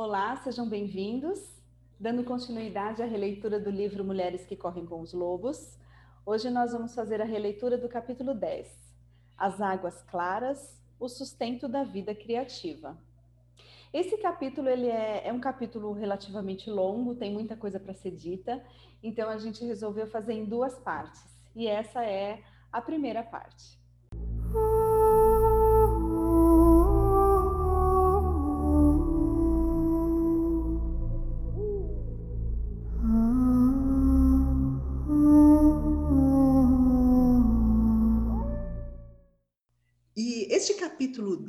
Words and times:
Olá, 0.00 0.36
sejam 0.36 0.68
bem-vindos. 0.68 1.40
Dando 1.98 2.22
continuidade 2.22 3.02
à 3.02 3.04
releitura 3.04 3.58
do 3.58 3.68
livro 3.68 4.04
Mulheres 4.04 4.46
que 4.46 4.54
Correm 4.54 4.86
com 4.86 5.00
os 5.00 5.12
Lobos, 5.12 5.76
hoje 6.24 6.48
nós 6.50 6.70
vamos 6.70 6.94
fazer 6.94 7.20
a 7.20 7.24
releitura 7.24 7.76
do 7.76 7.88
capítulo 7.88 8.32
10, 8.32 8.68
As 9.36 9.60
Águas 9.60 10.00
Claras, 10.02 10.80
o 11.00 11.08
sustento 11.08 11.66
da 11.66 11.82
vida 11.82 12.14
criativa. 12.14 12.96
Esse 13.92 14.16
capítulo 14.18 14.68
ele 14.68 14.86
é, 14.86 15.26
é 15.26 15.32
um 15.32 15.40
capítulo 15.40 15.92
relativamente 15.92 16.70
longo, 16.70 17.16
tem 17.16 17.32
muita 17.32 17.56
coisa 17.56 17.80
para 17.80 17.92
ser 17.92 18.12
dita, 18.12 18.64
então 19.02 19.28
a 19.28 19.36
gente 19.36 19.64
resolveu 19.64 20.06
fazer 20.06 20.34
em 20.34 20.44
duas 20.44 20.78
partes, 20.78 21.24
e 21.56 21.66
essa 21.66 22.04
é 22.04 22.40
a 22.70 22.80
primeira 22.80 23.24
parte. 23.24 23.76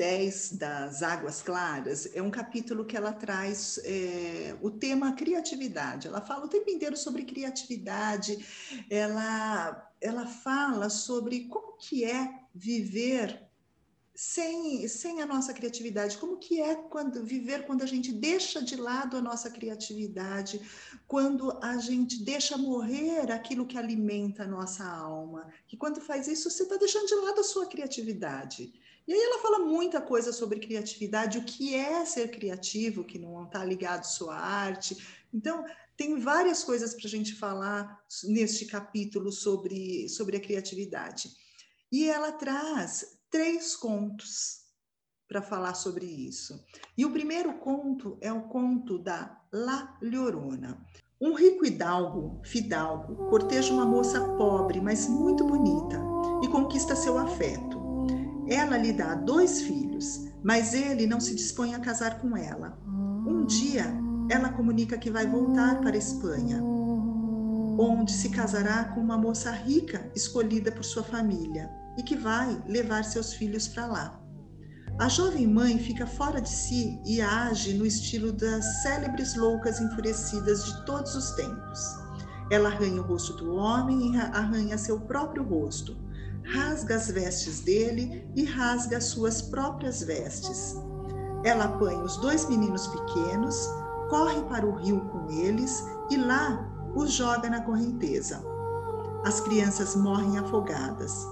10 0.09 0.53
das 0.53 1.03
Águas 1.03 1.39
Claras 1.43 2.09
é 2.15 2.21
um 2.21 2.31
capítulo 2.31 2.83
que 2.83 2.97
ela 2.97 3.13
traz 3.13 3.79
é, 3.83 4.57
o 4.59 4.71
tema 4.71 5.13
criatividade. 5.13 6.07
Ela 6.07 6.19
fala 6.19 6.45
o 6.45 6.49
tempo 6.49 6.67
inteiro 6.67 6.97
sobre 6.97 7.23
criatividade, 7.23 8.43
ela, 8.89 9.87
ela 10.01 10.25
fala 10.25 10.89
sobre 10.89 11.41
como 11.41 11.77
que 11.77 12.03
é 12.03 12.27
viver 12.55 13.39
sem, 14.15 14.87
sem 14.87 15.21
a 15.21 15.27
nossa 15.27 15.53
criatividade, 15.53 16.17
como 16.17 16.37
que 16.37 16.59
é 16.59 16.73
quando 16.73 17.23
viver 17.23 17.67
quando 17.67 17.83
a 17.83 17.85
gente 17.85 18.11
deixa 18.11 18.63
de 18.63 18.75
lado 18.75 19.15
a 19.15 19.21
nossa 19.21 19.51
criatividade, 19.51 20.59
quando 21.07 21.57
a 21.63 21.77
gente 21.77 22.23
deixa 22.23 22.57
morrer 22.57 23.31
aquilo 23.31 23.67
que 23.67 23.77
alimenta 23.77 24.44
a 24.44 24.47
nossa 24.47 24.83
alma, 24.83 25.47
que 25.67 25.77
quando 25.77 26.01
faz 26.01 26.27
isso 26.27 26.49
você 26.49 26.63
está 26.63 26.77
deixando 26.77 27.05
de 27.05 27.16
lado 27.16 27.41
a 27.41 27.44
sua 27.44 27.67
criatividade. 27.67 28.73
E 29.09 29.11
aí 29.11 29.19
ela 29.19 29.41
fala 29.41 29.65
muita 29.65 29.99
coisa 29.99 30.31
sobre 30.31 30.59
criatividade, 30.59 31.39
o 31.39 31.43
que 31.43 31.73
é 31.73 32.05
ser 32.05 32.29
criativo, 32.29 33.03
que 33.03 33.17
não 33.17 33.43
está 33.43 33.66
ligado 33.66 34.01
à 34.01 34.03
sua 34.03 34.35
arte. 34.35 34.95
Então, 35.33 35.66
tem 35.97 36.19
várias 36.19 36.63
coisas 36.63 36.93
para 36.93 37.07
a 37.07 37.09
gente 37.09 37.33
falar 37.33 38.03
neste 38.25 38.67
capítulo 38.67 39.31
sobre, 39.31 40.07
sobre 40.09 40.38
a 40.38 40.39
criatividade. 40.39 41.31
E 41.91 42.07
ela 42.07 42.33
traz 42.33 43.17
três 43.31 43.75
contos 43.75 44.59
para 45.27 45.41
falar 45.41 45.73
sobre 45.73 46.05
isso. 46.05 46.63
E 46.95 47.03
o 47.03 47.11
primeiro 47.11 47.57
conto 47.57 48.16
é 48.21 48.31
o 48.31 48.44
conto 48.44 48.99
da 48.99 49.41
La 49.51 49.97
Llorona. 50.03 50.85
Um 51.19 51.33
rico 51.33 51.66
hidalgo, 51.66 52.39
fidalgo, 52.45 53.27
corteja 53.31 53.73
uma 53.73 53.88
moça 53.88 54.21
pobre, 54.38 54.79
mas 54.79 55.07
muito 55.07 55.44
bonita, 55.44 55.99
e 56.44 56.47
conquista 56.47 56.95
seu 56.95 57.17
afeto. 57.17 57.78
Ela 58.50 58.78
lhe 58.78 58.92
dá 58.92 59.14
dois 59.14 59.61
filhos, 59.61 60.28
mas 60.44 60.73
ele 60.73 61.05
não 61.05 61.19
se 61.19 61.36
dispõe 61.36 61.75
a 61.75 61.80
casar 61.80 62.19
com 62.19 62.36
ela. 62.36 62.80
Um 62.88 63.45
dia, 63.45 63.86
ela 64.28 64.50
comunica 64.50 64.97
que 64.97 65.11
vai 65.11 65.28
voltar 65.28 65.80
para 65.81 65.94
a 65.94 65.97
Espanha, 65.97 66.59
onde 67.78 68.11
se 68.11 68.30
casará 68.30 68.86
com 68.86 69.02
uma 69.02 69.19
moça 69.19 69.52
rica 69.52 70.11
escolhida 70.16 70.72
por 70.72 70.83
sua 70.83 71.03
família 71.03 71.69
e 71.95 72.02
que 72.02 72.16
vai 72.16 72.59
levar 72.67 73.03
seus 73.03 73.33
filhos 73.33 73.67
para 73.67 73.86
lá. 73.86 74.19
A 74.97 75.08
jovem 75.08 75.47
mãe 75.47 75.78
fica 75.78 76.08
fora 76.08 76.41
de 76.41 76.50
si 76.50 77.00
e 77.06 77.22
age 77.22 77.73
no 77.73 77.86
estilo 77.86 78.34
das 78.34 78.66
célebres 78.81 79.36
loucas 79.36 79.80
enfurecidas 79.80 80.66
de 80.66 80.86
todos 80.86 81.16
os 81.16 81.31
tempos. 81.31 81.80
Ela 82.52 82.69
arranha 82.69 83.00
o 83.00 83.06
rosto 83.06 83.34
do 83.34 83.53
homem 83.53 84.16
e 84.16 84.17
arranha 84.17 84.78
seu 84.78 85.00
próprio 85.00 85.44
rosto 85.44 85.95
rasga 86.53 86.95
as 86.95 87.09
vestes 87.11 87.59
dele 87.61 88.27
e 88.35 88.43
rasga 88.43 88.97
as 88.97 89.05
suas 89.05 89.41
próprias 89.41 90.01
vestes. 90.01 90.75
Ela 91.43 91.65
apanha 91.65 91.99
os 91.99 92.17
dois 92.17 92.47
meninos 92.49 92.87
pequenos, 92.87 93.55
corre 94.09 94.41
para 94.43 94.65
o 94.65 94.75
rio 94.75 94.99
com 95.09 95.29
eles 95.29 95.85
e 96.09 96.17
lá 96.17 96.67
os 96.95 97.11
joga 97.11 97.49
na 97.49 97.61
correnteza. 97.61 98.43
As 99.25 99.39
crianças 99.41 99.95
morrem 99.95 100.37
afogadas 100.39 101.25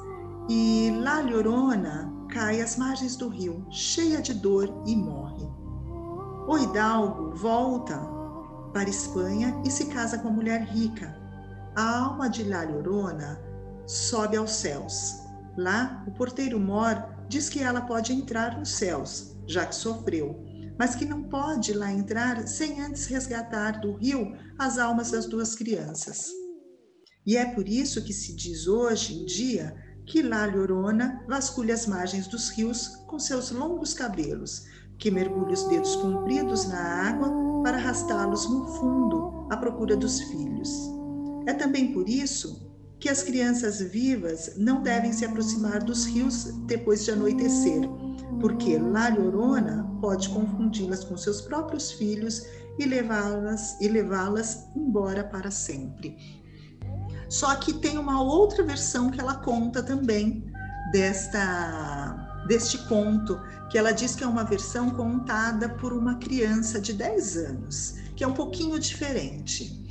e 0.49 0.93
La 1.01 1.21
Llorona 1.21 2.13
cai 2.29 2.61
às 2.61 2.77
margens 2.77 3.15
do 3.15 3.27
rio, 3.27 3.65
cheia 3.69 4.21
de 4.21 4.33
dor 4.33 4.71
e 4.85 4.95
morre. 4.95 5.47
O 6.47 6.57
hidalgo 6.57 7.35
volta 7.35 7.97
para 8.71 8.89
Espanha 8.89 9.59
e 9.65 9.71
se 9.71 9.85
casa 9.87 10.17
com 10.19 10.27
a 10.27 10.31
mulher 10.31 10.61
rica. 10.63 11.17
A 11.75 11.99
alma 11.99 12.29
de 12.29 12.43
La 12.43 12.63
Llorona 12.63 13.46
sobe 13.87 14.35
aos 14.35 14.51
céus. 14.51 15.23
Lá, 15.57 16.03
o 16.05 16.11
porteiro 16.11 16.59
Mor 16.59 17.01
diz 17.29 17.49
que 17.49 17.59
ela 17.59 17.81
pode 17.81 18.13
entrar 18.13 18.59
nos 18.59 18.69
céus, 18.69 19.35
já 19.47 19.65
que 19.65 19.73
sofreu, 19.73 20.45
mas 20.77 20.93
que 20.93 21.05
não 21.05 21.23
pode 21.23 21.73
lá 21.73 21.91
entrar 21.91 22.47
sem 22.47 22.81
antes 22.81 23.07
resgatar 23.07 23.79
do 23.79 23.93
rio 23.93 24.35
as 24.59 24.77
almas 24.77 25.11
das 25.11 25.25
duas 25.25 25.55
crianças. 25.55 26.29
E 27.25 27.35
é 27.35 27.45
por 27.45 27.67
isso 27.67 28.03
que 28.03 28.13
se 28.13 28.35
diz 28.35 28.67
hoje 28.67 29.15
em 29.15 29.25
dia 29.25 29.75
que 30.05 30.21
La 30.21 30.45
Llorona 30.45 31.23
vasculha 31.27 31.73
as 31.73 31.85
margens 31.85 32.27
dos 32.27 32.49
rios 32.49 32.87
com 33.07 33.17
seus 33.17 33.51
longos 33.51 33.93
cabelos, 33.93 34.65
que 34.99 35.11
mergulha 35.11 35.53
os 35.53 35.63
dedos 35.63 35.95
compridos 35.97 36.67
na 36.67 37.09
água 37.09 37.31
para 37.63 37.77
arrastá-los 37.77 38.49
no 38.49 38.65
fundo 38.77 39.47
à 39.49 39.57
procura 39.57 39.97
dos 39.97 40.21
filhos. 40.21 40.69
É 41.45 41.53
também 41.53 41.93
por 41.93 42.07
isso 42.07 42.66
que 42.99 43.09
as 43.09 43.21
crianças 43.21 43.79
vivas 43.79 44.53
não 44.57 44.81
devem 44.81 45.13
se 45.13 45.25
aproximar 45.25 45.83
dos 45.83 46.05
rios 46.05 46.45
depois 46.65 47.05
de 47.05 47.11
anoitecer, 47.11 47.81
porque 48.39 48.77
La 48.77 49.09
Llorona 49.09 49.87
pode 50.01 50.29
confundi-las 50.29 51.03
com 51.03 51.15
seus 51.15 51.41
próprios 51.41 51.91
filhos 51.91 52.43
e 52.79 52.85
levá-las 52.85 53.79
e 53.79 53.87
levá-las 53.87 54.67
embora 54.75 55.23
para 55.23 55.51
sempre. 55.51 56.17
Só 57.29 57.55
que 57.55 57.73
tem 57.73 57.97
uma 57.97 58.21
outra 58.21 58.63
versão 58.63 59.11
que 59.11 59.19
ela 59.19 59.35
conta 59.35 59.83
também 59.83 60.43
desta 60.91 62.23
deste 62.47 62.77
conto, 62.87 63.37
que 63.69 63.77
ela 63.77 63.91
diz 63.91 64.15
que 64.15 64.23
é 64.23 64.27
uma 64.27 64.45
versão 64.45 64.89
contada 64.91 65.67
por 65.67 65.91
uma 65.91 66.15
criança 66.15 66.79
de 66.79 66.93
10 66.93 67.37
anos, 67.37 67.95
que 68.15 68.23
é 68.23 68.27
um 68.27 68.33
pouquinho 68.33 68.79
diferente. 68.79 69.85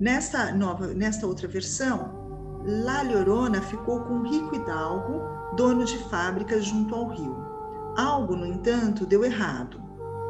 Nesta 0.00 0.50
nova, 0.54 0.86
nesta 0.86 1.26
outra 1.26 1.46
versão, 1.46 2.17
La 2.64 3.02
Llorona 3.02 3.62
ficou 3.62 4.00
com 4.00 4.14
um 4.14 4.28
rico 4.28 4.56
hidalgo, 4.56 5.22
dono 5.56 5.84
de 5.84 5.96
fábrica 6.10 6.60
junto 6.60 6.94
ao 6.94 7.08
rio. 7.08 7.36
Algo, 7.96 8.34
no 8.36 8.46
entanto, 8.46 9.06
deu 9.06 9.24
errado. 9.24 9.80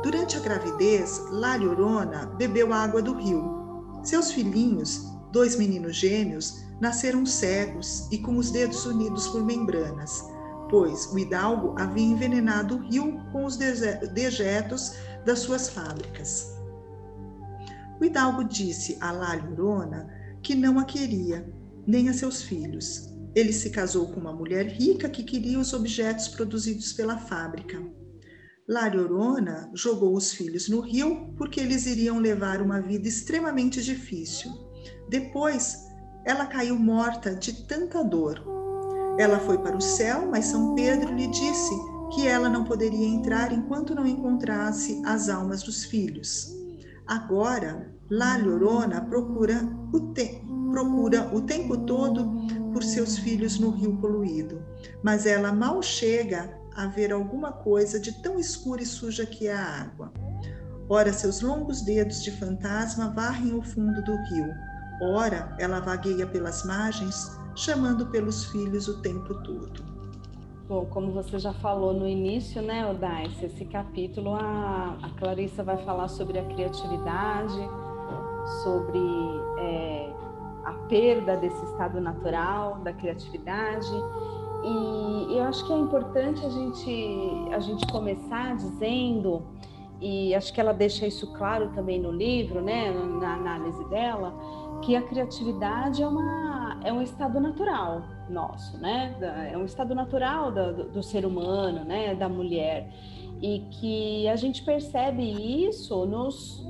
Durante 0.02 0.36
a 0.36 0.40
gravidez, 0.40 1.24
La 1.30 1.56
Llorona 1.56 2.26
bebeu 2.36 2.72
água 2.72 3.00
do 3.00 3.14
rio. 3.14 4.00
Seus 4.02 4.30
filhinhos, 4.30 5.10
dois 5.32 5.56
meninos 5.56 5.96
gêmeos, 5.96 6.64
nasceram 6.80 7.24
cegos 7.24 8.06
e 8.12 8.18
com 8.18 8.36
os 8.36 8.50
dedos 8.50 8.84
unidos 8.86 9.26
por 9.28 9.42
membranas, 9.42 10.22
pois 10.70 11.06
o 11.12 11.18
hidalgo 11.18 11.74
havia 11.78 12.06
envenenado 12.06 12.76
o 12.76 12.88
rio 12.88 13.20
com 13.32 13.44
os 13.44 13.56
dejetos 13.56 14.94
das 15.24 15.40
suas 15.40 15.70
fábricas. 15.70 16.54
O 18.00 18.04
hidalgo 18.04 18.44
disse 18.44 18.96
a 19.00 19.10
La 19.10 19.34
Llorona 19.34 20.08
que 20.40 20.54
não 20.54 20.78
a 20.78 20.84
queria 20.84 21.57
nem 21.88 22.10
a 22.10 22.12
seus 22.12 22.42
filhos. 22.42 23.08
Ele 23.34 23.52
se 23.52 23.70
casou 23.70 24.08
com 24.08 24.20
uma 24.20 24.32
mulher 24.32 24.66
rica 24.66 25.08
que 25.08 25.24
queria 25.24 25.58
os 25.58 25.72
objetos 25.72 26.28
produzidos 26.28 26.92
pela 26.92 27.16
fábrica. 27.16 27.82
Lariorona 28.68 29.70
jogou 29.72 30.14
os 30.14 30.30
filhos 30.30 30.68
no 30.68 30.80
rio 30.80 31.32
porque 31.38 31.58
eles 31.58 31.86
iriam 31.86 32.18
levar 32.18 32.60
uma 32.60 32.82
vida 32.82 33.08
extremamente 33.08 33.82
difícil. 33.82 34.52
Depois, 35.08 35.78
ela 36.26 36.44
caiu 36.44 36.78
morta 36.78 37.34
de 37.34 37.66
tanta 37.66 38.04
dor. 38.04 38.44
Ela 39.18 39.38
foi 39.38 39.56
para 39.56 39.76
o 39.76 39.80
céu, 39.80 40.28
mas 40.30 40.44
São 40.44 40.74
Pedro 40.74 41.14
lhe 41.14 41.26
disse 41.28 41.74
que 42.14 42.26
ela 42.26 42.50
não 42.50 42.64
poderia 42.64 43.06
entrar 43.06 43.50
enquanto 43.50 43.94
não 43.94 44.06
encontrasse 44.06 45.00
as 45.06 45.30
almas 45.30 45.62
dos 45.62 45.84
filhos. 45.84 46.54
Agora, 47.06 47.90
La 48.10 48.36
Llorona 48.36 49.00
procura 49.00 49.66
o, 49.92 50.12
te 50.12 50.42
procura 50.70 51.28
o 51.34 51.40
tempo 51.40 51.76
todo 51.76 52.30
por 52.72 52.82
seus 52.82 53.18
filhos 53.18 53.58
no 53.58 53.70
rio 53.70 53.96
poluído, 53.96 54.62
mas 55.02 55.26
ela 55.26 55.52
mal 55.52 55.82
chega 55.82 56.58
a 56.76 56.86
ver 56.86 57.12
alguma 57.12 57.52
coisa 57.52 57.98
de 57.98 58.12
tão 58.22 58.38
escura 58.38 58.82
e 58.82 58.86
suja 58.86 59.26
que 59.26 59.48
é 59.48 59.54
a 59.54 59.82
água. 59.82 60.12
Ora, 60.88 61.12
seus 61.12 61.40
longos 61.40 61.82
dedos 61.82 62.22
de 62.22 62.30
fantasma 62.30 63.10
varrem 63.10 63.54
o 63.54 63.62
fundo 63.62 64.02
do 64.04 64.16
rio. 64.30 64.48
Ora, 65.02 65.54
ela 65.58 65.80
vagueia 65.80 66.26
pelas 66.26 66.64
margens, 66.64 67.38
chamando 67.54 68.06
pelos 68.06 68.46
filhos 68.46 68.88
o 68.88 69.02
tempo 69.02 69.34
todo. 69.42 69.88
Bom, 70.68 70.86
como 70.86 71.12
você 71.12 71.38
já 71.38 71.52
falou 71.54 71.94
no 71.94 72.06
início, 72.06 72.60
né, 72.60 72.86
Odais, 72.86 73.42
esse 73.42 73.64
capítulo 73.64 74.34
a, 74.34 74.98
a 75.02 75.10
Clarissa 75.18 75.62
vai 75.62 75.82
falar 75.84 76.08
sobre 76.08 76.38
a 76.38 76.44
criatividade, 76.44 77.58
sobre 78.62 78.98
é, 79.58 80.12
a 80.68 80.72
perda 80.88 81.36
desse 81.36 81.64
estado 81.64 82.00
natural 82.00 82.78
da 82.80 82.92
criatividade. 82.92 83.90
E, 84.62 85.32
e 85.32 85.38
eu 85.38 85.44
acho 85.44 85.66
que 85.66 85.72
é 85.72 85.76
importante 85.76 86.44
a 86.44 86.48
gente, 86.50 87.48
a 87.52 87.58
gente 87.58 87.86
começar 87.86 88.54
dizendo, 88.56 89.42
e 90.00 90.34
acho 90.34 90.52
que 90.52 90.60
ela 90.60 90.72
deixa 90.72 91.06
isso 91.06 91.32
claro 91.32 91.70
também 91.74 92.00
no 92.00 92.10
livro, 92.10 92.60
né, 92.60 92.90
na 92.90 93.34
análise 93.34 93.84
dela, 93.88 94.34
que 94.82 94.94
a 94.94 95.02
criatividade 95.02 96.02
é, 96.02 96.06
uma, 96.06 96.80
é 96.84 96.92
um 96.92 97.02
estado 97.02 97.40
natural 97.40 98.02
nosso, 98.28 98.78
né? 98.78 99.16
É 99.50 99.56
um 99.56 99.64
estado 99.64 99.94
natural 99.94 100.52
do, 100.52 100.90
do 100.90 101.02
ser 101.02 101.24
humano, 101.24 101.84
né? 101.84 102.14
Da 102.14 102.28
mulher. 102.28 102.92
E 103.40 103.60
que 103.70 104.28
a 104.28 104.36
gente 104.36 104.62
percebe 104.62 105.22
isso 105.66 106.04
nos, 106.06 106.64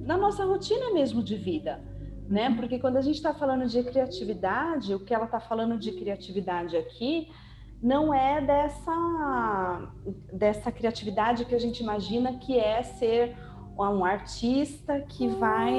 na 0.00 0.16
nossa 0.16 0.44
rotina 0.44 0.92
mesmo 0.92 1.22
de 1.22 1.36
vida, 1.36 1.82
né? 2.30 2.54
Porque 2.56 2.78
quando 2.78 2.96
a 2.96 3.02
gente 3.02 3.16
está 3.16 3.34
falando 3.34 3.66
de 3.66 3.82
criatividade, 3.82 4.94
o 4.94 5.00
que 5.00 5.12
ela 5.12 5.24
está 5.24 5.40
falando 5.40 5.76
de 5.76 5.90
criatividade 5.90 6.76
aqui 6.76 7.28
não 7.82 8.14
é 8.14 8.40
dessa, 8.40 9.92
dessa 10.32 10.70
criatividade 10.70 11.44
que 11.44 11.54
a 11.54 11.58
gente 11.58 11.82
imagina 11.82 12.34
que 12.34 12.56
é 12.56 12.82
ser 12.84 13.36
um 13.76 14.04
artista 14.04 15.00
que 15.00 15.26
vai 15.26 15.72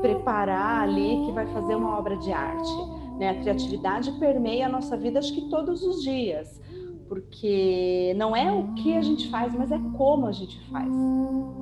preparar 0.00 0.82
ali, 0.82 1.26
que 1.26 1.32
vai 1.32 1.46
fazer 1.48 1.74
uma 1.74 1.96
obra 1.96 2.16
de 2.16 2.32
arte. 2.32 2.72
Né? 3.18 3.30
A 3.30 3.34
criatividade 3.34 4.10
permeia 4.12 4.66
a 4.66 4.68
nossa 4.68 4.96
vida, 4.96 5.18
acho 5.18 5.34
que 5.34 5.48
todos 5.50 5.82
os 5.82 6.02
dias, 6.02 6.60
porque 7.08 8.12
não 8.16 8.36
é 8.36 8.52
o 8.52 8.74
que 8.74 8.96
a 8.96 9.02
gente 9.02 9.30
faz, 9.30 9.54
mas 9.54 9.72
é 9.72 9.78
como 9.96 10.26
a 10.26 10.32
gente 10.32 10.60
faz. 10.70 10.88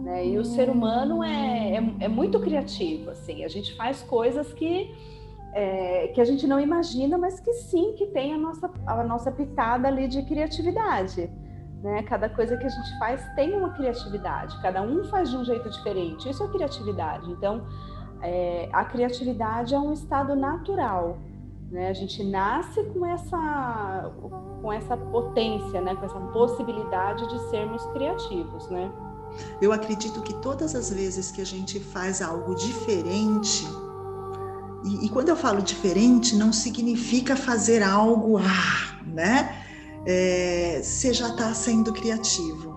Né? 0.02 0.26
E 0.28 0.38
o 0.38 0.44
ser 0.44 0.68
humano 0.68 1.22
é, 1.22 1.76
é, 1.76 1.94
é 2.00 2.08
muito 2.08 2.40
criativo, 2.40 3.10
assim, 3.10 3.44
a 3.44 3.48
gente 3.48 3.74
faz 3.74 4.02
coisas 4.02 4.52
que 4.52 4.90
é, 5.56 6.08
que 6.08 6.20
a 6.20 6.24
gente 6.24 6.46
não 6.46 6.60
imagina, 6.60 7.16
mas 7.16 7.40
que 7.40 7.50
sim, 7.54 7.94
que 7.96 8.06
tem 8.08 8.34
a 8.34 8.36
nossa, 8.36 8.70
a 8.86 9.02
nossa 9.02 9.32
pitada 9.32 9.88
ali 9.88 10.06
de 10.06 10.22
criatividade. 10.22 11.30
Né? 11.82 12.02
Cada 12.02 12.28
coisa 12.28 12.58
que 12.58 12.66
a 12.66 12.68
gente 12.68 12.98
faz 12.98 13.26
tem 13.34 13.54
uma 13.54 13.70
criatividade, 13.70 14.60
cada 14.60 14.82
um 14.82 15.02
faz 15.04 15.30
de 15.30 15.36
um 15.38 15.44
jeito 15.44 15.70
diferente. 15.70 16.28
Isso 16.28 16.44
é 16.44 16.48
criatividade. 16.48 17.30
Então, 17.30 17.66
é, 18.20 18.68
a 18.70 18.84
criatividade 18.84 19.74
é 19.74 19.78
um 19.78 19.94
estado 19.94 20.36
natural. 20.36 21.18
Né? 21.70 21.88
A 21.88 21.92
gente 21.92 22.22
nasce 22.24 22.82
com 22.84 23.04
essa, 23.04 24.12
com 24.62 24.72
essa 24.72 24.96
potência, 24.96 25.80
né? 25.80 25.94
com 25.96 26.04
essa 26.04 26.20
possibilidade 26.32 27.28
de 27.28 27.50
sermos 27.50 27.84
criativos. 27.86 28.68
Né? 28.68 28.90
Eu 29.60 29.72
acredito 29.72 30.22
que 30.22 30.34
todas 30.34 30.74
as 30.74 30.90
vezes 30.90 31.30
que 31.30 31.40
a 31.40 31.46
gente 31.46 31.80
faz 31.80 32.22
algo 32.22 32.54
diferente, 32.54 33.66
e, 34.84 35.06
e 35.06 35.08
quando 35.08 35.28
eu 35.28 35.36
falo 35.36 35.60
diferente, 35.60 36.36
não 36.36 36.52
significa 36.52 37.34
fazer 37.34 37.82
algo, 37.82 38.38
ah, 38.38 39.00
né? 39.04 39.62
é, 40.06 40.80
você 40.82 41.12
já 41.12 41.28
está 41.28 41.52
sendo 41.52 41.92
criativo. 41.92 42.75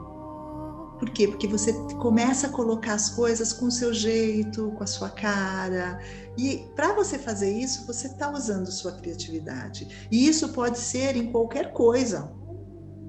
Por 0.99 1.09
quê? 1.11 1.27
Porque 1.27 1.47
você 1.47 1.71
começa 2.01 2.47
a 2.47 2.49
colocar 2.49 2.93
as 2.93 3.09
coisas 3.09 3.53
com 3.53 3.67
o 3.67 3.71
seu 3.71 3.93
jeito, 3.93 4.71
com 4.71 4.83
a 4.83 4.87
sua 4.87 5.09
cara. 5.09 5.97
E 6.37 6.67
para 6.75 6.93
você 6.93 7.17
fazer 7.17 7.51
isso, 7.51 7.87
você 7.87 8.07
está 8.07 8.29
usando 8.29 8.69
sua 8.69 8.91
criatividade. 8.91 10.07
E 10.11 10.27
isso 10.27 10.49
pode 10.49 10.77
ser 10.77 11.15
em 11.15 11.31
qualquer 11.31 11.71
coisa. 11.71 12.37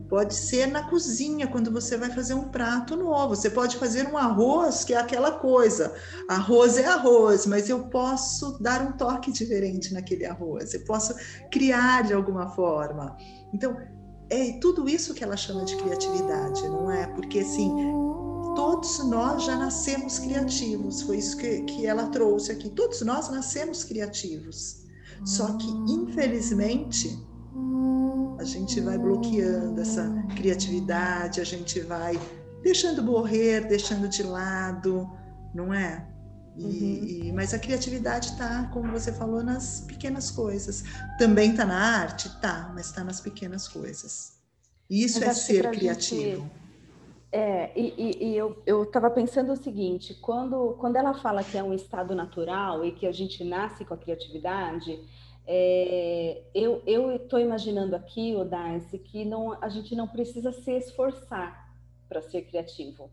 Pode 0.09 0.35
ser 0.35 0.67
na 0.67 0.91
cozinha, 0.91 1.47
quando 1.47 1.71
você 1.71 1.97
vai 1.97 2.11
fazer 2.11 2.35
um 2.35 2.49
prato 2.49 2.97
novo. 2.97 3.37
Você 3.37 3.49
pode 3.49 3.77
fazer 3.77 4.09
um 4.09 4.19
arroz, 4.19 4.83
que 4.83 4.93
é 4.93 4.97
aquela 4.97 5.39
coisa. 5.39 5.95
Arroz 6.29 6.77
é 6.79 6.87
arroz, 6.87 7.47
mas 7.47 7.69
eu 7.69 7.85
posso 7.89 8.61
dar 8.61 8.83
um 8.83 8.93
toque 8.93 9.31
diferente 9.31 9.95
naquele 9.95 10.27
arroz. 10.27 10.75
Eu 10.75 10.85
posso 10.85 11.15
criar 11.49 12.03
de 12.03 12.13
alguma 12.13 12.49
forma. 12.51 13.17
Então, 13.53 13.77
é 14.31 14.53
tudo 14.61 14.89
isso 14.89 15.13
que 15.13 15.25
ela 15.25 15.37
chama 15.37 15.65
de 15.65 15.77
criatividade, 15.77 16.63
não 16.69 16.91
é? 16.91 17.07
Porque 17.09 17.41
assim, 17.41 17.71
todos 18.55 19.05
nós 19.09 19.45
já 19.45 19.57
nascemos 19.57 20.19
criativos, 20.19 21.03
foi 21.03 21.19
isso 21.19 21.37
que, 21.37 21.63
que 21.63 21.87
ela 21.87 22.07
trouxe 22.09 22.53
aqui. 22.53 22.71
Todos 22.71 23.03
nós 23.03 23.29
nascemos 23.29 23.85
criativos. 23.85 24.85
Só 25.25 25.47
que, 25.59 25.69
infelizmente, 25.89 27.19
a 28.39 28.45
gente 28.45 28.81
vai 28.81 28.97
bloqueando 28.97 29.81
essa 29.81 30.11
criatividade, 30.35 31.41
a 31.41 31.45
gente 31.45 31.81
vai 31.81 32.19
deixando 32.63 33.03
morrer, 33.03 33.67
deixando 33.67 34.09
de 34.09 34.23
lado, 34.23 35.11
não 35.55 35.75
é? 35.75 36.10
E, 36.57 36.65
uhum. 36.65 36.71
e, 36.73 37.33
mas 37.33 37.55
a 37.55 37.59
criatividade 37.59 38.31
está, 38.31 38.69
como 38.73 38.91
você 38.91 39.13
falou, 39.13 39.43
nas 39.43 39.81
pequenas 39.81 40.31
coisas. 40.31 40.85
Também 41.19 41.53
está 41.53 41.65
na 41.65 41.79
arte? 41.79 42.29
Tá, 42.41 42.71
mas 42.75 42.87
está 42.87 43.05
nas 43.05 43.21
pequenas 43.21 43.69
coisas. 43.69 44.39
Isso 44.89 45.21
mas 45.21 45.29
é 45.29 45.35
ser 45.35 45.71
criativo. 45.71 46.43
Gente, 46.43 46.61
é, 47.33 47.71
e, 47.79 48.33
e, 48.33 48.37
eu 48.37 48.83
estava 48.83 49.09
pensando 49.09 49.53
o 49.53 49.57
seguinte: 49.57 50.15
quando, 50.15 50.77
quando 50.81 50.97
ela 50.97 51.15
fala 51.15 51.45
que 51.45 51.57
é 51.57 51.63
um 51.63 51.73
estado 51.73 52.15
natural 52.15 52.85
e 52.85 52.93
que 52.93 53.07
a 53.07 53.13
gente 53.13 53.45
nasce 53.45 53.85
com 53.85 53.95
a 53.95 53.97
criatividade, 53.97 54.99
é, 55.47 56.43
eu 56.53 57.13
estou 57.15 57.39
imaginando 57.39 57.95
aqui, 57.95 58.35
o 58.35 58.45
Darcy, 58.45 58.99
que 58.99 59.25
não, 59.25 59.57
a 59.63 59.69
gente 59.69 59.95
não 59.95 60.09
precisa 60.09 60.53
se 60.53 60.73
esforçar 60.73 61.73
para 62.09 62.21
ser 62.21 62.43
criativo. 62.43 63.11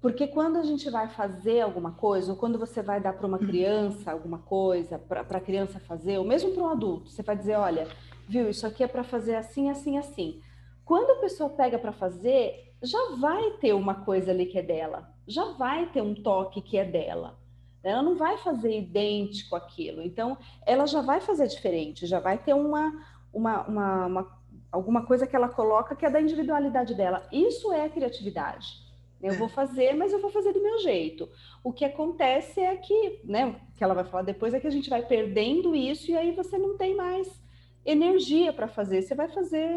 Porque 0.00 0.26
quando 0.26 0.56
a 0.56 0.62
gente 0.62 0.88
vai 0.88 1.08
fazer 1.08 1.60
alguma 1.60 1.92
coisa, 1.92 2.32
ou 2.32 2.38
quando 2.38 2.58
você 2.58 2.80
vai 2.80 3.00
dar 3.00 3.12
para 3.12 3.26
uma 3.26 3.38
uhum. 3.38 3.46
criança 3.46 4.10
alguma 4.10 4.38
coisa, 4.38 4.98
para 4.98 5.20
a 5.20 5.40
criança 5.40 5.78
fazer, 5.78 6.18
ou 6.18 6.24
mesmo 6.24 6.52
para 6.52 6.62
um 6.62 6.68
adulto, 6.68 7.10
você 7.10 7.22
vai 7.22 7.36
dizer: 7.36 7.56
olha, 7.56 7.86
viu, 8.26 8.48
isso 8.48 8.66
aqui 8.66 8.82
é 8.82 8.88
para 8.88 9.04
fazer 9.04 9.36
assim, 9.36 9.68
assim, 9.68 9.98
assim. 9.98 10.40
Quando 10.84 11.10
a 11.10 11.20
pessoa 11.20 11.50
pega 11.50 11.78
para 11.78 11.92
fazer, 11.92 12.72
já 12.82 13.14
vai 13.16 13.50
ter 13.60 13.74
uma 13.74 13.94
coisa 13.94 14.30
ali 14.30 14.46
que 14.46 14.58
é 14.58 14.62
dela, 14.62 15.12
já 15.26 15.44
vai 15.52 15.86
ter 15.86 16.00
um 16.00 16.14
toque 16.14 16.62
que 16.62 16.78
é 16.78 16.84
dela. 16.84 17.38
Ela 17.82 18.02
não 18.02 18.16
vai 18.16 18.36
fazer 18.38 18.78
idêntico 18.78 19.54
aquilo, 19.54 20.02
então 20.02 20.36
ela 20.66 20.86
já 20.86 21.00
vai 21.00 21.20
fazer 21.20 21.46
diferente, 21.46 22.06
já 22.06 22.20
vai 22.20 22.36
ter 22.36 22.54
uma, 22.54 22.92
uma, 23.32 23.62
uma, 23.66 24.06
uma 24.06 24.40
alguma 24.72 25.04
coisa 25.04 25.26
que 25.26 25.36
ela 25.36 25.48
coloca 25.48 25.96
que 25.96 26.06
é 26.06 26.10
da 26.10 26.20
individualidade 26.20 26.94
dela. 26.94 27.26
Isso 27.32 27.72
é 27.72 27.88
criatividade. 27.88 28.89
Eu 29.22 29.34
vou 29.34 29.48
fazer, 29.48 29.94
mas 29.94 30.12
eu 30.12 30.20
vou 30.20 30.30
fazer 30.30 30.52
do 30.52 30.62
meu 30.62 30.78
jeito. 30.78 31.28
O 31.62 31.72
que 31.72 31.84
acontece 31.84 32.60
é 32.60 32.74
que, 32.76 33.20
né, 33.24 33.60
que 33.76 33.84
ela 33.84 33.94
vai 33.94 34.04
falar 34.04 34.22
depois, 34.22 34.54
é 34.54 34.60
que 34.60 34.66
a 34.66 34.70
gente 34.70 34.88
vai 34.88 35.06
perdendo 35.06 35.74
isso 35.74 36.10
e 36.10 36.16
aí 36.16 36.32
você 36.32 36.56
não 36.56 36.76
tem 36.76 36.96
mais 36.96 37.28
energia 37.84 38.52
para 38.52 38.66
fazer. 38.66 39.02
Você 39.02 39.14
vai 39.14 39.28
fazer 39.28 39.68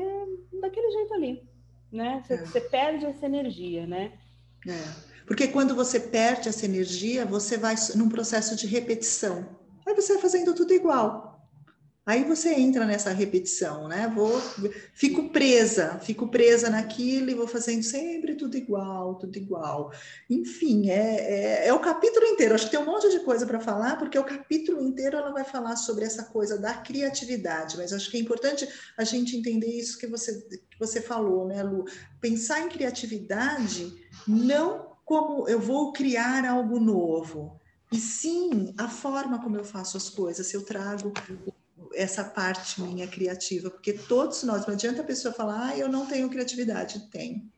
daquele 0.62 0.90
jeito 0.92 1.14
ali, 1.14 1.44
né? 1.92 2.24
Você, 2.26 2.34
é. 2.36 2.38
você 2.38 2.62
perde 2.62 3.06
essa 3.06 3.26
energia, 3.26 3.86
né? 3.86 4.14
É. 4.68 5.14
Porque 5.26 5.48
quando 5.48 5.76
você 5.76 6.00
perde 6.00 6.48
essa 6.50 6.66
energia, 6.66 7.26
você 7.26 7.58
vai 7.58 7.76
num 7.96 8.10
processo 8.10 8.56
de 8.56 8.68
repetição. 8.68 9.46
Aí 9.86 9.94
você 9.94 10.14
vai 10.14 10.22
fazendo 10.22 10.54
tudo 10.54 10.74
igual. 10.74 11.43
Aí 12.06 12.26
você 12.26 12.54
entra 12.54 12.86
nessa 12.86 13.12
repetição, 13.12 13.88
né? 13.88 14.12
Vou, 14.14 14.38
fico 14.94 15.30
presa, 15.30 16.00
fico 16.00 16.28
presa 16.28 16.70
naquilo 16.70 17.30
e 17.30 17.34
vou 17.34 17.48
fazendo 17.48 17.82
sempre 17.82 18.36
tudo 18.36 18.58
igual, 18.58 19.16
tudo 19.16 19.38
igual. 19.38 19.90
Enfim, 20.30 20.90
é, 20.90 21.64
é, 21.64 21.68
é 21.68 21.74
o 21.74 21.80
capítulo 21.80 22.26
inteiro. 22.26 22.56
Acho 22.56 22.66
que 22.66 22.72
tem 22.72 22.80
um 22.80 22.86
monte 22.86 23.10
de 23.10 23.22
coisa 23.22 23.46
para 23.46 23.62
falar, 23.62 23.98
porque 23.98 24.20
o 24.20 24.24
capítulo 24.26 24.86
inteiro 24.86 25.16
ela 25.16 25.32
vai 25.32 25.46
falar 25.46 25.78
sobre 25.78 26.04
essa 26.04 26.26
coisa 26.26 26.58
da 26.58 26.74
criatividade. 26.74 27.78
Mas 27.78 27.94
acho 27.94 28.12
que 28.12 28.18
é 28.18 28.20
importante 28.20 28.68
a 28.98 29.06
gente 29.06 29.38
entender 29.38 29.68
isso 29.68 29.98
que 29.98 30.08
você, 30.08 30.42
que 30.42 30.78
você 30.78 31.02
falou, 31.02 31.48
né, 31.48 31.64
Lu? 31.64 31.86
Pensar 32.20 32.60
em 32.66 32.70
criatividade 32.70 33.94
não 34.28 34.92
como 35.06 35.48
eu 35.48 35.60
vou 35.60 35.94
criar 35.94 36.46
algo 36.46 36.80
novo, 36.80 37.62
e 37.92 37.98
sim 37.98 38.74
a 38.78 38.90
forma 38.90 39.42
como 39.42 39.56
eu 39.56 39.64
faço 39.64 39.96
as 39.96 40.10
coisas. 40.10 40.54
Eu 40.54 40.66
trago 40.66 41.14
essa 41.96 42.24
parte 42.24 42.82
minha 42.82 43.08
criativa, 43.08 43.70
porque 43.70 43.94
todos 43.94 44.44
nós, 44.44 44.66
não 44.66 44.74
adianta 44.74 45.02
a 45.02 45.06
pessoa 45.06 45.34
falar, 45.34 45.70
ah, 45.70 45.78
eu 45.78 45.90
não 45.90 46.06
tenho 46.06 46.30
criatividade, 46.30 47.08
tem. 47.12 47.52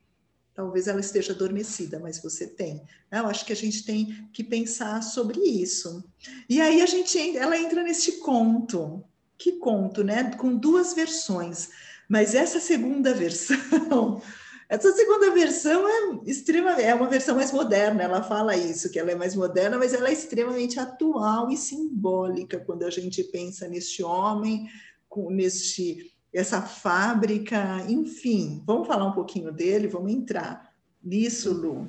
Talvez 0.54 0.88
ela 0.88 1.02
esteja 1.02 1.34
adormecida, 1.34 2.00
mas 2.00 2.22
você 2.22 2.48
tem. 2.48 2.76
Né? 3.12 3.20
Eu 3.20 3.28
acho 3.28 3.46
que 3.46 3.52
a 3.52 3.56
gente 3.56 3.84
tem 3.84 4.30
que 4.32 4.44
pensar 4.44 5.04
sobre 5.04 5.40
isso. 5.42 6.04
E 6.50 6.62
aí 6.62 6.82
a 6.82 6.86
gente, 6.86 7.38
ela 7.38 7.58
entra 7.58 7.84
nesse 7.84 8.20
conto. 8.20 9.04
Que 9.38 9.54
conto, 9.54 10.02
né? 10.02 10.32
Com 10.36 10.56
duas 10.56 10.94
versões. 10.94 11.70
Mas 12.08 12.34
essa 12.34 12.62
segunda 12.62 13.12
versão 13.16 14.22
essa 14.68 14.92
segunda 14.92 15.32
versão 15.32 15.88
é 15.88 16.30
extrema, 16.30 16.72
é 16.82 16.94
uma 16.94 17.08
versão 17.08 17.36
mais 17.36 17.52
moderna, 17.52 18.04
ela 18.04 18.24
fala 18.24 18.56
isso, 18.56 18.92
que 18.92 18.98
ela 18.98 19.12
é 19.12 19.16
mais 19.16 19.36
moderna, 19.36 19.78
mas 19.78 19.94
ela 19.94 20.10
é 20.10 20.14
extremamente 20.14 20.80
atual 20.80 21.52
e 21.52 21.58
simbólica 21.58 22.60
quando 22.60 22.84
a 22.84 22.90
gente 22.90 23.24
pensa 23.24 23.68
neste 23.68 24.04
homem, 24.04 24.68
neste 25.30 26.12
essa 26.34 26.62
fábrica, 26.62 27.86
enfim, 27.88 28.62
vamos 28.66 28.88
falar 28.88 29.06
um 29.06 29.14
pouquinho 29.14 29.54
dele, 29.54 29.88
vamos 29.88 30.12
entrar 30.12 30.70
nisso, 31.02 31.54
Lu. 31.54 31.88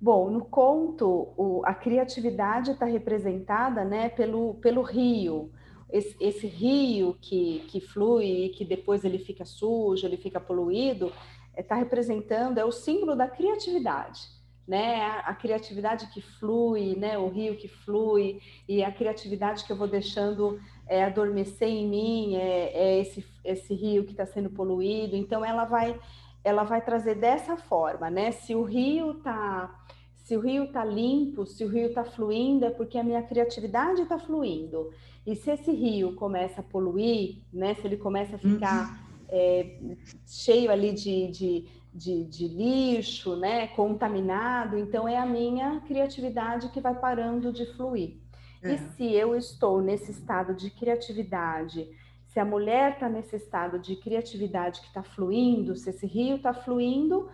Bom, 0.00 0.30
no 0.30 0.44
conto, 0.44 1.32
o, 1.36 1.62
a 1.64 1.74
criatividade 1.74 2.70
está 2.70 2.86
representada 2.86 3.84
né, 3.84 4.10
pelo, 4.10 4.54
pelo 4.54 4.82
rio. 4.82 5.50
Esse, 5.90 6.14
esse, 6.20 6.46
rio 6.46 7.16
que, 7.20 7.64
que 7.68 7.80
flui 7.80 8.44
e 8.44 8.48
que 8.50 8.64
depois 8.64 9.04
ele 9.04 9.18
fica 9.18 9.44
sujo, 9.44 10.06
ele 10.06 10.16
fica 10.16 10.38
poluído, 10.38 11.12
está 11.56 11.76
é, 11.76 11.78
representando, 11.80 12.58
é 12.58 12.64
o 12.64 12.72
símbolo 12.72 13.14
da 13.16 13.28
criatividade. 13.28 14.32
Né? 14.66 15.02
A, 15.24 15.34
criatividade 15.34 16.06
que 16.06 16.22
flui, 16.22 16.96
né? 16.96 17.18
o 17.18 17.28
rio 17.28 17.56
que 17.56 17.68
flui, 17.68 18.40
e 18.66 18.82
a 18.82 18.90
criatividade 18.90 19.64
que 19.64 19.72
eu 19.72 19.76
vou 19.76 19.86
deixando 19.86 20.58
é, 20.86 21.04
adormecer 21.04 21.68
em 21.68 21.86
mim, 21.86 22.36
é, 22.36 22.72
é 22.72 23.00
esse, 23.00 23.26
esse 23.44 23.74
rio 23.74 24.04
que 24.04 24.12
está 24.12 24.24
sendo 24.24 24.48
poluído. 24.48 25.16
Então, 25.16 25.44
ela 25.44 25.66
vai, 25.66 26.00
ela 26.42 26.64
vai 26.64 26.80
trazer 26.80 27.16
dessa 27.16 27.56
forma, 27.56 28.08
né? 28.08 28.32
Se 28.32 28.54
o 28.54 28.62
rio 28.62 29.12
está 29.12 29.82
se 30.24 30.34
o 30.38 30.40
rio 30.40 30.64
está 30.64 30.82
limpo, 30.82 31.44
se 31.44 31.62
o 31.64 31.68
rio 31.68 31.88
está 31.88 32.02
fluindo, 32.02 32.64
é 32.64 32.70
porque 32.70 32.96
a 32.96 33.04
minha 33.04 33.22
criatividade 33.22 34.00
está 34.00 34.18
fluindo. 34.18 34.90
E 35.26 35.36
se 35.36 35.50
esse 35.50 35.70
rio 35.70 36.14
começa 36.14 36.62
a 36.62 36.64
poluir, 36.64 37.42
né, 37.52 37.74
se 37.74 37.86
ele 37.86 37.98
começa 37.98 38.36
a 38.36 38.38
ficar 38.38 38.88
uhum. 38.88 39.03
É, 39.34 39.78
cheio 40.24 40.70
ali 40.70 40.92
de, 40.92 41.28
de, 41.28 41.68
de, 41.92 42.24
de, 42.24 42.46
lixo, 42.46 43.34
né, 43.34 43.66
contaminado, 43.68 44.78
então 44.78 45.08
é 45.08 45.18
a 45.18 45.26
minha 45.26 45.80
criatividade 45.80 46.68
que 46.68 46.80
vai 46.80 46.94
parando 46.94 47.52
de 47.52 47.66
fluir. 47.74 48.16
É. 48.62 48.74
E 48.74 48.78
se 48.78 49.12
eu 49.12 49.34
estou 49.34 49.82
nesse 49.82 50.12
estado 50.12 50.54
de 50.54 50.70
criatividade, 50.70 51.88
se 52.28 52.38
a 52.38 52.44
mulher 52.44 52.92
está 52.92 53.08
nesse 53.08 53.34
estado 53.34 53.78
de 53.78 53.96
criatividade 53.96 54.80
que 54.80 54.86
está 54.86 55.02
fluindo, 55.02 55.74
se 55.74 55.90
esse 55.90 56.06
rio 56.06 56.36
está 56.36 56.54
fluindo, 56.54 57.28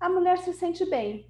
a 0.00 0.08
mulher 0.08 0.38
se 0.38 0.54
sente 0.54 0.88
bem, 0.88 1.26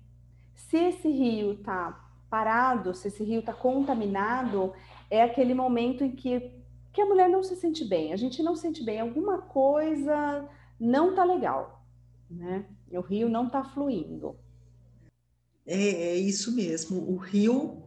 se 0.54 0.76
esse 0.76 1.08
rio 1.08 1.52
está 1.54 2.00
parado, 2.30 2.94
se 2.94 3.08
esse 3.08 3.24
rio 3.24 3.40
está 3.40 3.52
contaminado, 3.52 4.72
é 5.10 5.22
aquele 5.22 5.54
momento 5.54 6.04
em 6.04 6.12
que, 6.12 6.52
que 6.96 7.02
a 7.02 7.06
mulher 7.06 7.28
não 7.28 7.42
se 7.42 7.54
sente 7.54 7.84
bem. 7.84 8.14
A 8.14 8.16
gente 8.16 8.42
não 8.42 8.56
se 8.56 8.62
sente 8.62 8.82
bem, 8.82 8.98
alguma 8.98 9.42
coisa 9.42 10.48
não 10.80 11.10
está 11.10 11.24
legal, 11.24 11.86
né? 12.30 12.64
O 12.90 13.00
rio 13.02 13.28
não 13.28 13.48
está 13.48 13.62
fluindo. 13.62 14.34
É, 15.66 15.78
é, 15.78 16.16
isso 16.16 16.56
mesmo. 16.56 16.98
O 17.10 17.16
rio, 17.16 17.82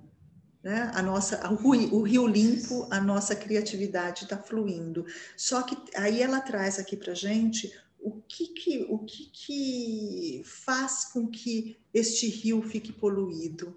né? 0.61 0.91
A 0.93 1.01
nossa, 1.01 1.51
o, 1.51 1.97
o 1.97 2.03
rio 2.03 2.27
limpo, 2.27 2.87
a 2.91 3.01
nossa 3.01 3.35
criatividade 3.35 4.25
está 4.25 4.37
fluindo. 4.37 5.07
Só 5.35 5.63
que 5.63 5.75
aí 5.95 6.21
ela 6.21 6.39
traz 6.39 6.77
aqui 6.77 6.95
para 6.95 7.15
gente 7.15 7.73
o 7.99 8.11
que 8.21 8.47
que, 8.49 8.85
o 8.91 8.99
que 8.99 9.25
que 9.31 10.43
faz 10.45 11.05
com 11.05 11.25
que 11.27 11.79
este 11.91 12.27
rio 12.27 12.61
fique 12.61 12.93
poluído? 12.93 13.75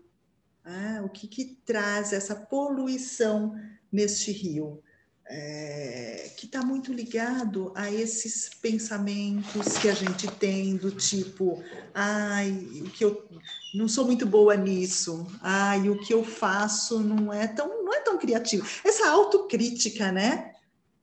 Ah, 0.62 1.00
o 1.02 1.08
que 1.08 1.26
que 1.26 1.56
traz 1.64 2.12
essa 2.12 2.36
poluição 2.36 3.58
neste 3.90 4.30
rio? 4.30 4.82
É, 5.24 6.30
que 6.36 6.46
está 6.46 6.62
muito 6.62 6.92
ligado 6.92 7.72
a 7.74 7.90
esses 7.90 8.50
pensamentos 8.60 9.78
que 9.78 9.88
a 9.88 9.94
gente 9.94 10.26
tem 10.32 10.76
do 10.76 10.90
tipo, 10.90 11.62
ai, 11.94 12.50
o 12.84 12.90
que 12.90 13.04
eu 13.04 13.26
não 13.72 13.88
sou 13.88 14.04
muito 14.04 14.26
boa 14.26 14.56
nisso, 14.56 15.26
ai, 15.40 15.88
o 15.88 15.98
que 15.98 16.12
eu 16.12 16.24
faço 16.24 17.00
não 17.00 17.32
é 17.32 17.46
tão 17.46 17.84
não 17.84 17.94
é 17.94 18.00
tão 18.00 18.18
criativo. 18.18 18.66
Essa 18.84 19.08
autocrítica, 19.08 20.10
né? 20.10 20.52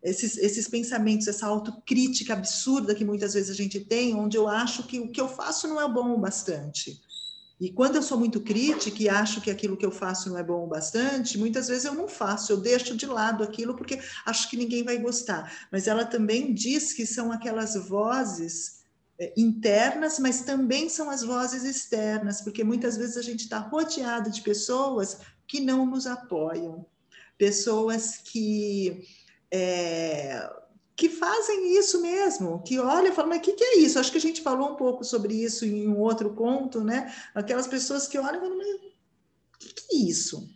esses, 0.02 0.38
esses 0.38 0.68
pensamentos, 0.68 1.28
essa 1.28 1.46
autocrítica 1.46 2.34
absurda 2.34 2.96
que 2.96 3.04
muitas 3.04 3.34
vezes 3.34 3.50
a 3.50 3.54
gente 3.54 3.80
tem, 3.82 4.16
onde 4.16 4.38
eu 4.38 4.48
acho 4.48 4.84
que 4.84 5.00
o 5.00 5.10
que 5.10 5.20
eu 5.20 5.28
faço 5.28 5.68
não 5.68 5.80
é 5.80 5.88
bom 5.88 6.14
o 6.14 6.18
bastante. 6.18 7.00
E 7.60 7.72
quando 7.72 7.98
eu 7.98 8.02
sou 8.02 8.18
muito 8.18 8.40
crítica 8.40 9.04
e 9.04 9.10
acho 9.10 9.42
que 9.42 9.52
aquilo 9.52 9.76
que 9.76 9.86
eu 9.86 9.92
faço 9.92 10.30
não 10.30 10.38
é 10.38 10.44
bom 10.44 10.64
o 10.64 10.68
bastante, 10.68 11.38
muitas 11.38 11.68
vezes 11.68 11.84
eu 11.84 11.94
não 11.94 12.08
faço, 12.08 12.54
eu 12.54 12.58
deixo 12.58 12.96
de 12.96 13.06
lado 13.06 13.44
aquilo 13.44 13.76
porque 13.76 14.00
acho 14.26 14.50
que 14.50 14.56
ninguém 14.56 14.84
vai 14.84 14.98
gostar. 14.98 15.68
Mas 15.70 15.86
ela 15.86 16.06
também 16.06 16.54
diz 16.54 16.94
que 16.94 17.06
são 17.06 17.34
aquelas 17.34 17.76
vozes 17.76 18.80
é, 19.20 19.34
internas, 19.36 20.20
mas 20.20 20.44
também 20.44 20.88
são 20.88 21.10
as 21.10 21.22
vozes 21.22 21.64
externas, 21.66 22.42
porque 22.42 22.64
muitas 22.64 22.96
vezes 22.96 23.18
a 23.18 23.22
gente 23.22 23.42
está 23.42 23.60
rodeado 23.60 24.32
de 24.32 24.42
pessoas 24.42 25.20
que 25.46 25.60
não 25.60 25.86
nos 25.86 26.08
apoiam, 26.08 26.86
pessoas 27.38 28.18
que 28.18 29.04
é, 29.52 30.50
que 31.00 31.08
fazem 31.08 31.78
isso 31.78 32.02
mesmo, 32.02 32.62
que 32.62 32.78
olha 32.78 33.08
e 33.08 33.12
falam, 33.14 33.30
mas 33.30 33.38
o 33.40 33.42
que, 33.42 33.54
que, 33.54 33.64
é 33.64 33.78
isso? 33.78 33.98
Acho 33.98 34.12
que 34.12 34.18
a 34.18 34.22
gente 34.22 34.42
falou 34.42 34.74
um 34.74 34.76
pouco 34.76 35.02
sobre 35.02 35.34
isso 35.34 35.64
em 35.64 35.88
um 35.88 35.98
outro 35.98 36.34
conto, 36.34 36.84
né? 36.84 37.16
Aquelas 37.34 37.68
pessoas 37.68 38.06
que 38.06 38.18
olham 38.18 38.36
e 38.36 38.40
falam, 38.42 38.58
mas 38.58 38.68
o 38.68 39.60
que, 39.60 39.74
que, 39.74 39.96
é 39.96 39.98
isso? 39.98 40.54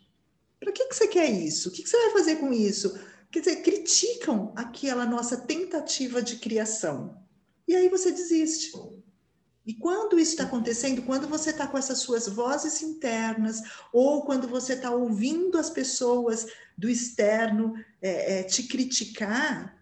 Para 0.59 0.73
que, 0.73 0.85
que 0.85 0.93
você 0.93 1.07
quer 1.07 1.29
isso? 1.29 1.69
O 1.69 1.71
que, 1.71 1.81
que 1.81 1.89
você 1.89 1.95
vai 1.95 2.09
fazer 2.09 2.35
com 2.35 2.51
isso? 2.51 2.93
Quer 3.31 3.39
dizer, 3.39 3.61
criticam 3.61 4.51
aquela 4.53 5.05
nossa 5.05 5.37
tentativa 5.37 6.21
de 6.21 6.35
criação. 6.35 7.17
E 7.65 7.73
aí 7.73 7.87
você 7.87 8.11
desiste. 8.11 8.73
E 9.65 9.73
quando 9.73 10.19
isso 10.19 10.31
está 10.31 10.43
acontecendo, 10.43 11.03
quando 11.03 11.25
você 11.25 11.51
está 11.51 11.65
com 11.67 11.77
essas 11.77 11.99
suas 11.99 12.27
vozes 12.27 12.81
internas, 12.81 13.61
ou 13.93 14.25
quando 14.25 14.45
você 14.45 14.73
está 14.73 14.91
ouvindo 14.91 15.57
as 15.57 15.69
pessoas 15.69 16.47
do 16.77 16.89
externo 16.89 17.73
é, 18.01 18.39
é, 18.39 18.43
te 18.43 18.63
criticar, 18.63 19.81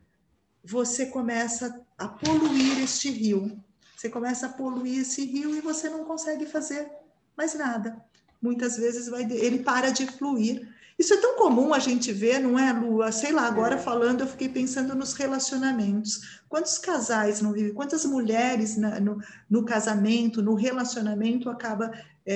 você 0.64 1.06
começa 1.06 1.82
a 1.98 2.08
poluir 2.08 2.80
este 2.84 3.10
rio. 3.10 3.62
Você 3.96 4.10
começa 4.10 4.48
a 4.48 4.50
poluir 4.50 5.02
esse 5.02 5.26
rio 5.26 5.56
e 5.56 5.62
você 5.62 5.90
não 5.90 6.04
consegue 6.06 6.46
fazer 6.46 6.90
mais 7.38 7.54
nada. 7.54 8.04
Muitas 8.42 8.78
vezes 8.78 9.08
vai, 9.08 9.24
ele 9.32 9.60
para 9.60 9.92
de 9.92 10.08
fluir 10.08 10.68
isso 11.02 11.16
é 11.16 11.18
tão 11.18 11.36
comum 11.36 11.74
a 11.74 11.80
gente 11.80 12.14
ver, 12.14 12.38
não 12.38 12.60
é, 12.60 12.72
Lua? 12.72 13.12
Sei 13.12 13.32
lá, 13.32 13.48
agora 13.48 13.74
é. 13.74 13.78
falando, 13.80 14.22
eu 14.22 14.28
fiquei 14.28 14.48
pensando 14.48 14.94
nos 14.94 15.14
relacionamentos. 15.14 16.42
Quantos 16.48 16.78
casais 16.78 17.42
não 17.42 17.54
vivem? 17.54 17.74
Quantas 17.74 18.06
mulheres 18.06 18.78
na, 18.78 19.00
no, 19.00 19.20
no, 19.50 19.66
casamento, 19.66 20.44
no 20.44 20.54
relacionamento, 20.54 21.50
acaba 21.50 21.92
é, 22.24 22.36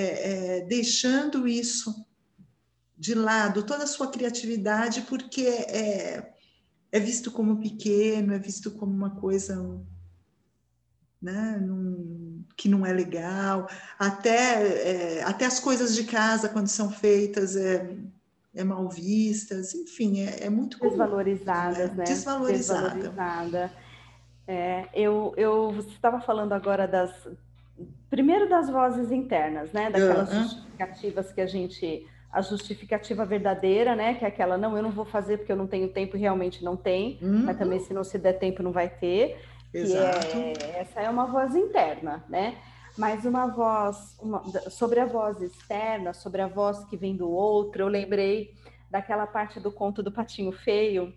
é, 0.58 0.62
deixando 0.62 1.48
isso 1.48 2.08
de 2.98 3.13
lado, 3.13 3.62
toda 3.62 3.84
a 3.84 3.88
sua 3.88 4.08
criatividade, 4.08 5.01
porque 5.03 5.46
é, 5.46 6.34
é 6.96 7.00
visto 7.00 7.30
como 7.30 7.58
pequeno, 7.58 8.34
é 8.34 8.40
visto 8.40 8.72
como 8.72 8.94
uma 8.94 9.10
coisa 9.10 9.78
né, 11.22 11.60
num, 11.62 12.42
que 12.56 12.70
não 12.70 12.86
é 12.86 12.94
legal, 12.94 13.68
até, 14.00 15.18
é, 15.18 15.24
até 15.24 15.46
as 15.46 15.60
coisas 15.60 15.94
de 15.94 16.06
casa, 16.06 16.48
quando 16.48 16.68
são 16.68 16.90
feitas, 16.90 17.58
é, 17.58 17.98
é 18.56 18.64
mal 18.64 18.88
vistas, 18.88 19.75
enfim, 19.75 20.22
é, 20.22 20.46
é 20.46 20.50
muito 20.50 20.80
desvalorizadas, 20.80 21.94
né? 21.94 22.06
Desvalorizada. 22.06 22.90
Desvalorizada. 22.96 23.72
É, 24.48 24.88
eu 24.94 25.34
eu 25.36 25.72
você 25.72 25.90
estava 25.90 26.22
falando 26.22 26.54
agora 26.54 26.88
das 26.88 27.12
primeiro 28.10 28.48
das 28.48 28.70
vozes 28.70 29.12
internas, 29.12 29.74
né? 29.74 29.90
Daquelas 29.90 30.32
uhum. 30.32 30.44
justificativas 30.44 31.34
que 31.34 31.42
a 31.42 31.48
gente 31.48 32.08
a 32.36 32.42
justificativa 32.42 33.25
verdadeira, 33.25 33.96
né? 33.96 34.13
Que 34.15 34.25
é 34.25 34.27
aquela 34.27 34.58
não, 34.58 34.75
eu 34.75 34.84
não 34.84 34.92
vou 34.92 35.06
fazer 35.06 35.38
porque 35.38 35.51
eu 35.51 35.56
não 35.56 35.68
tenho 35.68 35.88
tempo, 35.88 36.18
realmente 36.18 36.63
não 36.63 36.75
tem, 36.75 37.18
uhum. 37.22 37.46
mas 37.46 37.58
também 37.58 37.80
se 37.80 37.94
não 37.94 38.04
se 38.04 38.18
der 38.18 38.34
tempo 38.34 38.62
não 38.62 38.74
vai 38.74 38.89
ter. 38.89 39.39
Exato. 39.74 40.38
É, 40.38 40.82
essa 40.82 41.00
é 41.00 41.10
uma 41.10 41.25
voz 41.25 41.56
interna, 41.56 42.24
né? 42.30 42.56
mas 42.98 43.25
uma 43.25 43.48
voz, 43.48 44.18
uma, 44.22 44.42
sobre 44.70 45.00
a 45.00 45.06
voz 45.06 45.42
externa, 45.42 46.13
sobre 46.13 46.42
a 46.42 46.48
voz 46.48 46.84
que 46.86 46.96
vem 46.96 47.15
do 47.15 47.30
outro, 47.30 47.84
eu 47.84 47.88
lembrei 47.88 48.54
daquela 48.89 49.27
parte 49.27 49.60
do 49.60 49.72
conto 49.72 50.01
do 50.01 50.12
patinho 50.12 50.51
feio, 50.51 51.13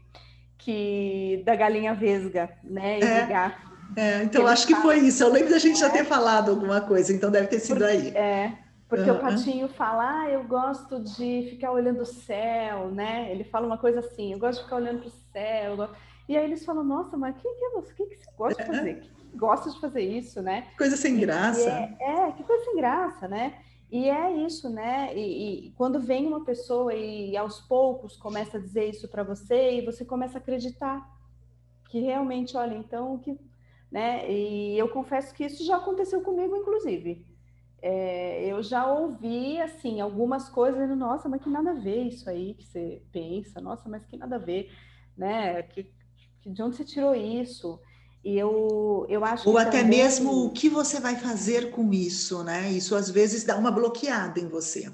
que 0.57 1.41
da 1.47 1.55
galinha 1.55 1.95
vesga, 1.95 2.51
né, 2.65 2.99
e 2.99 3.05
é, 3.05 3.23
do 3.23 3.29
gato. 3.29 3.69
É, 3.97 4.23
então 4.25 4.47
acho 4.47 4.67
que 4.67 4.75
foi 4.77 4.99
isso. 4.99 5.23
Eu 5.23 5.33
lembro 5.33 5.51
da 5.51 5.59
gente 5.59 5.77
é, 5.77 5.81
já 5.81 5.91
ter 5.91 6.05
falado 6.05 6.51
alguma 6.51 6.81
coisa, 6.81 7.13
então 7.13 7.31
deve 7.31 7.47
ter 7.47 7.61
sido 7.61 7.85
aí. 7.85 8.09
É, 8.09 8.53
porque 8.89 9.11
uhum. 9.11 9.19
o 9.19 9.21
patinho 9.21 9.69
fala, 9.69 10.23
ah, 10.23 10.31
eu 10.31 10.45
gosto 10.45 11.01
de 11.01 11.49
ficar 11.51 11.73
olhando 11.73 12.01
o 12.01 12.07
céu, 12.07 12.91
né? 12.91 13.31
Ele 13.31 13.45
fala 13.45 13.67
uma 13.67 13.79
coisa 13.79 14.01
assim, 14.01 14.33
eu 14.33 14.39
gosto 14.39 14.59
de 14.59 14.65
ficar 14.65 14.77
olhando 14.77 15.01
para 15.01 15.09
o 15.09 15.13
céu. 15.33 15.91
E 16.29 16.37
aí 16.37 16.45
eles 16.45 16.65
falam, 16.65 16.85
nossa, 16.85 17.17
mas 17.17 17.37
o 17.37 17.39
que, 17.39 17.49
que 17.49 17.65
é 17.65 17.71
você? 17.71 17.93
O 17.93 17.95
que, 17.95 18.07
que 18.07 18.17
você 18.17 18.31
gosta 18.37 18.63
de 18.63 18.67
fazer? 18.67 19.19
gosta 19.35 19.71
de 19.71 19.81
fazer 19.81 20.03
isso, 20.03 20.43
né? 20.43 20.69
Coisa 20.77 20.97
sem 20.97 21.19
graça. 21.19 21.69
É, 21.69 21.97
é, 22.01 22.33
que 22.33 22.43
coisa 22.43 22.65
sem 22.65 22.77
graça, 22.77 23.29
né? 23.29 23.59
E 23.91 24.09
é 24.09 24.45
isso, 24.45 24.69
né? 24.69 25.17
E, 25.17 25.69
e, 25.69 25.71
quando 25.73 26.01
vem 26.01 26.27
uma 26.27 26.45
pessoa 26.45 26.95
e 26.95 27.37
aos 27.37 27.61
poucos 27.61 28.17
começa 28.17 28.59
a 28.59 28.61
dizer 28.61 28.91
isso 28.91 29.09
para 29.09 29.23
você 29.23 29.79
e 29.79 29.85
você 29.85 30.05
começa 30.05 30.39
a 30.39 30.41
acreditar 30.41 31.09
que 31.89 32.01
realmente, 32.01 32.55
olha, 32.57 32.75
então 32.75 33.19
que, 33.19 33.39
né? 33.91 34.31
E 34.31 34.79
eu 34.79 34.89
confesso 34.89 35.33
que 35.35 35.45
isso 35.45 35.65
já 35.65 35.77
aconteceu 35.77 36.21
comigo, 36.21 36.55
inclusive. 36.55 37.27
É, 37.81 38.45
eu 38.47 38.63
já 38.63 38.87
ouvi 38.91 39.61
assim 39.61 40.01
algumas 40.01 40.49
coisas, 40.49 40.91
nossa, 40.97 41.29
mas 41.29 41.41
que 41.41 41.49
nada 41.49 41.71
a 41.71 41.75
ver 41.75 42.05
isso 42.05 42.29
aí 42.29 42.55
que 42.55 42.65
você 42.65 43.03
pensa, 43.13 43.61
nossa, 43.61 43.89
mas 43.89 44.05
que 44.05 44.17
nada 44.17 44.37
a 44.37 44.41
ver, 44.41 44.71
né? 45.17 45.63
Que 45.63 45.93
de 46.45 46.63
onde 46.63 46.77
você 46.77 46.85
tirou 46.85 47.15
isso? 47.15 47.79
E 48.25 48.37
eu, 48.37 49.07
eu 49.09 49.25
acho 49.25 49.49
Ou 49.49 49.57
até 49.59 49.83
também... 49.83 50.01
mesmo 50.01 50.47
o 50.47 50.51
que 50.51 50.69
você 50.69 50.99
vai 51.01 51.17
fazer 51.17 51.71
com 51.71 51.93
isso, 51.93 52.43
né? 52.43 52.71
Isso 52.71 52.95
às 52.95 53.09
vezes 53.09 53.45
dá 53.45 53.57
uma 53.57 53.71
bloqueada 53.71 54.41
em 54.41 54.49
você. 54.49 54.91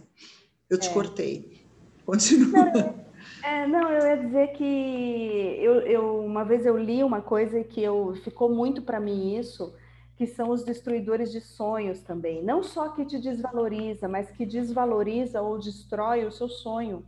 Eu 0.68 0.78
te 0.78 0.88
é. 0.88 0.92
cortei. 0.92 1.64
Continua. 2.04 2.64
Não, 2.64 3.04
é, 3.42 3.66
não, 3.66 3.90
eu 3.90 4.06
ia 4.06 4.16
dizer 4.16 4.48
que 4.52 5.58
eu, 5.60 5.80
eu, 5.80 6.20
uma 6.20 6.44
vez 6.44 6.66
eu 6.66 6.76
li 6.76 7.02
uma 7.02 7.22
coisa 7.22 7.64
que 7.64 7.82
eu, 7.82 8.14
ficou 8.22 8.54
muito 8.54 8.82
para 8.82 9.00
mim 9.00 9.38
isso, 9.38 9.74
que 10.16 10.26
são 10.26 10.50
os 10.50 10.64
destruidores 10.64 11.32
de 11.32 11.40
sonhos 11.40 12.00
também. 12.00 12.42
Não 12.42 12.62
só 12.62 12.88
que 12.90 13.04
te 13.04 13.18
desvaloriza, 13.18 14.08
mas 14.08 14.30
que 14.30 14.46
desvaloriza 14.46 15.42
ou 15.42 15.58
destrói 15.58 16.24
o 16.24 16.30
seu 16.30 16.48
sonho. 16.48 17.04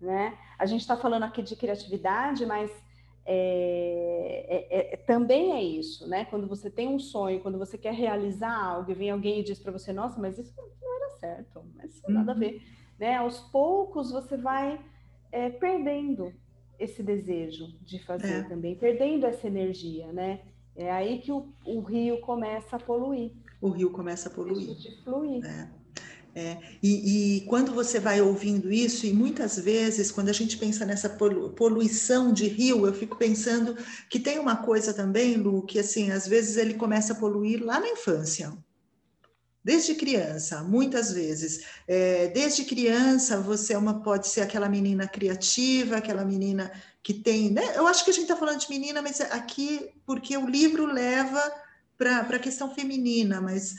Né? 0.00 0.36
A 0.58 0.66
gente 0.66 0.82
está 0.82 0.96
falando 0.96 1.22
aqui 1.22 1.42
de 1.42 1.56
criatividade, 1.56 2.44
mas 2.44 2.70
é, 3.26 4.66
é, 4.70 4.94
é, 4.94 4.96
também 4.98 5.52
é 5.52 5.62
isso, 5.62 6.06
né? 6.06 6.26
Quando 6.26 6.46
você 6.46 6.70
tem 6.70 6.88
um 6.88 6.98
sonho, 6.98 7.40
quando 7.40 7.58
você 7.58 7.78
quer 7.78 7.94
realizar 7.94 8.54
algo 8.54 8.90
e 8.90 8.94
vem 8.94 9.10
alguém 9.10 9.40
e 9.40 9.42
diz 9.42 9.58
para 9.58 9.72
você, 9.72 9.92
nossa, 9.94 10.20
mas 10.20 10.38
isso 10.38 10.54
não 10.56 10.96
era 10.96 11.10
certo, 11.18 11.64
mas 11.74 11.94
isso 11.94 12.10
nada 12.10 12.32
a 12.32 12.34
ver. 12.34 12.54
Uhum. 12.54 12.60
Né? 12.98 13.16
Aos 13.16 13.40
poucos 13.40 14.12
você 14.12 14.36
vai 14.36 14.78
é, 15.32 15.48
perdendo 15.48 16.34
esse 16.78 17.02
desejo 17.02 17.68
de 17.80 17.98
fazer 18.04 18.40
é. 18.40 18.42
também, 18.42 18.74
perdendo 18.74 19.24
essa 19.24 19.46
energia, 19.46 20.12
né? 20.12 20.40
É 20.76 20.90
aí 20.90 21.20
que 21.20 21.30
o, 21.30 21.46
o, 21.64 21.80
rio 21.80 22.20
começa 22.20 22.76
a 22.76 22.78
poluir. 22.78 23.32
O 23.60 23.68
rio 23.68 23.90
começa 23.90 24.28
a 24.28 24.32
poluir. 24.32 24.74
De 24.74 25.02
fluir. 25.02 25.44
É. 25.44 25.84
É, 26.36 26.58
e, 26.82 27.36
e, 27.36 27.40
quando 27.42 27.72
você 27.72 28.00
vai 28.00 28.20
ouvindo 28.20 28.72
isso, 28.72 29.06
e 29.06 29.12
muitas 29.12 29.56
vezes, 29.56 30.10
quando 30.10 30.30
a 30.30 30.32
gente 30.32 30.56
pensa 30.56 30.84
nessa 30.84 31.08
poluição 31.08 32.32
de 32.32 32.48
rio, 32.48 32.84
eu 32.88 32.92
fico 32.92 33.14
pensando 33.14 33.76
que 34.10 34.18
tem 34.18 34.40
uma 34.40 34.56
coisa 34.56 34.92
também, 34.92 35.36
Lu, 35.36 35.62
que 35.62 35.78
assim, 35.78 36.10
às 36.10 36.26
vezes 36.26 36.56
ele 36.56 36.74
começa 36.74 37.12
a 37.12 37.16
poluir 37.16 37.64
lá 37.64 37.78
na 37.78 37.88
infância. 37.88 38.52
Desde 39.62 39.94
criança, 39.94 40.64
muitas 40.64 41.12
vezes. 41.12 41.64
É, 41.86 42.26
desde 42.28 42.64
criança, 42.64 43.40
você 43.40 43.72
é 43.72 43.78
uma, 43.78 44.02
pode 44.02 44.26
ser 44.26 44.40
aquela 44.40 44.68
menina 44.68 45.06
criativa, 45.06 45.96
aquela 45.96 46.24
menina 46.24 46.70
que 47.04 47.12
tem. 47.12 47.50
Né? 47.50 47.76
Eu 47.76 47.86
acho 47.86 48.02
que 48.02 48.10
a 48.10 48.14
gente 48.14 48.24
está 48.24 48.34
falando 48.34 48.58
de 48.58 48.70
menina, 48.70 49.02
mas 49.02 49.20
aqui, 49.20 49.90
porque 50.06 50.36
o 50.36 50.48
livro 50.48 50.86
leva 50.86 51.40
para 51.96 52.20
a 52.20 52.38
questão 52.38 52.74
feminina, 52.74 53.40
mas 53.40 53.74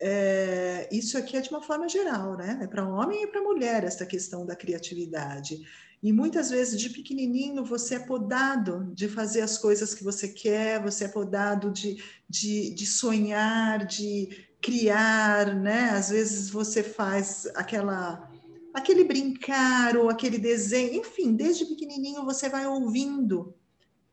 é, 0.00 0.88
isso 0.92 1.16
aqui 1.16 1.36
é 1.36 1.40
de 1.40 1.48
uma 1.50 1.62
forma 1.62 1.88
geral, 1.88 2.36
né? 2.36 2.58
É 2.60 2.66
para 2.66 2.86
homem 2.86 3.22
e 3.22 3.26
para 3.28 3.40
mulher 3.40 3.84
essa 3.84 4.04
questão 4.04 4.44
da 4.44 4.56
criatividade. 4.56 5.64
E 6.02 6.12
muitas 6.12 6.50
vezes, 6.50 6.78
de 6.78 6.90
pequenininho, 6.90 7.64
você 7.64 7.94
é 7.94 7.98
podado 8.00 8.92
de 8.92 9.08
fazer 9.08 9.40
as 9.40 9.56
coisas 9.56 9.94
que 9.94 10.04
você 10.04 10.28
quer, 10.28 10.82
você 10.82 11.04
é 11.04 11.08
podado 11.08 11.70
de, 11.70 12.02
de, 12.28 12.74
de 12.74 12.86
sonhar, 12.86 13.86
de 13.86 14.46
criar, 14.60 15.54
né? 15.54 15.90
Às 15.90 16.10
vezes 16.10 16.50
você 16.50 16.82
faz 16.82 17.46
aquela 17.54 18.28
aquele 18.74 19.04
brincar 19.04 19.96
ou 19.96 20.10
aquele 20.10 20.36
desenho, 20.36 21.00
enfim, 21.00 21.34
desde 21.34 21.64
pequenininho 21.64 22.24
você 22.24 22.48
vai 22.48 22.66
ouvindo 22.66 23.54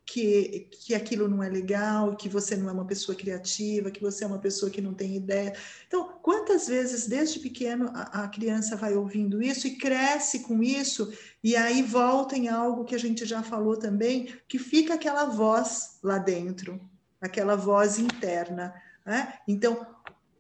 que, 0.06 0.68
que 0.72 0.94
aquilo 0.94 1.28
não 1.28 1.42
é 1.42 1.50
legal, 1.50 2.16
que 2.16 2.28
você 2.28 2.56
não 2.56 2.70
é 2.70 2.72
uma 2.72 2.86
pessoa 2.86 3.16
criativa, 3.16 3.90
que 3.90 4.02
você 4.02 4.24
é 4.24 4.28
uma 4.28 4.40
pessoa 4.40 4.70
que 4.70 4.82
não 4.82 4.94
tem 4.94 5.16
ideia. 5.16 5.56
Então, 5.88 6.20
quantas 6.22 6.68
vezes 6.68 7.08
desde 7.08 7.40
pequeno 7.40 7.90
a, 7.94 8.24
a 8.24 8.28
criança 8.28 8.76
vai 8.76 8.94
ouvindo 8.94 9.42
isso 9.42 9.68
e 9.68 9.78
cresce 9.78 10.42
com 10.42 10.62
isso, 10.62 11.12
e 11.44 11.56
aí 11.56 11.82
volta 11.82 12.36
em 12.36 12.50
algo 12.50 12.84
que 12.84 12.94
a 12.94 13.00
gente 13.00 13.26
já 13.26 13.42
falou 13.42 13.78
também, 13.78 14.36
que 14.48 14.60
fica 14.60 14.96
aquela 14.96 15.26
voz 15.26 15.98
lá 16.04 16.18
dentro, 16.18 16.80
aquela 17.20 17.56
voz 17.56 17.98
interna. 17.98 18.74
Né? 19.06 19.34
Então, 19.48 19.88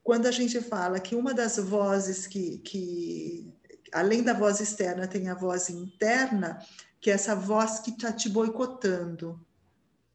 quando 0.04 0.26
a 0.26 0.32
gente 0.32 0.60
fala 0.60 1.00
que 1.00 1.16
uma 1.16 1.34
das 1.34 1.58
vozes 1.58 2.28
que, 2.28 2.58
que 2.58 3.54
além 3.92 4.24
da 4.24 4.34
voz 4.34 4.60
externa, 4.60 5.08
tem 5.08 5.30
a 5.30 5.36
voz 5.36 5.70
interna, 5.70 6.60
que 7.00 7.10
é 7.10 7.14
essa 7.14 7.36
voz 7.36 7.80
que 7.80 7.92
está 7.92 8.12
te 8.12 8.30
boicotando, 8.30 9.40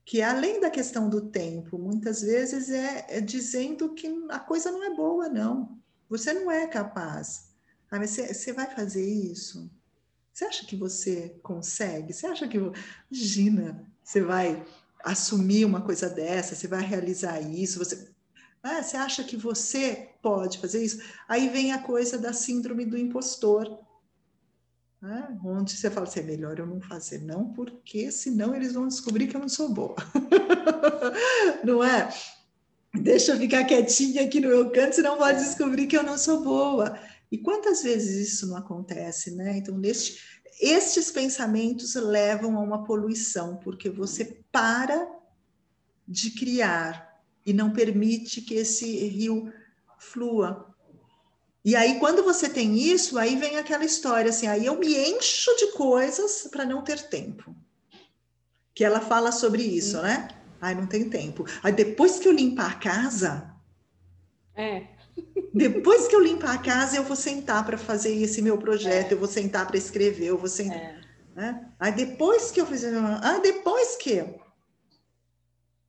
que 0.04 0.22
além 0.22 0.60
da 0.60 0.70
questão 0.70 1.08
do 1.08 1.20
tempo, 1.20 1.76
muitas 1.76 2.22
vezes 2.22 2.70
é, 2.70 3.06
é, 3.08 3.20
dizendo 3.20 3.92
que 3.92 4.06
a 4.30 4.38
coisa 4.38 4.70
não 4.70 4.84
é 4.84 4.94
boa, 4.94 5.28
não. 5.28 5.76
Você 6.08 6.32
não 6.32 6.48
é 6.48 6.66
capaz. 6.68 7.48
Ah, 7.90 7.98
mas 7.98 8.10
você, 8.10 8.52
vai 8.52 8.72
fazer 8.72 9.04
isso? 9.04 9.68
Você 10.32 10.44
acha 10.44 10.64
que 10.64 10.76
você 10.76 11.36
consegue? 11.42 12.12
Você 12.12 12.26
acha 12.26 12.46
que. 12.46 12.56
Imagina, 13.10 13.84
você 14.04 14.20
vai 14.20 14.64
assumir 15.04 15.64
uma 15.64 15.80
coisa 15.80 16.08
dessa, 16.08 16.54
você 16.54 16.68
vai 16.68 16.82
realizar 16.82 17.40
isso, 17.40 17.78
você 17.78 18.08
ah, 18.66 18.82
você 18.82 18.96
acha 18.96 19.22
que 19.22 19.36
você 19.36 20.10
pode 20.20 20.58
fazer 20.58 20.84
isso? 20.84 21.00
Aí 21.28 21.48
vem 21.48 21.72
a 21.72 21.78
coisa 21.78 22.18
da 22.18 22.32
síndrome 22.32 22.84
do 22.84 22.98
impostor, 22.98 23.78
né? 25.00 25.38
onde 25.44 25.72
você 25.72 25.88
fala 25.88 26.06
assim, 26.06 26.20
é 26.20 26.24
melhor 26.24 26.58
eu 26.58 26.66
não 26.66 26.80
fazer 26.80 27.20
não, 27.22 27.52
porque 27.52 28.10
senão 28.10 28.54
eles 28.54 28.72
vão 28.72 28.88
descobrir 28.88 29.28
que 29.28 29.36
eu 29.36 29.40
não 29.40 29.48
sou 29.48 29.72
boa. 29.72 29.94
não 31.64 31.84
é? 31.84 32.12
Deixa 32.92 33.32
eu 33.32 33.38
ficar 33.38 33.64
quietinha 33.64 34.24
aqui 34.24 34.40
no 34.40 34.48
meu 34.48 34.70
canto, 34.70 34.96
senão 34.96 35.16
pode 35.16 35.38
descobrir 35.38 35.86
que 35.86 35.96
eu 35.96 36.02
não 36.02 36.18
sou 36.18 36.42
boa. 36.42 36.98
E 37.30 37.38
quantas 37.38 37.82
vezes 37.82 38.32
isso 38.32 38.48
não 38.48 38.56
acontece, 38.56 39.32
né? 39.32 39.58
Então, 39.58 39.76
neste, 39.76 40.20
estes 40.60 41.10
pensamentos 41.10 41.94
levam 41.94 42.56
a 42.56 42.60
uma 42.60 42.84
poluição, 42.84 43.56
porque 43.56 43.90
você 43.90 44.42
para 44.50 45.06
de 46.08 46.30
criar 46.30 47.05
e 47.46 47.52
não 47.52 47.72
permite 47.72 48.42
que 48.42 48.54
esse 48.54 49.06
rio 49.06 49.52
flua. 49.98 50.74
E 51.64 51.74
aí, 51.74 51.98
quando 51.98 52.22
você 52.22 52.48
tem 52.48 52.76
isso, 52.76 53.18
aí 53.18 53.36
vem 53.36 53.56
aquela 53.56 53.84
história 53.84 54.30
assim, 54.30 54.46
aí 54.46 54.66
eu 54.66 54.78
me 54.78 54.94
encho 54.94 55.56
de 55.56 55.72
coisas 55.72 56.48
para 56.50 56.64
não 56.64 56.82
ter 56.82 57.08
tempo. 57.08 57.54
Que 58.74 58.84
ela 58.84 59.00
fala 59.00 59.32
sobre 59.32 59.62
isso, 59.62 60.00
né? 60.02 60.28
Ai, 60.60 60.74
não 60.74 60.86
tem 60.86 61.08
tempo. 61.08 61.46
Aí 61.62 61.72
depois 61.72 62.18
que 62.18 62.28
eu 62.28 62.32
limpar 62.32 62.72
a 62.72 62.74
casa, 62.74 63.56
é. 64.56 64.86
Depois 65.52 66.08
que 66.08 66.16
eu 66.16 66.20
limpar 66.20 66.54
a 66.54 66.58
casa, 66.58 66.96
eu 66.96 67.04
vou 67.04 67.16
sentar 67.16 67.64
para 67.64 67.78
fazer 67.78 68.14
esse 68.14 68.42
meu 68.42 68.58
projeto, 68.58 69.12
é. 69.12 69.14
eu 69.14 69.18
vou 69.18 69.28
sentar 69.28 69.66
para 69.66 69.76
escrever, 69.76 70.26
eu 70.26 70.38
vou 70.38 70.48
sentar. 70.48 70.76
É. 70.76 71.00
Né? 71.34 71.68
Aí 71.78 71.92
depois 71.92 72.50
que 72.50 72.60
eu 72.60 72.66
fizer. 72.66 72.92
Ah, 73.22 73.38
depois 73.38 73.96
que 73.96 74.24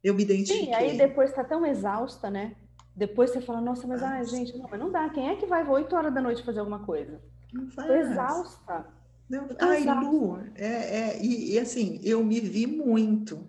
eu 0.03 0.13
me 0.13 0.23
identifiquei. 0.23 0.65
Sim, 0.65 0.73
aí 0.73 0.97
depois 0.97 1.33
tá 1.33 1.43
tão 1.43 1.65
exausta, 1.65 2.29
né? 2.29 2.55
Depois 2.95 3.29
você 3.29 3.41
fala, 3.41 3.61
nossa, 3.61 3.85
mas 3.85 4.01
ai, 4.01 4.25
gente, 4.25 4.57
não, 4.57 4.67
mas 4.69 4.79
não 4.79 4.91
dá. 4.91 5.07
Quem 5.09 5.29
é 5.29 5.35
que 5.35 5.45
vai 5.45 5.67
8 5.67 5.95
horas 5.95 6.13
da 6.13 6.21
noite 6.21 6.43
fazer 6.43 6.59
alguma 6.59 6.79
coisa? 6.79 7.21
Não 7.53 7.69
faz. 7.69 7.87
Tô 7.87 7.93
exausta. 7.93 8.87
Não, 9.29 9.47
ai, 9.59 9.81
exausta. 9.81 10.09
Lu, 10.09 10.39
é, 10.55 10.65
é, 10.65 11.19
e, 11.21 11.53
e, 11.53 11.59
assim, 11.59 11.99
eu 12.03 12.23
me 12.23 12.39
vi 12.39 12.65
muito 12.65 13.45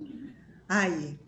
aí. 0.69 1.19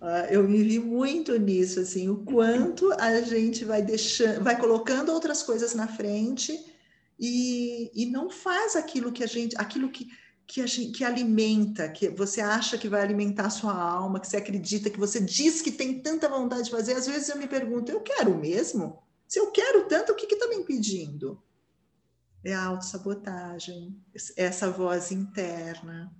Uh, 0.00 0.26
eu 0.30 0.48
me 0.48 0.60
vi 0.64 0.80
muito 0.80 1.38
nisso, 1.38 1.78
assim, 1.78 2.08
o 2.08 2.24
quanto 2.24 2.92
a 2.94 3.20
gente 3.20 3.64
vai 3.64 3.80
deixando, 3.80 4.42
vai 4.42 4.58
colocando 4.58 5.12
outras 5.12 5.44
coisas 5.44 5.76
na 5.76 5.86
frente 5.86 6.58
e, 7.16 7.92
e 7.94 8.06
não 8.06 8.28
faz 8.28 8.74
aquilo 8.74 9.12
que 9.12 9.22
a 9.22 9.28
gente, 9.28 9.54
aquilo 9.56 9.88
que 9.88 10.08
que, 10.46 10.66
gente, 10.66 10.92
que 10.92 11.04
alimenta, 11.04 11.88
que 11.88 12.08
você 12.08 12.40
acha 12.40 12.76
que 12.76 12.88
vai 12.88 13.00
alimentar 13.00 13.46
a 13.46 13.50
sua 13.50 13.74
alma, 13.74 14.20
que 14.20 14.28
você 14.28 14.36
acredita, 14.36 14.90
que 14.90 14.98
você 14.98 15.20
diz 15.20 15.62
que 15.62 15.72
tem 15.72 16.00
tanta 16.00 16.28
vontade 16.28 16.64
de 16.64 16.70
fazer, 16.70 16.94
às 16.94 17.06
vezes 17.06 17.28
eu 17.28 17.36
me 17.36 17.46
pergunto, 17.46 17.90
eu 17.90 18.00
quero 18.00 18.36
mesmo? 18.36 19.02
Se 19.26 19.38
eu 19.38 19.50
quero 19.50 19.88
tanto, 19.88 20.12
o 20.12 20.14
que 20.14 20.32
está 20.32 20.46
me 20.48 20.56
impedindo? 20.56 21.42
É 22.44 22.52
a 22.52 22.66
autossabotagem, 22.66 23.96
essa 24.36 24.70
voz 24.70 25.12
interna. 25.12 26.14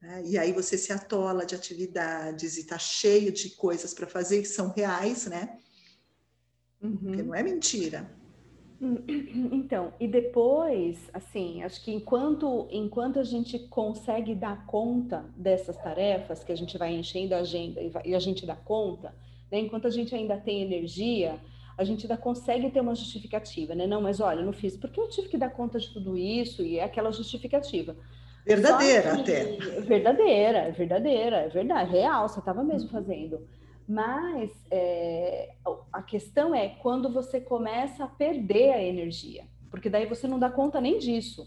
Né? 0.00 0.22
E 0.24 0.38
aí 0.38 0.52
você 0.52 0.78
se 0.78 0.92
atola 0.92 1.44
de 1.44 1.54
atividades 1.54 2.56
e 2.56 2.60
está 2.60 2.78
cheio 2.78 3.32
de 3.32 3.50
coisas 3.50 3.92
para 3.92 4.06
fazer 4.06 4.40
que 4.40 4.48
são 4.48 4.70
reais, 4.70 5.26
né? 5.26 5.58
Uhum. 6.80 6.96
Porque 6.96 7.22
não 7.22 7.34
é 7.34 7.42
mentira. 7.42 8.10
Então, 8.80 9.92
e 10.00 10.06
depois, 10.06 11.08
assim, 11.12 11.62
acho 11.62 11.82
que 11.82 11.92
enquanto, 11.92 12.68
enquanto 12.70 13.18
a 13.18 13.24
gente 13.24 13.58
consegue 13.58 14.34
dar 14.34 14.66
conta 14.66 15.24
dessas 15.36 15.76
tarefas, 15.76 16.42
que 16.42 16.52
a 16.52 16.56
gente 16.56 16.76
vai 16.76 16.92
enchendo 16.94 17.34
a 17.34 17.38
agenda 17.38 17.80
e, 17.80 17.88
vai, 17.88 18.02
e 18.04 18.14
a 18.14 18.18
gente 18.18 18.44
dá 18.44 18.56
conta, 18.56 19.14
né, 19.50 19.58
enquanto 19.60 19.86
a 19.86 19.90
gente 19.90 20.14
ainda 20.14 20.36
tem 20.36 20.62
energia, 20.62 21.38
a 21.76 21.84
gente 21.84 22.04
ainda 22.04 22.16
consegue 22.16 22.70
ter 22.70 22.80
uma 22.80 22.94
justificativa, 22.94 23.74
né? 23.74 23.86
Não, 23.86 24.00
mas 24.00 24.20
olha, 24.20 24.40
eu 24.40 24.46
não 24.46 24.52
fiz 24.52 24.76
porque 24.76 25.00
eu 25.00 25.08
tive 25.08 25.28
que 25.28 25.38
dar 25.38 25.50
conta 25.50 25.78
de 25.78 25.92
tudo 25.92 26.16
isso 26.16 26.62
e 26.62 26.78
é 26.78 26.84
aquela 26.84 27.10
justificativa. 27.10 27.96
Verdadeira 28.44 29.16
que, 29.16 29.20
até. 29.20 29.44
Verdadeira, 29.80 30.70
verdadeira, 30.72 31.36
é 31.38 31.48
verdade, 31.48 31.90
real, 31.90 32.28
você 32.28 32.38
estava 32.38 32.62
mesmo 32.62 32.88
uhum. 32.88 32.92
fazendo. 32.92 33.46
Mas 33.86 34.50
é, 34.70 35.54
a 35.92 36.02
questão 36.02 36.54
é 36.54 36.68
quando 36.68 37.12
você 37.12 37.40
começa 37.40 38.04
a 38.04 38.08
perder 38.08 38.72
a 38.72 38.82
energia, 38.82 39.44
porque 39.70 39.90
daí 39.90 40.06
você 40.06 40.26
não 40.26 40.38
dá 40.38 40.50
conta 40.50 40.80
nem 40.80 40.98
disso. 40.98 41.46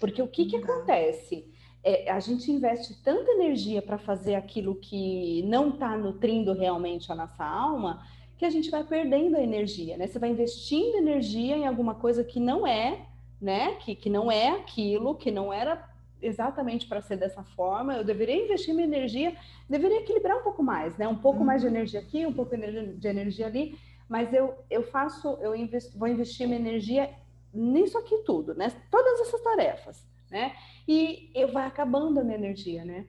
Porque 0.00 0.22
o 0.22 0.28
que, 0.28 0.46
que 0.46 0.56
acontece? 0.56 1.52
é, 1.84 2.10
a 2.10 2.20
gente 2.20 2.50
investe 2.50 3.02
tanta 3.02 3.30
energia 3.32 3.82
para 3.82 3.98
fazer 3.98 4.36
aquilo 4.36 4.76
que 4.76 5.42
não 5.42 5.70
está 5.70 5.96
nutrindo 5.96 6.52
realmente 6.52 7.10
a 7.10 7.14
nossa 7.14 7.44
alma, 7.44 8.06
que 8.38 8.44
a 8.44 8.50
gente 8.50 8.70
vai 8.70 8.84
perdendo 8.84 9.36
a 9.36 9.42
energia, 9.42 9.96
né? 9.96 10.06
Você 10.06 10.18
vai 10.18 10.30
investindo 10.30 10.96
energia 10.96 11.56
em 11.56 11.66
alguma 11.66 11.94
coisa 11.94 12.24
que 12.24 12.38
não 12.38 12.66
é, 12.66 13.06
né? 13.40 13.72
Que, 13.76 13.94
que 13.94 14.08
não 14.08 14.30
é 14.30 14.50
aquilo, 14.50 15.16
que 15.16 15.30
não 15.30 15.52
era 15.52 15.76
exatamente 16.22 16.86
para 16.86 17.02
ser 17.02 17.16
dessa 17.16 17.42
forma. 17.42 17.96
Eu 17.96 18.04
deveria 18.04 18.44
investir 18.44 18.74
minha 18.74 18.86
energia, 18.86 19.36
deveria 19.68 20.00
equilibrar 20.00 20.38
um 20.38 20.42
pouco 20.42 20.62
mais, 20.62 20.96
né? 20.96 21.06
Um 21.08 21.18
pouco 21.18 21.40
uhum. 21.40 21.44
mais 21.44 21.62
de 21.62 21.66
energia 21.66 22.00
aqui, 22.00 22.24
um 22.24 22.32
pouco 22.32 22.56
de 22.56 23.08
energia 23.08 23.46
ali, 23.46 23.78
mas 24.08 24.32
eu, 24.32 24.54
eu 24.70 24.82
faço, 24.82 25.38
eu 25.40 25.54
investo, 25.54 25.98
vou 25.98 26.08
investir 26.08 26.46
minha 26.46 26.60
energia 26.60 27.10
nisso 27.52 27.98
aqui 27.98 28.18
tudo, 28.18 28.54
né? 28.54 28.70
Todas 28.90 29.20
essas 29.20 29.40
tarefas, 29.42 30.06
né? 30.30 30.54
E 30.86 31.30
eu 31.34 31.52
vai 31.52 31.66
acabando 31.66 32.20
a 32.20 32.24
minha 32.24 32.38
energia, 32.38 32.84
né? 32.84 33.06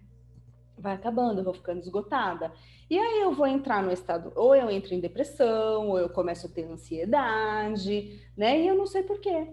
Vai 0.77 0.95
acabando, 0.95 1.39
eu 1.39 1.43
vou 1.43 1.53
ficando 1.53 1.79
esgotada. 1.79 2.51
E 2.89 2.97
aí 2.97 3.21
eu 3.21 3.33
vou 3.33 3.47
entrar 3.47 3.81
no 3.81 3.91
estado, 3.91 4.31
ou 4.35 4.55
eu 4.55 4.69
entro 4.69 4.93
em 4.93 4.99
depressão, 4.99 5.89
ou 5.89 5.99
eu 5.99 6.09
começo 6.09 6.47
a 6.47 6.49
ter 6.49 6.65
ansiedade, 6.65 8.21
né? 8.35 8.59
E 8.59 8.67
eu 8.67 8.75
não 8.75 8.85
sei 8.85 9.03
por 9.03 9.19
quê, 9.19 9.47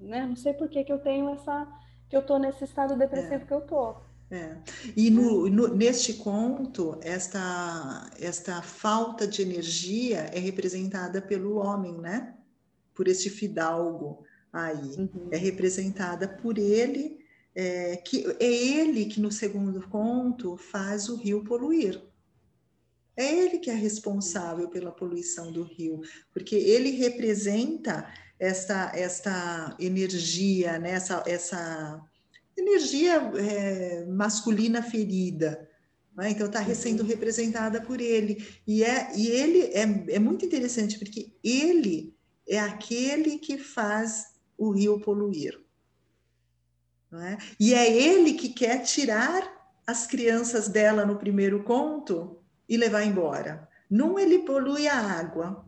né? 0.00 0.26
Não 0.26 0.36
sei 0.36 0.52
por 0.52 0.68
que 0.68 0.84
eu 0.86 0.98
tenho 0.98 1.30
essa, 1.30 1.66
que 2.10 2.16
eu 2.16 2.22
tô 2.22 2.38
nesse 2.38 2.64
estado 2.64 2.96
depressivo 2.96 3.34
é. 3.34 3.46
que 3.46 3.54
eu 3.54 3.60
tô. 3.60 3.94
É. 4.30 4.56
E 4.96 5.10
no, 5.10 5.48
no, 5.48 5.74
neste 5.74 6.14
conto, 6.14 6.98
esta, 7.02 8.10
esta 8.18 8.60
falta 8.62 9.26
de 9.26 9.42
energia 9.42 10.28
é 10.32 10.38
representada 10.38 11.22
pelo 11.22 11.56
homem, 11.56 11.96
né? 11.98 12.34
Por 12.92 13.06
este 13.06 13.30
fidalgo 13.30 14.24
aí. 14.52 14.96
Uhum. 14.98 15.28
É 15.30 15.36
representada 15.36 16.28
por 16.28 16.58
ele, 16.58 17.24
é, 17.54 17.96
que 17.96 18.24
é 18.40 18.52
ele 18.52 19.06
que 19.06 19.20
no 19.20 19.30
segundo 19.30 19.88
conto 19.88 20.56
faz 20.56 21.08
o 21.08 21.16
rio 21.16 21.44
poluir. 21.44 22.00
É 23.16 23.32
ele 23.34 23.58
que 23.58 23.70
é 23.70 23.74
responsável 23.74 24.68
pela 24.68 24.92
poluição 24.92 25.52
do 25.52 25.62
rio, 25.62 26.00
porque 26.32 26.54
ele 26.54 26.90
representa 26.90 28.08
esta, 28.40 28.90
esta 28.94 29.76
energia, 29.78 30.78
né? 30.78 30.92
essa, 30.92 31.22
essa 31.26 32.02
energia 32.56 33.16
é, 33.36 34.06
masculina 34.06 34.82
ferida. 34.82 35.68
Né? 36.16 36.30
Então, 36.30 36.46
está 36.46 36.64
sendo 36.74 37.02
uhum. 37.02 37.06
representada 37.06 37.82
por 37.82 38.00
ele. 38.00 38.44
E, 38.66 38.82
é, 38.82 39.14
e 39.14 39.28
ele 39.28 39.60
é, 39.74 40.14
é 40.14 40.18
muito 40.18 40.44
interessante, 40.46 40.98
porque 40.98 41.34
ele 41.44 42.16
é 42.48 42.58
aquele 42.58 43.38
que 43.38 43.58
faz 43.58 44.34
o 44.56 44.70
rio 44.70 44.98
poluir. 45.00 45.60
É? 47.12 47.36
E 47.58 47.74
é 47.74 47.92
ele 47.92 48.34
que 48.34 48.48
quer 48.48 48.82
tirar 48.84 49.60
as 49.86 50.06
crianças 50.06 50.68
dela 50.68 51.04
no 51.04 51.18
primeiro 51.18 51.62
conto 51.62 52.40
e 52.68 52.76
levar 52.76 53.02
embora. 53.02 53.68
Num 53.90 54.18
ele 54.18 54.40
polui 54.40 54.86
a 54.86 54.96
água, 54.96 55.66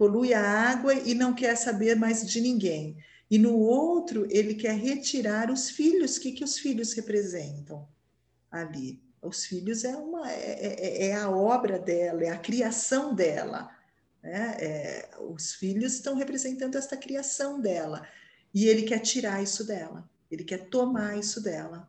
polui 0.00 0.32
a 0.32 0.42
água 0.42 0.94
e 0.94 1.12
não 1.12 1.34
quer 1.34 1.54
saber 1.56 1.94
mais 1.94 2.26
de 2.26 2.40
ninguém. 2.40 2.96
E 3.30 3.38
no 3.38 3.58
outro, 3.58 4.26
ele 4.30 4.54
quer 4.54 4.74
retirar 4.74 5.50
os 5.50 5.68
filhos. 5.68 6.16
O 6.16 6.20
que, 6.22 6.32
que 6.32 6.42
os 6.42 6.58
filhos 6.58 6.94
representam 6.94 7.86
ali? 8.50 8.98
Os 9.20 9.44
filhos 9.44 9.84
é, 9.84 9.94
uma, 9.94 10.32
é, 10.32 11.04
é, 11.04 11.06
é 11.08 11.14
a 11.14 11.28
obra 11.28 11.78
dela, 11.78 12.24
é 12.24 12.30
a 12.30 12.38
criação 12.38 13.14
dela. 13.14 13.70
Né? 14.22 14.56
É, 14.58 15.10
os 15.20 15.52
filhos 15.52 15.92
estão 15.92 16.14
representando 16.14 16.76
esta 16.76 16.96
criação 16.96 17.60
dela. 17.60 18.08
E 18.54 18.68
ele 18.68 18.84
quer 18.84 19.00
tirar 19.00 19.42
isso 19.42 19.66
dela, 19.66 20.08
ele 20.30 20.44
quer 20.44 20.70
tomar 20.70 21.18
isso 21.18 21.42
dela. 21.42 21.86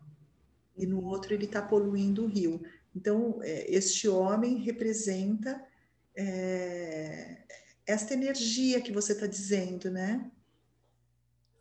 E 0.76 0.86
no 0.86 1.02
outro, 1.02 1.34
ele 1.34 1.46
está 1.46 1.62
poluindo 1.62 2.26
o 2.26 2.28
rio. 2.28 2.62
Então, 2.94 3.40
é, 3.42 3.74
este 3.74 4.10
homem 4.10 4.58
representa 4.58 5.66
é, 6.14 7.38
esta 7.86 8.14
energia 8.14 8.82
que 8.82 8.92
você 8.92 9.14
está 9.14 9.28
dizendo, 9.28 9.90
né? 9.90 10.30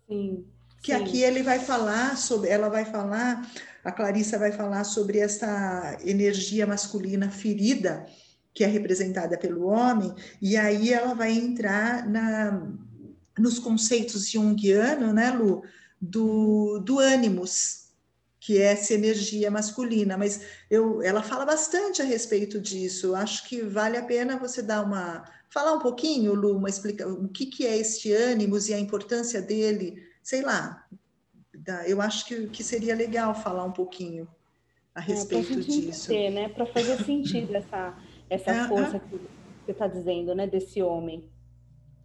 Sim. 0.08 0.44
Que 0.82 0.94
sim. 0.94 1.02
aqui 1.02 1.22
ele 1.22 1.42
vai 1.42 1.58
falar 1.58 2.16
sobre, 2.16 2.50
ela 2.50 2.68
vai 2.68 2.84
falar, 2.84 3.50
a 3.84 3.92
Clarissa 3.92 4.38
vai 4.38 4.52
falar 4.52 4.84
sobre 4.84 5.18
essa 5.18 5.98
energia 6.04 6.66
masculina 6.66 7.30
ferida, 7.30 8.06
que 8.52 8.64
é 8.64 8.66
representada 8.66 9.38
pelo 9.38 9.66
homem, 9.66 10.12
e 10.40 10.56
aí 10.56 10.92
ela 10.92 11.14
vai 11.14 11.32
entrar 11.32 12.08
na, 12.08 12.66
nos 13.38 13.58
conceitos 13.58 14.28
junguianos, 14.28 15.14
né, 15.14 15.30
Lu, 15.30 15.62
do, 16.00 16.78
do 16.80 16.98
ânimos, 16.98 17.79
que 18.50 18.58
é 18.58 18.72
essa 18.72 18.94
energia 18.94 19.48
masculina, 19.48 20.18
mas 20.18 20.44
eu, 20.68 21.00
ela 21.02 21.22
fala 21.22 21.46
bastante 21.46 22.02
a 22.02 22.04
respeito 22.04 22.60
disso. 22.60 23.14
Acho 23.14 23.48
que 23.48 23.62
vale 23.62 23.96
a 23.96 24.02
pena 24.02 24.36
você 24.36 24.60
dar 24.60 24.82
uma 24.82 25.24
falar 25.48 25.72
um 25.72 25.78
pouquinho, 25.78 26.34
Lu, 26.34 26.56
uma 26.56 26.68
explica 26.68 27.06
o 27.06 27.28
que, 27.28 27.46
que 27.46 27.64
é 27.64 27.78
este 27.78 28.12
ânimos 28.12 28.68
e 28.68 28.74
a 28.74 28.78
importância 28.80 29.40
dele, 29.40 30.02
sei 30.20 30.42
lá. 30.42 30.84
eu 31.86 32.02
acho 32.02 32.26
que, 32.26 32.48
que 32.48 32.64
seria 32.64 32.96
legal 32.96 33.40
falar 33.40 33.64
um 33.64 33.70
pouquinho 33.70 34.26
a 34.96 35.00
é, 35.00 35.04
respeito 35.04 35.52
é, 35.52 35.56
disso. 35.56 36.12
Entender, 36.12 36.30
né? 36.30 36.48
Para 36.48 36.66
fazer 36.66 37.04
sentido 37.04 37.54
essa, 37.54 37.96
essa 38.28 38.50
é, 38.50 38.66
força 38.66 38.96
é. 38.96 38.98
que 38.98 39.16
você 39.64 39.70
está 39.70 39.86
dizendo, 39.86 40.34
né? 40.34 40.48
Desse 40.48 40.82
homem 40.82 41.30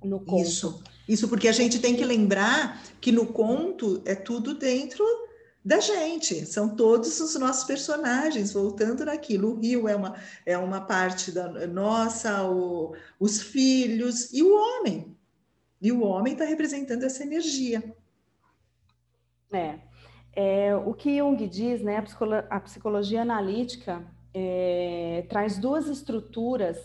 no 0.04 0.20
conto. 0.20 0.44
Isso, 0.44 0.84
isso 1.10 1.28
porque 1.28 1.48
a 1.48 1.52
gente 1.52 1.80
tem 1.80 1.96
que 1.96 2.06
lembrar 2.06 2.84
que 3.02 3.12
no 3.12 3.26
conto 3.26 4.04
é 4.06 4.14
tudo 4.14 4.54
dentro 4.54 5.04
da 5.66 5.80
gente, 5.80 6.46
são 6.46 6.76
todos 6.76 7.20
os 7.20 7.34
nossos 7.40 7.64
personagens, 7.64 8.54
voltando 8.54 9.04
naquilo. 9.04 9.54
O 9.54 9.60
rio 9.60 9.88
é 9.88 9.96
uma, 9.96 10.16
é 10.46 10.56
uma 10.56 10.82
parte 10.82 11.32
da 11.32 11.66
nossa, 11.66 12.48
o, 12.48 12.96
os 13.20 13.42
filhos 13.42 14.32
e 14.32 14.44
o 14.44 14.54
homem. 14.54 15.18
E 15.82 15.92
o 15.92 16.04
homem 16.04 16.34
está 16.34 16.46
representando 16.46 17.02
essa 17.02 17.24
energia. 17.24 17.84
É. 19.52 19.80
é. 20.36 20.76
o 20.76 20.94
que 20.94 21.18
Jung 21.18 21.48
diz, 21.48 21.82
né, 21.82 21.98
a, 21.98 22.58
a 22.58 22.60
psicologia 22.60 23.24
analítica 23.24 24.06
é, 24.36 25.26
traz 25.30 25.58
duas 25.58 25.88
estruturas 25.88 26.78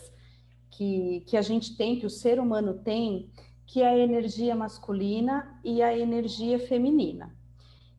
que, 0.71 1.23
que 1.27 1.37
a 1.37 1.41
gente 1.43 1.77
tem, 1.77 1.99
que 1.99 2.05
o 2.07 2.09
ser 2.09 2.39
humano 2.39 2.73
tem, 2.83 3.29
que 3.67 3.83
é 3.83 3.89
a 3.89 3.97
energia 3.97 4.55
masculina 4.55 5.59
e 5.63 5.83
a 5.83 5.95
energia 5.95 6.57
feminina. 6.57 7.39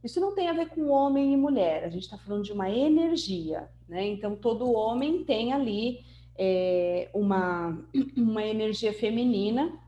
Isso 0.02 0.20
não 0.20 0.34
tem 0.34 0.48
a 0.48 0.52
ver 0.52 0.68
com 0.68 0.90
homem 0.90 1.32
e 1.32 1.36
mulher, 1.36 1.84
a 1.84 1.88
gente 1.88 2.02
está 2.02 2.18
falando 2.18 2.42
de 2.42 2.52
uma 2.52 2.68
energia, 2.68 3.68
né? 3.88 4.06
Então, 4.08 4.34
todo 4.34 4.72
homem 4.72 5.24
tem 5.24 5.52
ali 5.52 6.00
é, 6.36 7.08
uma, 7.14 7.78
uma 8.16 8.44
energia 8.44 8.92
feminina 8.92 9.78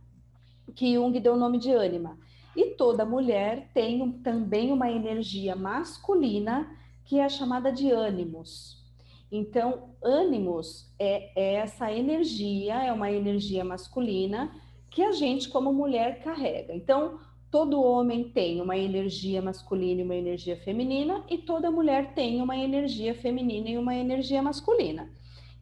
que 0.75 0.95
Jung 0.95 1.19
deu 1.19 1.35
o 1.35 1.39
nome 1.39 1.59
de 1.59 1.73
ânima. 1.73 2.19
E 2.57 2.71
toda 2.71 3.05
mulher 3.05 3.71
tem 3.75 4.13
também 4.23 4.71
uma 4.71 4.91
energia 4.91 5.57
masculina 5.57 6.71
que 7.05 7.19
é 7.19 7.29
chamada 7.29 7.73
de 7.73 7.91
ânimos. 7.91 8.83
Então, 9.31 9.91
ânimos 10.03 10.89
é, 10.99 11.33
é 11.35 11.55
essa 11.55 11.93
energia, 11.93 12.85
é 12.85 12.93
uma 12.93 13.11
energia 13.11 13.65
masculina 13.65 14.53
que 14.89 15.03
a 15.03 15.11
gente, 15.11 15.49
como 15.49 15.73
mulher, 15.73 16.23
carrega. 16.23 16.73
Então, 16.73 17.19
todo 17.55 17.81
homem 17.81 18.25
tem 18.25 18.61
uma 18.61 18.77
energia 18.77 19.41
masculina 19.41 20.01
e 20.01 20.05
uma 20.05 20.17
energia 20.17 20.57
feminina, 20.57 21.23
e 21.31 21.39
toda 21.39 21.71
mulher 21.71 22.13
tem 22.13 22.43
uma 22.43 22.57
energia 22.57 23.15
feminina 23.15 23.71
e 23.71 23.79
uma 23.79 23.95
energia 23.95 24.43
masculina. 24.43 25.09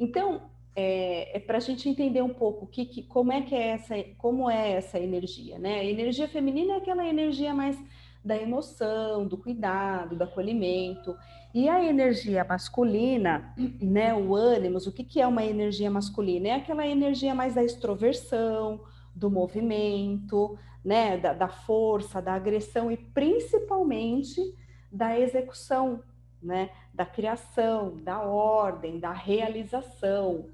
Então, 0.01 0.41
é, 0.75 1.37
é 1.37 1.39
para 1.39 1.59
a 1.59 1.61
gente 1.61 1.87
entender 1.91 2.23
um 2.23 2.33
pouco 2.33 2.67
que, 2.67 2.87
que, 2.87 3.03
como 3.03 3.31
é 3.31 3.43
que 3.43 3.55
é 3.55 3.73
essa, 3.73 3.95
como 4.17 4.49
é 4.49 4.71
essa 4.73 4.99
energia, 4.99 5.59
né? 5.59 5.81
A 5.81 5.85
energia 5.85 6.27
feminina 6.27 6.73
é 6.73 6.77
aquela 6.79 7.07
energia 7.07 7.53
mais 7.53 7.79
da 8.25 8.39
emoção, 8.39 9.27
do 9.27 9.37
cuidado, 9.37 10.17
do 10.17 10.25
acolhimento. 10.25 11.15
E 11.53 11.69
a 11.69 11.85
energia 11.85 12.43
masculina, 12.43 13.55
né, 13.79 14.15
o 14.15 14.35
ânimos, 14.35 14.87
o 14.87 14.93
que, 14.93 15.05
que 15.05 15.21
é 15.21 15.27
uma 15.27 15.45
energia 15.45 15.91
masculina? 15.91 16.49
É 16.49 16.53
aquela 16.53 16.87
energia 16.87 17.35
mais 17.35 17.55
da 17.55 17.63
extroversão, 17.63 18.81
do 19.15 19.31
movimento, 19.31 20.57
né, 20.85 21.17
da, 21.17 21.33
da 21.33 21.49
força, 21.49 22.21
da 22.21 22.35
agressão 22.35 22.91
e 22.91 22.97
principalmente 22.97 24.41
da 24.91 25.19
execução, 25.19 26.03
né, 26.43 26.71
da 26.93 27.07
criação, 27.07 27.97
da 28.03 28.21
ordem, 28.21 28.99
da 28.99 29.13
realização. 29.13 30.51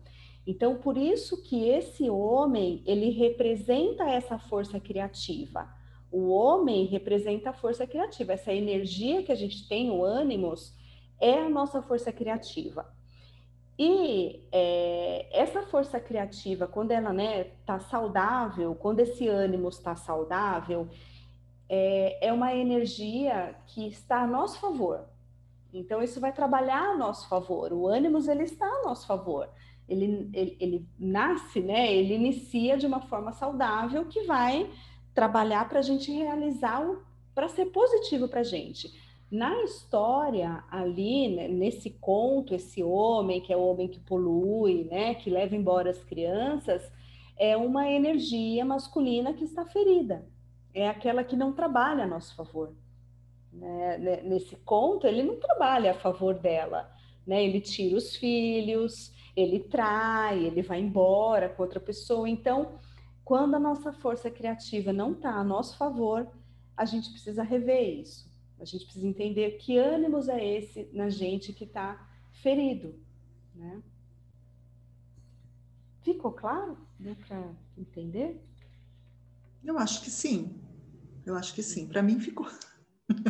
Então, 0.46 0.76
por 0.76 0.96
isso 0.96 1.42
que 1.42 1.68
esse 1.68 2.08
homem, 2.08 2.82
ele 2.86 3.10
representa 3.10 4.04
essa 4.04 4.38
força 4.38 4.78
criativa. 4.80 5.68
O 6.10 6.30
homem 6.30 6.86
representa 6.86 7.50
a 7.50 7.52
força 7.52 7.86
criativa. 7.86 8.32
Essa 8.32 8.52
energia 8.52 9.22
que 9.22 9.32
a 9.32 9.34
gente 9.34 9.68
tem, 9.68 9.90
o 9.90 10.02
ânimos, 10.02 10.74
é 11.20 11.34
a 11.34 11.48
nossa 11.50 11.82
força 11.82 12.10
criativa. 12.12 12.86
E 13.78 14.42
é, 14.50 15.28
essa 15.30 15.62
força 15.62 16.00
criativa, 16.00 16.66
quando 16.66 16.90
ela 16.90 17.10
está 17.10 17.12
né, 17.12 17.44
tá 17.64 17.78
saudável, 17.78 18.74
quando 18.74 18.98
esse 19.00 19.28
ânimo 19.28 19.68
está 19.68 19.94
saudável, 19.94 20.88
é, 21.68 22.26
é 22.26 22.32
uma 22.32 22.52
energia 22.52 23.54
que 23.66 23.86
está 23.86 24.22
a 24.22 24.26
nosso 24.26 24.58
favor. 24.58 25.04
Então, 25.72 26.02
isso 26.02 26.18
vai 26.18 26.32
trabalhar 26.32 26.90
a 26.90 26.96
nosso 26.96 27.28
favor. 27.28 27.72
O 27.72 27.86
ânimos, 27.86 28.26
ele 28.26 28.42
está 28.42 28.66
a 28.66 28.82
nosso 28.82 29.06
favor. 29.06 29.48
Ele, 29.88 30.28
ele, 30.32 30.56
ele 30.58 30.88
nasce, 30.98 31.60
né? 31.60 31.94
Ele 31.94 32.14
inicia 32.14 32.76
de 32.76 32.86
uma 32.86 33.02
forma 33.02 33.32
saudável 33.32 34.06
que 34.06 34.24
vai 34.24 34.68
trabalhar 35.14 35.68
para 35.68 35.78
a 35.78 35.82
gente 35.82 36.10
realizar, 36.10 36.84
para 37.34 37.48
ser 37.48 37.66
positivo 37.66 38.28
para 38.28 38.40
a 38.40 38.44
gente. 38.44 38.92
Na 39.30 39.62
história, 39.62 40.64
ali, 40.70 41.28
né, 41.28 41.48
nesse 41.48 41.90
conto, 41.90 42.54
esse 42.54 42.82
homem, 42.82 43.42
que 43.42 43.52
é 43.52 43.56
o 43.56 43.66
homem 43.66 43.86
que 43.86 44.00
polui, 44.00 44.84
né? 44.84 45.14
Que 45.14 45.28
leva 45.28 45.54
embora 45.54 45.90
as 45.90 46.02
crianças, 46.02 46.90
é 47.36 47.56
uma 47.56 47.88
energia 47.88 48.64
masculina 48.64 49.34
que 49.34 49.44
está 49.44 49.66
ferida. 49.66 50.26
É 50.72 50.88
aquela 50.88 51.22
que 51.22 51.36
não 51.36 51.52
trabalha 51.52 52.04
a 52.04 52.06
nosso 52.06 52.34
favor. 52.34 52.72
Né? 53.52 54.22
Nesse 54.24 54.56
conto, 54.56 55.06
ele 55.06 55.22
não 55.22 55.36
trabalha 55.36 55.90
a 55.90 55.94
favor 55.94 56.34
dela. 56.34 56.90
Né? 57.26 57.44
Ele 57.44 57.60
tira 57.60 57.96
os 57.96 58.16
filhos, 58.16 59.12
ele 59.36 59.60
trai, 59.60 60.44
ele 60.44 60.62
vai 60.62 60.80
embora 60.80 61.48
com 61.48 61.62
outra 61.62 61.80
pessoa. 61.80 62.28
Então, 62.28 62.78
quando 63.24 63.54
a 63.54 63.60
nossa 63.60 63.92
força 63.92 64.30
criativa 64.30 64.92
não 64.92 65.12
está 65.12 65.30
a 65.30 65.44
nosso 65.44 65.76
favor, 65.76 66.26
a 66.76 66.84
gente 66.84 67.10
precisa 67.10 67.42
rever 67.42 68.00
isso. 68.00 68.27
A 68.60 68.64
gente 68.64 68.84
precisa 68.84 69.06
entender 69.06 69.52
que 69.58 69.78
ânimos 69.78 70.28
é 70.28 70.44
esse 70.44 70.88
na 70.92 71.08
gente 71.08 71.52
que 71.52 71.64
está 71.64 72.08
ferido. 72.32 72.94
Né? 73.54 73.82
Ficou 76.02 76.32
claro? 76.32 76.76
Deu 76.98 77.14
para 77.14 77.54
entender? 77.76 78.40
Eu 79.64 79.78
acho 79.78 80.02
que 80.02 80.10
sim. 80.10 80.60
Eu 81.24 81.36
acho 81.36 81.54
que 81.54 81.62
sim. 81.62 81.86
Para 81.86 82.02
mim 82.02 82.18
ficou. 82.18 82.46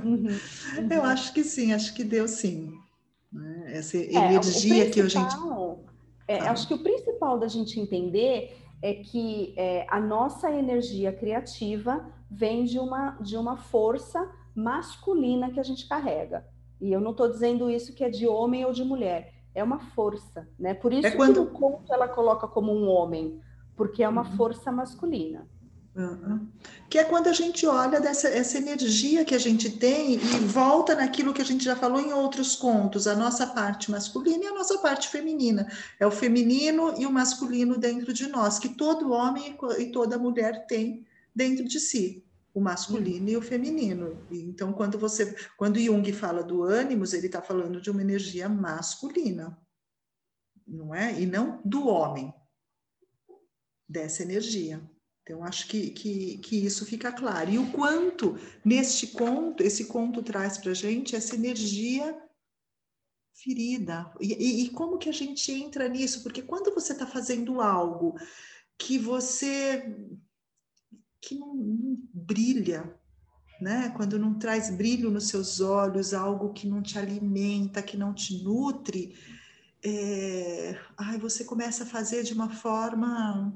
Uhum, 0.04 0.26
uhum. 0.26 0.28
Eu 0.90 1.02
acho 1.04 1.32
que 1.32 1.42
sim, 1.44 1.72
acho 1.72 1.94
que 1.94 2.04
deu 2.04 2.28
sim. 2.28 2.78
Né? 3.32 3.64
Essa 3.74 3.96
é, 3.98 4.12
energia 4.12 4.90
que 4.90 5.00
a 5.00 5.08
gente. 5.08 5.34
É, 6.26 6.40
ah. 6.40 6.52
Acho 6.52 6.68
que 6.68 6.74
o 6.74 6.82
principal 6.82 7.38
da 7.38 7.48
gente 7.48 7.78
entender 7.80 8.56
é 8.80 8.94
que 8.94 9.54
é, 9.56 9.86
a 9.88 10.00
nossa 10.00 10.50
energia 10.52 11.12
criativa 11.12 12.06
vem 12.30 12.64
de 12.64 12.78
uma, 12.78 13.12
de 13.20 13.36
uma 13.36 13.56
força 13.56 14.30
masculina 14.58 15.50
que 15.50 15.60
a 15.60 15.62
gente 15.62 15.86
carrega. 15.86 16.44
E 16.80 16.92
eu 16.92 17.00
não 17.00 17.12
estou 17.12 17.30
dizendo 17.30 17.70
isso 17.70 17.94
que 17.94 18.04
é 18.04 18.10
de 18.10 18.26
homem 18.26 18.64
ou 18.64 18.72
de 18.72 18.84
mulher, 18.84 19.32
é 19.54 19.62
uma 19.62 19.78
força, 19.78 20.48
né? 20.58 20.74
Por 20.74 20.92
isso 20.92 21.06
é 21.06 21.10
quando... 21.12 21.46
que 21.46 21.52
no 21.52 21.58
conto 21.58 21.92
ela 21.92 22.08
coloca 22.08 22.46
como 22.46 22.72
um 22.72 22.88
homem, 22.88 23.40
porque 23.76 24.02
é 24.02 24.08
uma 24.08 24.22
uhum. 24.22 24.36
força 24.36 24.70
masculina. 24.70 25.48
Uhum. 25.96 26.46
Que 26.88 26.98
é 26.98 27.04
quando 27.04 27.26
a 27.26 27.32
gente 27.32 27.66
olha 27.66 28.00
dessa 28.00 28.28
essa 28.28 28.56
energia 28.56 29.24
que 29.24 29.34
a 29.34 29.38
gente 29.38 29.68
tem 29.68 30.14
e 30.14 30.38
volta 30.46 30.94
naquilo 30.94 31.34
que 31.34 31.42
a 31.42 31.44
gente 31.44 31.64
já 31.64 31.74
falou 31.74 32.00
em 32.00 32.12
outros 32.12 32.54
contos, 32.54 33.08
a 33.08 33.16
nossa 33.16 33.48
parte 33.48 33.90
masculina 33.90 34.44
e 34.44 34.46
a 34.46 34.54
nossa 34.54 34.78
parte 34.78 35.08
feminina. 35.08 35.66
É 35.98 36.06
o 36.06 36.10
feminino 36.10 36.94
e 36.96 37.04
o 37.04 37.10
masculino 37.10 37.76
dentro 37.76 38.12
de 38.12 38.28
nós, 38.28 38.60
que 38.60 38.68
todo 38.68 39.10
homem 39.10 39.58
e 39.78 39.86
toda 39.86 40.18
mulher 40.18 40.66
tem 40.68 41.04
dentro 41.34 41.64
de 41.64 41.80
si, 41.80 42.24
o 42.58 42.60
masculino 42.60 43.28
e 43.28 43.36
o 43.36 43.42
feminino. 43.42 44.26
Então, 44.30 44.72
quando 44.72 44.98
você, 44.98 45.34
quando 45.56 45.80
Jung 45.80 46.12
fala 46.12 46.42
do 46.42 46.62
ânimos, 46.62 47.12
ele 47.12 47.26
está 47.26 47.40
falando 47.40 47.80
de 47.80 47.90
uma 47.90 48.02
energia 48.02 48.48
masculina, 48.48 49.58
não 50.66 50.94
é? 50.94 51.18
E 51.20 51.24
não 51.24 51.62
do 51.64 51.86
homem, 51.86 52.34
dessa 53.88 54.22
energia. 54.22 54.82
Então, 55.22 55.44
acho 55.44 55.68
que, 55.68 55.90
que, 55.90 56.38
que 56.38 56.64
isso 56.64 56.84
fica 56.84 57.12
claro. 57.12 57.50
E 57.50 57.58
o 57.58 57.70
quanto 57.70 58.36
neste 58.64 59.08
conto, 59.08 59.62
esse 59.62 59.84
conto 59.86 60.22
traz 60.22 60.58
para 60.58 60.72
a 60.72 60.74
gente 60.74 61.14
essa 61.14 61.34
energia 61.34 62.18
ferida. 63.34 64.12
E, 64.20 64.32
e, 64.32 64.64
e, 64.64 64.70
como 64.70 64.98
que 64.98 65.08
a 65.08 65.12
gente 65.12 65.52
entra 65.52 65.88
nisso? 65.88 66.22
Porque 66.22 66.42
quando 66.42 66.74
você 66.74 66.92
está 66.92 67.06
fazendo 67.06 67.60
algo 67.60 68.14
que 68.76 68.98
você 68.98 69.96
que 71.20 71.34
não, 71.34 71.54
não, 71.54 71.98
brilha, 72.12 72.94
né? 73.60 73.92
Quando 73.96 74.18
não 74.18 74.34
traz 74.34 74.70
brilho 74.70 75.10
nos 75.10 75.28
seus 75.28 75.60
olhos, 75.60 76.14
algo 76.14 76.52
que 76.52 76.66
não 76.66 76.82
te 76.82 76.98
alimenta, 76.98 77.82
que 77.82 77.96
não 77.96 78.14
te 78.14 78.42
nutre, 78.42 79.14
é... 79.82 80.78
ai, 80.96 81.18
você 81.18 81.44
começa 81.44 81.84
a 81.84 81.86
fazer 81.86 82.22
de 82.22 82.32
uma 82.32 82.50
forma 82.50 83.52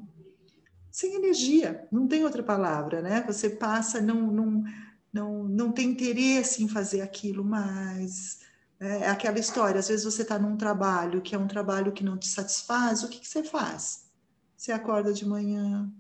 sem 0.91 1.15
energia, 1.15 1.89
não 1.91 2.07
tem 2.07 2.23
outra 2.23 2.43
palavra, 2.43 3.01
né? 3.01 3.25
Você 3.27 3.49
passa, 3.49 4.01
não, 4.01 4.31
não, 4.31 4.65
não, 5.13 5.45
não 5.45 5.73
tem 5.73 5.91
interesse 5.91 6.63
em 6.63 6.69
fazer 6.69 7.01
aquilo 7.01 7.43
mais. 7.43 8.41
É, 8.79 8.99
é 8.99 9.09
aquela 9.09 9.39
história, 9.39 9.79
às 9.79 9.89
vezes 9.89 10.05
você 10.05 10.23
está 10.23 10.39
num 10.39 10.57
trabalho 10.57 11.23
que 11.23 11.35
é 11.35 11.39
um 11.39 11.47
trabalho 11.47 11.93
que 11.93 12.05
não 12.05 12.19
te 12.19 12.29
satisfaz, 12.29 13.03
o 13.03 13.09
que, 13.09 13.21
que 13.21 13.29
você 13.29 13.43
faz? 13.43 14.11
Você 14.57 14.71
acorda 14.71 15.13
de 15.13 15.27
manhã, 15.27 15.91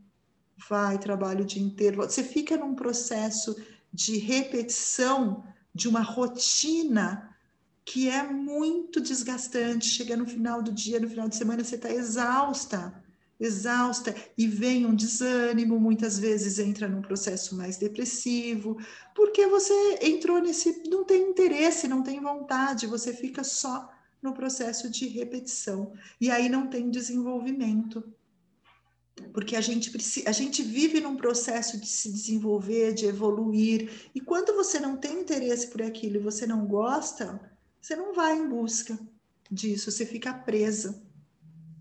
vai, 0.68 0.98
trabalha 0.98 1.42
o 1.42 1.46
dia 1.46 1.62
inteiro, 1.62 1.96
você 1.96 2.22
fica 2.22 2.56
num 2.56 2.74
processo 2.74 3.56
de 3.92 4.18
repetição 4.18 5.44
de 5.74 5.88
uma 5.88 6.00
rotina 6.00 7.30
que 7.84 8.08
é 8.08 8.22
muito 8.22 9.00
desgastante. 9.00 9.88
Chega 9.88 10.16
no 10.16 10.26
final 10.26 10.62
do 10.62 10.72
dia, 10.72 11.00
no 11.00 11.08
final 11.08 11.28
de 11.28 11.36
semana, 11.36 11.64
você 11.64 11.74
está 11.74 11.90
exausta 11.90 13.02
exausta 13.44 14.14
e 14.38 14.46
vem 14.46 14.86
um 14.86 14.94
desânimo, 14.94 15.78
muitas 15.78 16.18
vezes 16.18 16.58
entra 16.58 16.88
num 16.88 17.02
processo 17.02 17.56
mais 17.56 17.76
depressivo, 17.76 18.78
porque 19.14 19.46
você 19.46 19.98
entrou 20.00 20.40
nesse, 20.40 20.82
não 20.88 21.04
tem 21.04 21.30
interesse, 21.30 21.88
não 21.88 22.02
tem 22.02 22.20
vontade, 22.20 22.86
você 22.86 23.12
fica 23.12 23.42
só 23.42 23.90
no 24.22 24.32
processo 24.32 24.88
de 24.88 25.08
repetição 25.08 25.92
e 26.20 26.30
aí 26.30 26.48
não 26.48 26.68
tem 26.68 26.88
desenvolvimento. 26.88 28.04
Porque 29.32 29.56
a 29.56 29.60
gente, 29.60 29.92
a 30.26 30.32
gente 30.32 30.62
vive 30.62 31.00
num 31.00 31.16
processo 31.16 31.78
de 31.78 31.86
se 31.86 32.10
desenvolver, 32.10 32.94
de 32.94 33.06
evoluir, 33.06 34.10
e 34.14 34.20
quando 34.20 34.54
você 34.54 34.80
não 34.80 34.96
tem 34.96 35.20
interesse 35.20 35.68
por 35.68 35.82
aquilo 35.82 36.16
e 36.16 36.22
você 36.22 36.46
não 36.46 36.66
gosta, 36.66 37.40
você 37.80 37.94
não 37.94 38.14
vai 38.14 38.38
em 38.38 38.48
busca 38.48 38.98
disso, 39.50 39.90
você 39.90 40.06
fica 40.06 40.32
presa, 40.32 41.02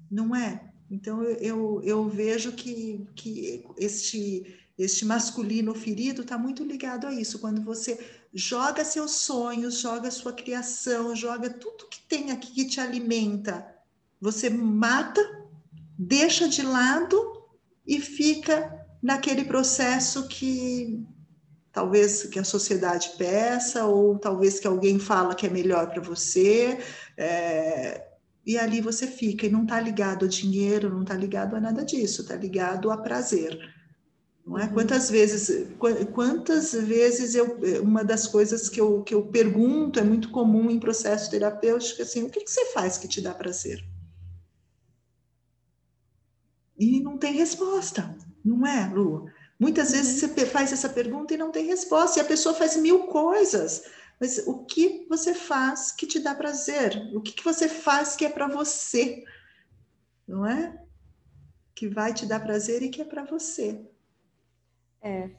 não 0.10 0.36
é? 0.36 0.72
Então, 0.90 1.24
eu, 1.24 1.82
eu 1.84 2.10
vejo 2.10 2.52
que, 2.52 3.08
que 3.16 3.64
este, 3.78 4.60
este 4.78 5.06
masculino 5.06 5.74
ferido 5.74 6.24
está 6.24 6.38
muito 6.38 6.66
ligado 6.66 7.08
a 7.08 7.14
isso. 7.14 7.40
Quando 7.40 7.64
você 7.64 7.98
joga 8.34 8.84
seus 8.84 9.12
sonhos, 9.12 9.80
joga 9.80 10.12
sua 10.12 10.34
criação, 10.34 11.16
joga 11.16 11.50
tudo 11.50 11.88
que 11.88 12.02
tem 12.02 12.32
aqui 12.32 12.52
que 12.54 12.66
te 12.66 12.82
alimenta, 12.82 13.66
você 14.20 14.50
mata, 14.50 15.22
deixa 16.02 16.48
de 16.48 16.64
lado 16.64 17.16
e 17.86 18.02
fica 18.02 18.86
naquele 19.02 19.46
processo 19.46 20.28
que 20.28 21.06
talvez 21.72 22.24
que 22.24 22.40
a 22.40 22.44
sociedade 22.44 23.14
peça 23.18 23.86
ou 23.86 24.18
talvez 24.18 24.60
que 24.60 24.68
alguém 24.68 24.98
fala 25.00 25.36
que 25.36 25.46
é 25.46 25.50
melhor 25.50 25.92
para 25.92 26.02
você. 26.02 26.80
É, 27.16 28.08
e 28.44 28.58
ali 28.58 28.82
você 28.82 29.06
fica 29.06 29.46
e 29.46 29.50
não 29.50 29.64
está 29.64 29.80
ligado 29.80 30.26
a 30.26 30.28
dinheiro, 30.28 30.90
não 30.90 31.04
está 31.04 31.14
ligado 31.14 31.56
a 31.56 31.60
nada 31.60 31.86
disso, 31.86 32.24
está 32.24 32.36
ligado 32.36 32.90
a 32.90 32.98
prazer. 32.98 33.60
Não 34.46 34.58
é? 34.58 34.64
Uhum. 34.64 34.74
Quantas 34.74 35.08
vezes, 35.12 35.68
quantas 36.14 36.74
vezes 36.74 37.36
eu, 37.36 37.60
uma 37.84 38.04
das 38.04 38.26
coisas 38.26 38.68
que 38.68 38.82
eu, 38.82 39.04
que 39.04 39.14
eu 39.14 39.28
pergunto 39.28 40.00
é 40.00 40.04
muito 40.04 40.32
comum 40.32 40.72
em 40.72 40.80
processo 40.80 41.30
terapêutico, 41.30 42.02
assim, 42.02 42.24
o 42.24 42.30
que, 42.30 42.42
que 42.42 42.50
você 42.50 42.66
faz 42.74 42.98
que 42.98 43.08
te 43.08 43.22
dá 43.22 43.36
prazer? 43.36 43.91
E 46.82 47.00
não 47.00 47.16
tem 47.16 47.34
resposta, 47.34 48.18
não 48.44 48.66
é, 48.66 48.90
Lu? 48.92 49.30
Muitas 49.60 49.92
vezes 49.92 50.24
uhum. 50.24 50.30
você 50.30 50.46
faz 50.48 50.74
essa 50.74 50.90
pergunta 50.90 51.32
e 51.32 51.38
não 51.38 51.52
tem 51.52 51.68
resposta, 51.68 52.18
e 52.18 52.24
a 52.24 52.26
pessoa 52.26 52.56
faz 52.56 52.76
mil 52.76 53.06
coisas. 53.06 53.84
Mas 54.20 54.40
o 54.48 54.66
que 54.66 55.06
você 55.08 55.36
faz 55.36 55.92
que 55.92 56.08
te 56.08 56.20
dá 56.20 56.34
prazer? 56.34 57.12
O 57.14 57.22
que, 57.22 57.34
que 57.34 57.44
você 57.44 57.70
faz 57.70 58.16
que 58.16 58.26
é 58.26 58.30
para 58.30 58.48
você? 58.48 59.24
Não 60.28 60.44
é? 60.44 60.84
Que 61.76 61.88
vai 61.88 62.16
te 62.16 62.26
dar 62.26 62.40
prazer 62.40 62.82
e 62.82 62.90
que 62.90 63.00
é 63.00 63.06
para 63.06 63.26
você. 63.26 63.88
É. 65.04 65.30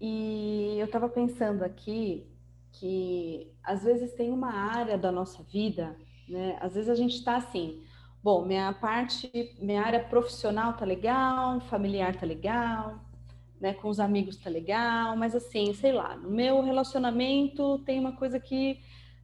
E 0.00 0.76
eu 0.78 0.86
estava 0.86 1.10
pensando 1.10 1.62
aqui 1.62 2.26
que 2.72 3.52
às 3.62 3.84
vezes 3.84 4.14
tem 4.14 4.32
uma 4.32 4.52
área 4.52 4.96
da 4.96 5.12
nossa 5.12 5.42
vida, 5.42 5.94
né? 6.26 6.56
Às 6.62 6.72
vezes 6.72 6.88
a 6.88 6.94
gente 6.94 7.16
está 7.16 7.36
assim, 7.36 7.84
bom, 8.24 8.42
minha 8.42 8.72
parte, 8.72 9.54
minha 9.60 9.82
área 9.82 10.02
profissional 10.02 10.72
tá 10.72 10.86
legal, 10.86 11.60
familiar 11.60 12.16
tá 12.16 12.24
legal, 12.24 12.98
né, 13.60 13.74
com 13.74 13.90
os 13.90 14.00
amigos 14.00 14.38
tá 14.38 14.48
legal, 14.48 15.14
mas 15.14 15.34
assim, 15.34 15.74
sei 15.74 15.92
lá, 15.92 16.16
no 16.16 16.30
meu 16.30 16.62
relacionamento 16.62 17.80
tem 17.80 18.00
uma 18.00 18.12
coisa 18.16 18.40
que 18.40 18.80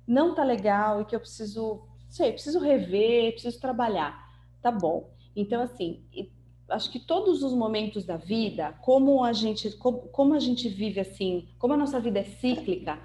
não 0.07 0.35
tá 0.35 0.45
legal 0.45 1.01
e 1.01 1.07
que 1.07 1.17
eu 1.17 1.21
preciso, 1.21 1.89
sei, 2.11 2.33
preciso 2.33 2.61
rever, 2.61 3.33
preciso 3.33 3.59
trabalhar. 3.59 4.23
Tá 4.61 4.71
bom. 4.71 5.11
Então, 5.35 5.63
assim, 5.63 6.05
acho 6.69 6.91
que 6.91 7.01
todos 7.01 7.43
os 7.43 7.55
momentos 7.55 8.05
da 8.05 8.19
vida, 8.19 8.75
como 8.83 9.25
a 9.25 9.33
gente, 9.33 9.71
como, 9.79 10.01
como 10.09 10.35
a 10.35 10.39
gente 10.39 10.69
vive 10.69 11.01
assim, 11.01 11.49
como 11.59 11.73
a 11.73 11.77
nossa 11.79 11.99
vida 11.99 12.19
é 12.19 12.25
cíclica, 12.25 12.99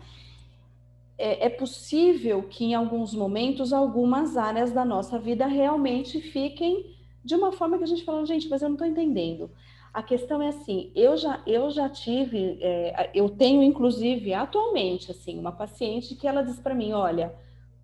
é, 1.17 1.45
é, 1.45 1.49
possível 1.49 2.43
que 2.43 2.65
em 2.65 2.73
alguns 2.73 3.13
momentos 3.13 3.71
algumas 3.71 4.35
áreas 4.35 4.71
da 4.71 4.83
nossa 4.83 5.17
vida 5.17 5.45
realmente 5.45 6.19
fiquem 6.19 6.93
de 7.23 7.35
uma 7.35 7.51
forma 7.51 7.77
que 7.77 7.83
a 7.83 7.87
gente 7.87 8.03
fala, 8.03 8.25
gente, 8.25 8.49
mas 8.49 8.61
eu 8.61 8.69
não 8.69 8.75
estou 8.75 8.87
entendendo. 8.87 9.49
A 9.93 10.03
questão 10.03 10.41
é 10.41 10.49
assim, 10.49 10.91
eu 10.93 11.15
já, 11.15 11.41
eu 11.47 11.71
já 11.71 11.87
tive, 11.87 12.59
é, 12.61 13.09
eu 13.13 13.29
tenho 13.29 13.63
inclusive 13.63 14.33
atualmente 14.33 15.09
assim 15.09 15.39
uma 15.39 15.51
paciente 15.51 16.15
que 16.15 16.27
ela 16.27 16.41
diz 16.41 16.59
para 16.59 16.75
mim, 16.75 16.91
olha, 16.91 17.33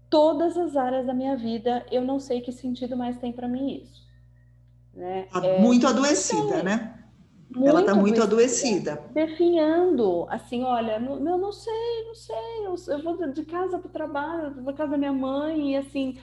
todas 0.10 0.58
as 0.58 0.76
áreas 0.76 1.06
da 1.06 1.14
minha 1.14 1.38
vida 1.38 1.86
eu 1.90 2.02
não 2.02 2.20
sei 2.20 2.42
que 2.42 2.52
sentido 2.52 2.98
mais 2.98 3.18
tem 3.18 3.32
para 3.32 3.48
mim 3.48 3.82
isso. 3.82 4.06
Né? 4.94 5.28
Tá 5.32 5.46
é, 5.46 5.60
muito 5.60 5.88
adoecida, 5.88 6.62
né? 6.62 7.01
Muito 7.54 7.68
ela 7.68 7.82
está 7.82 7.94
muito 7.94 8.24
adoecida. 8.24 9.04
Definhando, 9.14 10.26
assim, 10.30 10.64
olha, 10.64 11.00
não, 11.00 11.16
eu 11.16 11.38
não 11.38 11.52
sei, 11.52 12.06
não 12.06 12.16
sei, 12.16 12.66
eu, 12.66 12.76
eu 12.88 13.04
vou 13.04 13.32
de 13.32 13.46
casa 13.46 13.78
para 13.78 13.90
o 13.90 13.92
trabalho, 13.92 14.56
vou 14.56 14.64
para 14.64 14.74
casa 14.74 14.92
da 14.92 14.98
minha 14.98 15.12
mãe, 15.12 15.74
e 15.74 15.78
assim, 15.78 16.18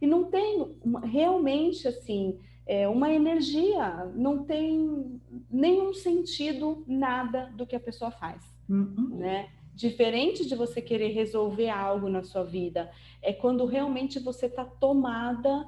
e 0.00 0.06
não 0.06 0.24
tem 0.24 0.76
realmente, 1.04 1.88
assim, 1.88 2.38
é, 2.66 2.86
uma 2.86 3.10
energia, 3.10 4.10
não 4.14 4.44
tem 4.44 5.20
nenhum 5.50 5.94
sentido 5.94 6.84
nada 6.86 7.50
do 7.56 7.66
que 7.66 7.76
a 7.76 7.80
pessoa 7.80 8.10
faz, 8.10 8.42
uhum. 8.68 9.16
né? 9.18 9.48
Diferente 9.74 10.46
de 10.46 10.54
você 10.54 10.80
querer 10.80 11.08
resolver 11.08 11.68
algo 11.70 12.08
na 12.08 12.22
sua 12.22 12.44
vida, 12.44 12.90
é 13.22 13.32
quando 13.32 13.64
realmente 13.64 14.18
você 14.20 14.46
está 14.46 14.64
tomada 14.64 15.66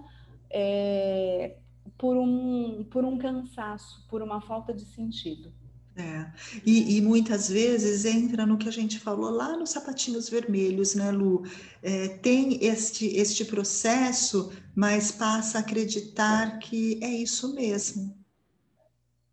é, 0.50 1.57
por 1.99 2.17
um, 2.17 2.85
por 2.91 3.05
um 3.05 3.19
cansaço, 3.19 4.07
por 4.09 4.23
uma 4.23 4.41
falta 4.41 4.73
de 4.73 4.85
sentido. 4.85 5.53
É. 5.99 6.31
E, 6.65 6.99
e, 6.99 7.01
muitas 7.01 7.49
vezes 7.49 8.05
entra 8.05 8.45
no 8.45 8.59
que 8.59 8.69
a 8.69 8.73
gente 8.73 9.01
falou 9.01 9.31
lá 9.31 9.57
nos 9.57 9.71
sapatinhos 9.71 10.29
vermelhos, 10.29 10.95
né, 10.95 11.11
Lu? 11.11 11.43
É, 11.83 12.09
tem 12.09 12.63
este, 12.63 13.07
este 13.17 13.47
processo, 13.47 14.53
mas 14.75 15.11
passa 15.11 15.57
a 15.57 15.61
acreditar 15.63 16.59
que 16.59 17.03
é 17.03 17.09
isso 17.09 17.55
mesmo. 17.55 18.15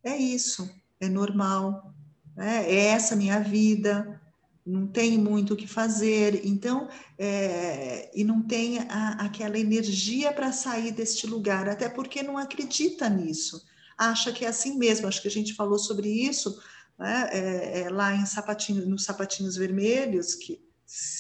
É 0.02 0.16
isso, 0.16 0.70
é 1.02 1.10
normal, 1.10 1.94
né? 2.34 2.64
é 2.70 2.88
essa 2.88 3.14
minha 3.14 3.40
vida, 3.42 4.22
não 4.66 4.88
tem 4.88 5.18
muito 5.18 5.54
o 5.54 5.58
que 5.58 5.68
fazer, 5.68 6.46
então, 6.46 6.88
é, 7.18 8.10
e 8.14 8.24
não 8.24 8.42
tem 8.42 8.80
a, 8.80 9.26
aquela 9.26 9.60
energia 9.60 10.32
para 10.32 10.54
sair 10.54 10.92
deste 10.92 11.28
lugar, 11.28 11.68
até 11.68 11.90
porque 11.90 12.24
não 12.24 12.38
acredita 12.38 13.10
nisso, 13.10 13.62
acha 13.98 14.32
que 14.32 14.46
é 14.46 14.48
assim 14.48 14.78
mesmo. 14.78 15.08
Acho 15.08 15.22
que 15.22 15.28
a 15.28 15.32
gente 15.32 15.54
falou 15.54 15.78
sobre 15.78 16.10
isso 16.10 16.58
né, 16.98 17.30
é, 17.32 17.82
é, 17.82 17.90
lá 17.90 18.16
em 18.16 18.26
sapatinho, 18.26 18.88
nos 18.88 19.04
sapatinhos 19.04 19.56
vermelhos, 19.56 20.36
que 20.36 20.62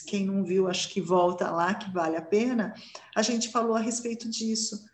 quem 0.08 0.26
não 0.26 0.44
viu, 0.44 0.68
acho 0.68 0.90
que 0.90 1.02
volta 1.02 1.50
lá, 1.50 1.74
que 1.74 1.92
vale 1.92 2.16
a 2.16 2.22
pena. 2.22 2.74
A 3.16 3.22
gente 3.22 3.50
falou 3.50 3.76
a 3.76 3.80
respeito 3.80 4.30
disso. 4.30 4.86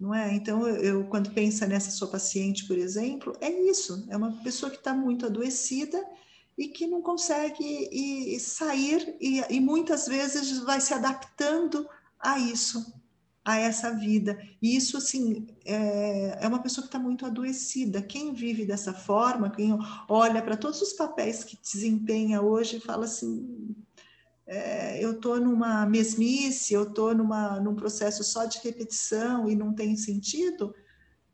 Não 0.00 0.12
é? 0.12 0.34
Então, 0.34 0.66
eu, 0.66 0.76
eu 0.76 1.04
quando 1.04 1.30
pensa 1.30 1.64
nessa 1.64 1.90
sua 1.92 2.08
paciente, 2.08 2.66
por 2.66 2.76
exemplo, 2.76 3.36
é 3.40 3.48
isso: 3.48 4.04
é 4.08 4.16
uma 4.16 4.32
pessoa 4.42 4.68
que 4.68 4.78
está 4.78 4.92
muito 4.92 5.26
adoecida 5.26 6.04
e 6.62 6.68
que 6.68 6.86
não 6.86 7.02
consegue 7.02 7.88
e, 7.90 8.36
e 8.36 8.38
sair 8.38 9.16
e, 9.20 9.42
e, 9.50 9.60
muitas 9.60 10.06
vezes 10.06 10.58
vai 10.58 10.80
se 10.80 10.94
adaptando 10.94 11.88
a 12.20 12.38
isso, 12.38 12.94
a 13.44 13.58
essa 13.58 13.90
vida. 13.90 14.40
E 14.62 14.76
isso, 14.76 14.96
assim, 14.96 15.48
é, 15.64 16.38
é 16.40 16.46
uma 16.46 16.62
pessoa 16.62 16.82
que 16.82 16.88
está 16.88 17.00
muito 17.00 17.26
adoecida. 17.26 18.00
Quem 18.00 18.32
vive 18.32 18.64
dessa 18.64 18.94
forma, 18.94 19.50
quem 19.50 19.76
olha 20.08 20.40
para 20.40 20.56
todos 20.56 20.80
os 20.80 20.92
papéis 20.92 21.42
que 21.42 21.58
desempenha 21.60 22.40
hoje, 22.40 22.78
fala 22.78 23.06
assim: 23.06 23.74
é, 24.46 25.04
eu 25.04 25.14
estou 25.14 25.40
numa 25.40 25.84
mesmice, 25.84 26.74
eu 26.74 26.84
estou 26.84 27.12
num 27.12 27.74
processo 27.74 28.22
só 28.22 28.44
de 28.44 28.60
repetição 28.62 29.50
e 29.50 29.56
não 29.56 29.74
tem 29.74 29.96
sentido. 29.96 30.72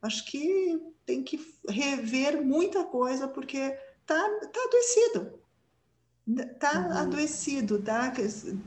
Acho 0.00 0.24
que 0.24 0.80
tem 1.04 1.22
que 1.22 1.38
rever 1.68 2.42
muita 2.42 2.82
coisa, 2.84 3.28
porque 3.28 3.76
tá, 4.08 4.48
tá 4.52 4.60
adoecido. 4.64 5.38
Tá 6.60 6.72
uhum. 6.78 6.92
adoecido, 6.92 7.78
tá? 7.80 8.12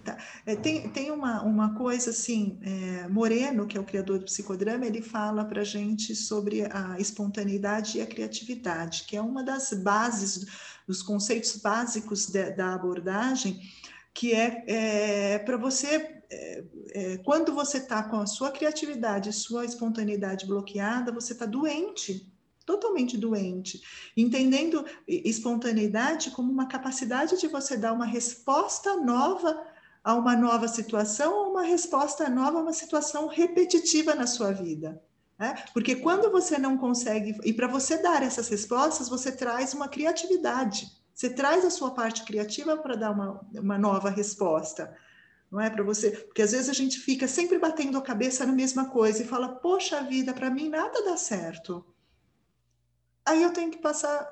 tá 0.04 0.18
é, 0.48 0.56
tem, 0.56 0.90
tem 0.90 1.12
uma, 1.12 1.44
uma 1.44 1.76
coisa 1.76 2.10
assim, 2.10 2.60
é, 2.64 3.08
Moreno, 3.08 3.68
que 3.68 3.78
é 3.78 3.80
o 3.80 3.84
criador 3.84 4.18
do 4.18 4.26
psicodrama, 4.26 4.84
ele 4.84 5.00
fala 5.00 5.46
para 5.46 5.64
gente 5.64 6.16
sobre 6.16 6.64
a 6.66 6.96
espontaneidade 7.00 8.00
e 8.00 8.02
a 8.02 8.08
criatividade, 8.08 9.04
que 9.08 9.16
é 9.16 9.22
uma 9.22 9.44
das 9.44 9.74
bases, 9.74 10.48
dos 10.88 11.04
conceitos 11.04 11.56
básicos 11.58 12.26
de, 12.26 12.50
da 12.52 12.74
abordagem, 12.74 13.62
que 14.12 14.34
é, 14.34 14.64
é 14.68 15.40
para 15.40 15.56
você 15.56 16.22
é, 16.32 16.64
é, 16.94 17.18
quando 17.18 17.54
você 17.54 17.78
está 17.78 18.02
com 18.02 18.18
a 18.18 18.26
sua 18.26 18.50
criatividade, 18.52 19.32
sua 19.34 19.66
espontaneidade 19.66 20.48
bloqueada, 20.48 21.12
você 21.12 21.34
está 21.34 21.46
doente 21.46 22.32
totalmente 22.66 23.18
doente, 23.18 23.82
entendendo 24.16 24.86
espontaneidade 25.08 26.32
como 26.32 26.52
uma 26.52 26.68
capacidade 26.68 27.40
de 27.40 27.48
você 27.48 27.78
dar 27.78 27.94
uma 27.94 28.06
resposta 28.06 28.96
nova 28.98 29.62
a 30.04 30.16
uma 30.16 30.36
nova 30.36 30.68
situação 30.68 31.34
ou 31.34 31.52
uma 31.52 31.64
resposta 31.64 32.30
nova 32.30 32.60
a 32.60 32.62
uma 32.62 32.74
situação 32.74 33.28
repetitiva 33.28 34.16
na 34.16 34.26
sua 34.26 34.52
vida. 34.52 35.02
Né? 35.38 35.56
Porque 35.74 35.96
quando 35.96 36.32
você 36.32 36.58
não 36.58 36.78
consegue, 36.78 37.38
e 37.44 37.54
para 37.54 37.68
você 37.68 37.98
dar 38.02 38.24
essas 38.24 38.48
respostas, 38.48 39.10
você 39.10 39.32
traz 39.32 39.74
uma 39.74 39.88
criatividade, 39.88 40.88
você 41.14 41.30
traz 41.30 41.66
a 41.66 41.70
sua 41.70 41.92
parte 41.92 42.24
criativa 42.24 42.78
para 42.78 42.96
dar 42.96 43.12
uma, 43.12 43.42
uma 43.54 43.78
nova 43.78 44.10
resposta 44.10 44.96
não 45.52 45.60
é 45.60 45.70
para 45.70 45.84
você, 45.84 46.12
porque 46.12 46.42
às 46.42 46.54
vezes 46.54 46.70
a 46.70 46.74
gente 46.74 46.98
fica 46.98 47.28
sempre 47.28 47.60
batendo 47.60 47.98
a 47.98 48.02
cabeça 48.02 48.46
na 48.46 48.54
mesma 48.54 48.86
coisa 48.90 49.22
e 49.22 49.28
fala, 49.28 49.50
poxa 49.50 50.02
vida, 50.02 50.34
para 50.34 50.50
mim 50.50 50.70
nada 50.70 51.04
dá 51.04 51.18
certo 51.18 51.86
aí 53.26 53.44
eu 53.44 53.52
tenho 53.52 53.72
que 53.72 53.78
passar. 53.78 54.28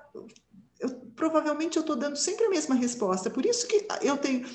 Eu, 0.80 0.89
provavelmente 1.15 1.78
eu 1.78 1.82
estou 1.82 1.95
dando 1.95 2.15
sempre 2.15 2.45
a 2.45 2.49
mesma 2.49 2.75
resposta. 2.75 3.30
Por 3.30 3.45
isso 3.45 3.67
que 3.67 3.88
eu 4.02 4.17
tenho. 4.17 4.47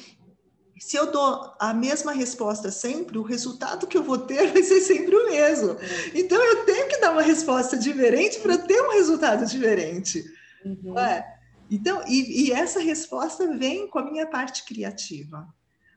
Se 0.78 0.96
eu 0.96 1.10
dou 1.10 1.54
a 1.60 1.72
mesma 1.72 2.12
resposta 2.12 2.70
sempre, 2.70 3.16
o 3.16 3.22
resultado 3.22 3.86
que 3.86 3.96
eu 3.96 4.02
vou 4.02 4.18
ter 4.18 4.50
vai 4.52 4.62
ser 4.62 4.80
sempre 4.80 5.14
o 5.14 5.26
mesmo. 5.26 5.76
Então 6.14 6.42
eu 6.42 6.64
tenho 6.64 6.88
que 6.88 6.98
dar 6.98 7.12
uma 7.12 7.22
resposta 7.22 7.76
diferente 7.76 8.40
para 8.40 8.58
ter 8.58 8.80
um 8.82 8.92
resultado 8.92 9.46
diferente. 9.46 10.24
Uhum. 10.64 10.98
É? 10.98 11.34
Então, 11.70 12.02
e, 12.06 12.46
e 12.46 12.52
essa 12.52 12.80
resposta 12.80 13.56
vem 13.56 13.88
com 13.88 13.98
a 13.98 14.10
minha 14.10 14.26
parte 14.26 14.64
criativa. 14.64 15.46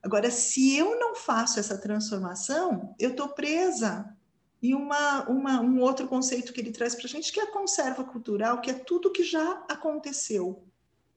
Agora, 0.03 0.31
se 0.31 0.75
eu 0.75 0.97
não 0.99 1.15
faço 1.15 1.59
essa 1.59 1.77
transformação, 1.77 2.95
eu 2.99 3.09
estou 3.09 3.29
presa 3.29 4.16
e 4.61 4.73
uma, 4.73 5.29
uma, 5.29 5.61
um 5.61 5.79
outro 5.79 6.07
conceito 6.07 6.51
que 6.51 6.59
ele 6.59 6.71
traz 6.71 6.95
para 6.95 7.05
a 7.05 7.09
gente, 7.09 7.31
que 7.31 7.39
é 7.39 7.43
a 7.43 7.51
conserva 7.51 8.03
cultural, 8.03 8.61
que 8.61 8.71
é 8.71 8.73
tudo 8.73 9.11
que 9.11 9.23
já 9.23 9.63
aconteceu, 9.69 10.63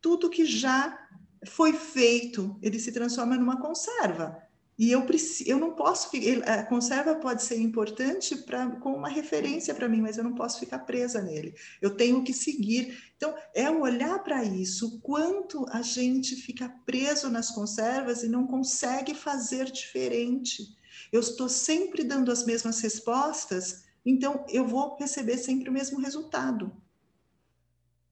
tudo 0.01 0.31
que 0.31 0.45
já 0.45 0.99
foi 1.47 1.73
feito, 1.73 2.59
ele 2.61 2.79
se 2.79 2.93
transforma 2.93 3.37
numa 3.37 3.61
conserva. 3.61 4.37
E 4.79 4.91
eu, 4.91 5.07
eu 5.45 5.59
não 5.59 5.75
posso, 5.75 6.11
a 6.47 6.63
conserva 6.63 7.15
pode 7.15 7.43
ser 7.43 7.61
importante 7.61 8.35
pra, 8.35 8.67
como 8.77 8.97
uma 8.97 9.11
referência 9.11 9.75
para 9.75 9.87
mim, 9.87 10.01
mas 10.01 10.17
eu 10.17 10.25
não 10.25 10.35
posso 10.35 10.59
ficar 10.59 10.79
presa 10.81 11.21
nele. 11.21 11.55
Eu 11.83 11.95
tenho 11.95 12.25
que 12.25 12.33
seguir. 12.33 12.99
Então, 13.15 13.35
é 13.55 13.71
olhar 13.71 14.19
para 14.21 14.43
isso, 14.43 14.99
quanto 15.01 15.67
a 15.69 15.83
gente 15.83 16.35
fica 16.35 16.75
preso 16.87 17.29
nas 17.29 17.51
conservas 17.51 18.23
e 18.23 18.29
não 18.29 18.47
consegue 18.47 19.15
fazer 19.15 19.71
diferente 19.71 20.75
eu 21.13 21.21
estou 21.21 21.49
sempre 21.49 22.05
dando 22.05 22.31
as 22.31 22.45
mesmas 22.45 22.81
respostas, 22.81 23.85
então 24.05 24.45
eu 24.49 24.67
vou 24.67 24.97
receber 24.99 25.39
sempre 25.39 25.69
o 25.69 25.73
mesmo 25.73 26.01
resultado. 26.01 26.73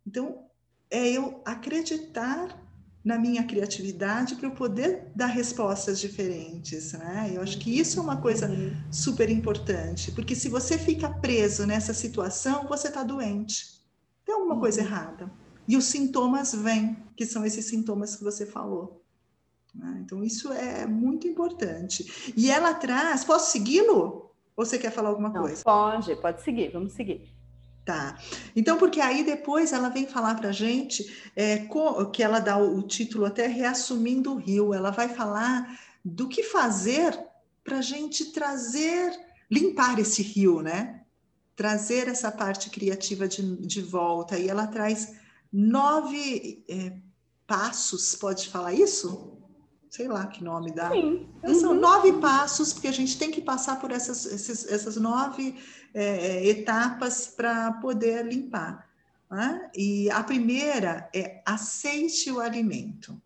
Então, 0.07 0.47
é 0.91 1.09
eu 1.09 1.43
acreditar 1.45 2.67
na 3.05 3.19
minha 3.19 3.45
criatividade 3.45 4.35
para 4.35 4.49
eu 4.49 4.51
poder 4.51 5.11
dar 5.15 5.27
respostas 5.27 6.01
diferentes, 6.01 6.93
né? 6.93 7.31
Eu 7.35 7.43
acho 7.43 7.59
que 7.59 7.79
isso 7.79 7.99
é 7.99 8.03
uma 8.03 8.21
coisa 8.21 8.49
uhum. 8.49 8.75
super 8.91 9.31
importante, 9.31 10.13
porque 10.13 10.35
se 10.35 10.49
você 10.49 10.77
fica 10.77 11.09
preso 11.09 11.67
nessa 11.67 11.95
situação, 11.95 12.67
você 12.67 12.89
está 12.89 13.03
doente. 13.03 13.83
Tem 14.25 14.35
alguma 14.35 14.55
uhum. 14.55 14.61
coisa 14.61 14.81
errada. 14.81 15.31
E 15.67 15.77
os 15.77 15.85
sintomas 15.85 16.53
vêm, 16.55 16.97
que 17.17 17.25
são 17.25 17.45
esses 17.45 17.67
sintomas 17.67 18.17
que 18.17 18.25
você 18.25 18.45
falou. 18.45 18.98
Né? 19.75 20.01
Então, 20.05 20.23
isso 20.25 20.53
é 20.53 20.87
muito 20.87 21.27
importante. 21.27 22.33
E 22.37 22.51
ela 22.51 22.75
traz. 22.75 23.25
Posso 23.25 23.53
segui-lo? 23.53 24.31
Ou 24.57 24.67
você 24.67 24.79
quer 24.79 24.91
falar 24.91 25.11
alguma 25.11 25.29
Não, 25.29 25.43
coisa? 25.43 25.63
Pode, 25.63 26.17
pode 26.17 26.43
seguir, 26.43 26.73
vamos 26.73 26.93
seguir. 26.93 27.33
Tá. 27.85 28.19
Então, 28.55 28.77
porque 28.77 29.01
aí 29.01 29.25
depois 29.25 29.73
ela 29.73 29.89
vem 29.89 30.07
falar 30.07 30.35
para 30.35 30.51
a 30.51 30.53
gente 30.53 31.31
é, 31.35 31.67
que 32.13 32.23
ela 32.23 32.39
dá 32.39 32.59
o, 32.59 32.83
título 32.83 33.25
até 33.25 33.47
Reassumindo 33.47 34.35
o 34.35 34.37
Rio. 34.37 34.75
Ela 34.75 34.91
vai 34.91 35.09
falar 35.09 35.79
do 36.05 36.29
que 36.29 36.43
fazer 36.43 37.19
para 37.65 37.79
a 37.79 37.83
gente 37.83 38.27
trazer, 38.27 39.19
limpar 39.51 39.99
esse 39.99 40.23
rio, 40.23 40.61
né? 40.61 41.03
Trazer 41.57 42.09
essa 42.09 42.31
parte 42.31 42.69
criativa 42.69 43.27
de, 43.27 43.57
de 43.57 43.81
volta. 43.81 44.39
E 44.39 44.49
ela 44.49 44.67
traz 44.67 45.15
nove 45.51 46.65
é, 46.69 46.93
passos, 47.47 48.15
pode 48.17 48.49
falar 48.49 48.75
isso? 48.75 49.38
Sei 49.91 50.09
lá 50.09 50.27
que 50.27 50.43
nome 50.43 50.73
dá. 50.73 50.91
Sim. 50.91 51.29
Então, 51.39 51.55
são 51.55 51.73
uhum. 51.73 51.81
nove 51.81 52.13
passos, 52.15 52.73
porque 52.73 52.89
a 52.89 52.93
gente 52.93 53.19
tem 53.19 53.31
que 53.31 53.41
passar 53.41 53.81
por 53.81 53.91
essas, 53.91 54.27
esses, 54.27 54.71
essas 54.71 54.97
nove 54.97 55.57
é, 55.95 56.47
etapas 56.47 57.29
para 57.29 57.73
poder 57.73 58.25
limpar. 58.25 58.89
Né? 59.31 59.71
E 59.75 60.11
a 60.11 60.23
primeira 60.23 61.09
é 61.15 61.43
aceite 61.45 62.31
o 62.31 62.41
alimento. 62.41 63.21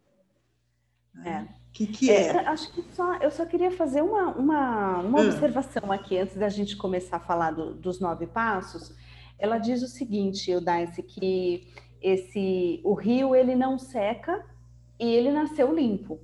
Né? 1.15 1.49
É. 1.49 1.63
Que, 1.73 1.87
que 1.87 2.11
é? 2.11 2.27
é? 2.27 2.47
Acho 2.49 2.71
que 2.73 2.85
só, 2.95 3.15
eu 3.17 3.31
só 3.31 3.47
queria 3.47 3.71
fazer 3.71 4.03
uma, 4.03 4.29
uma, 4.29 4.99
uma 4.99 5.21
hum. 5.21 5.27
observação 5.27 5.91
aqui, 5.91 6.19
antes 6.19 6.37
da 6.37 6.49
gente 6.49 6.77
começar 6.77 7.17
a 7.17 7.21
falar 7.21 7.53
do, 7.53 7.75
dos 7.75 7.99
nove 7.99 8.27
passos. 8.27 8.95
Ela 9.39 9.59
diz 9.59 9.83
o 9.83 9.89
seguinte, 9.89 10.51
Eudace, 10.51 11.03
que 11.03 11.67
esse, 12.01 12.81
o 12.85 12.95
rio 12.95 13.35
ele 13.35 13.57
não 13.57 13.79
seca 13.79 14.45
e 15.01 15.07
ele 15.07 15.33
nasceu 15.33 15.75
limpo, 15.75 16.21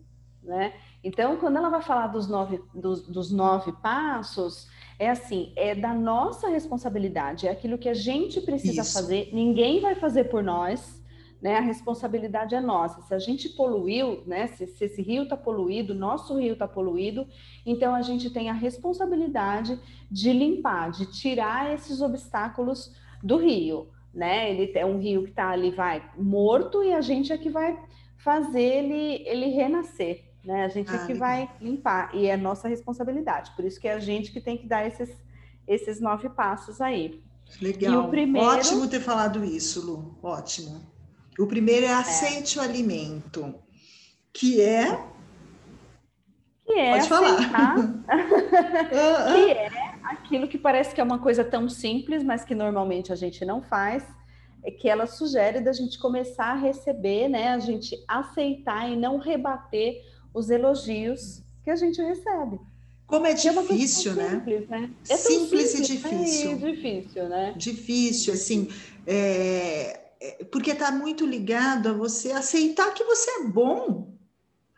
né? 0.49 0.73
Então, 1.05 1.37
quando 1.37 1.59
ela 1.59 1.69
vai 1.69 1.83
falar 1.83 2.07
dos 2.07 2.27
nove, 2.27 2.61
dos, 2.75 3.07
dos 3.07 3.31
nove 3.31 3.71
passos, 3.83 4.67
é 4.99 5.11
assim, 5.11 5.53
é 5.55 5.75
da 5.75 5.93
nossa 5.93 6.49
responsabilidade, 6.49 7.47
é 7.47 7.51
aquilo 7.51 7.79
que 7.79 7.89
a 7.89 7.95
gente 7.95 8.41
precisa 8.41 8.81
Isso. 8.81 8.95
fazer, 8.95 9.29
ninguém 9.33 9.81
vai 9.81 9.95
fazer 9.95 10.25
por 10.25 10.43
nós, 10.43 10.99
né? 11.41 11.57
A 11.57 11.61
responsabilidade 11.61 12.55
é 12.55 12.61
nossa. 12.61 13.01
Se 13.03 13.15
a 13.15 13.19
gente 13.19 13.51
poluiu, 13.51 14.25
né? 14.27 14.49
Se, 14.49 14.67
se 14.67 14.87
esse 14.87 15.03
rio 15.03 15.25
está 15.25 15.37
poluído, 15.37 15.95
nosso 15.95 16.37
rio 16.37 16.55
está 16.55 16.67
poluído, 16.67 17.29
então 17.65 17.95
a 17.95 18.03
gente 18.03 18.29
tem 18.31 18.51
a 18.51 18.55
responsabilidade 18.55 19.79
de 20.11 20.33
limpar, 20.33 20.91
de 20.91 21.07
tirar 21.13 21.73
esses 21.73 22.01
obstáculos 22.01 22.93
do 23.23 23.37
rio, 23.37 23.89
né? 24.13 24.51
Ele 24.51 24.73
é 24.77 24.85
um 24.85 24.99
rio 24.99 25.25
que 25.25 25.31
está 25.31 25.51
ali, 25.51 25.71
vai 25.71 26.11
morto, 26.17 26.83
e 26.83 26.93
a 26.93 27.01
gente 27.01 27.33
é 27.33 27.39
que 27.39 27.51
vai 27.51 27.79
fazer 28.17 28.63
ele, 28.63 29.23
ele 29.29 29.47
renascer, 29.47 30.28
né? 30.49 30.65
A 30.65 30.69
gente 30.69 30.91
ah, 30.91 30.95
é 30.95 30.99
que 31.07 31.13
legal. 31.13 31.29
vai 31.29 31.51
limpar 31.61 32.15
e 32.15 32.27
é 32.27 32.35
nossa 32.35 32.69
responsabilidade. 32.69 33.53
Por 33.55 33.67
isso 33.67 33.79
que 33.79 33.87
é 33.87 33.93
a 33.93 33.99
gente 33.99 34.33
que 34.33 34.41
tem 34.41 34.57
que 34.57 34.67
dar 34.67 34.87
esses, 34.87 35.11
esses 35.67 36.01
nove 36.01 36.31
passos 36.31 36.81
aí. 36.81 37.23
Legal. 37.61 38.09
Primeiro... 38.09 38.49
Ótimo 38.49 38.89
ter 38.89 39.01
falado 39.01 39.45
isso, 39.45 39.85
Lu. 39.85 40.19
Ótimo. 40.23 40.91
O 41.39 41.47
primeiro 41.47 41.85
é 41.85 41.93
aceite 41.93 42.59
é. 42.59 42.63
o 42.63 42.65
alimento, 42.65 43.55
que 44.33 44.63
é. 44.63 44.99
Que 46.65 46.73
é 46.73 46.93
Pode 46.93 47.09
falar. 47.09 47.37
que 48.89 49.51
é 49.51 49.69
aquilo 50.03 50.49
que 50.49 50.57
parece 50.57 50.95
que 50.95 51.01
é 51.01 51.05
uma 51.05 51.19
coisa 51.19 51.45
tão 51.45 51.69
simples, 51.69 52.25
mas 52.25 52.43
que 52.43 52.55
normalmente 52.55 53.13
a 53.13 53.17
gente 53.17 53.45
não 53.45 53.61
faz, 53.61 54.03
é 54.65 54.71
que 54.71 54.89
ela 54.89 55.07
sugere 55.07 55.61
da 55.61 55.75
gente 55.75 55.99
começar 55.99 56.53
a 56.53 56.57
receber, 56.57 57.29
né? 57.29 57.49
A 57.49 57.59
gente 57.59 58.03
aceitar 58.09 58.91
e 58.91 58.97
não 58.97 59.19
rebater 59.19 60.09
os 60.33 60.51
elogios 60.51 61.43
que 61.65 61.71
a 61.71 61.77
gente 61.77 62.01
recebe. 62.01 62.59
Como 63.07 63.27
é 63.27 63.33
difícil, 63.33 64.13
é 64.13 64.15
né? 64.15 64.31
Simples, 64.31 64.69
né? 64.69 64.91
É 65.09 65.17
simples, 65.17 65.71
simples, 65.71 65.75
e 65.75 65.93
difícil. 65.93 66.51
É 66.51 66.55
difícil, 66.55 67.29
né? 67.29 67.55
Difícil, 67.57 68.35
assim, 68.35 68.69
é, 69.07 70.01
é, 70.21 70.45
porque 70.45 70.73
está 70.73 70.93
muito 70.93 71.25
ligado 71.25 71.89
a 71.89 71.93
você 71.93 72.33
aceitar 72.33 72.93
que 72.93 73.03
você 73.05 73.31
é 73.31 73.45
bom, 73.45 74.13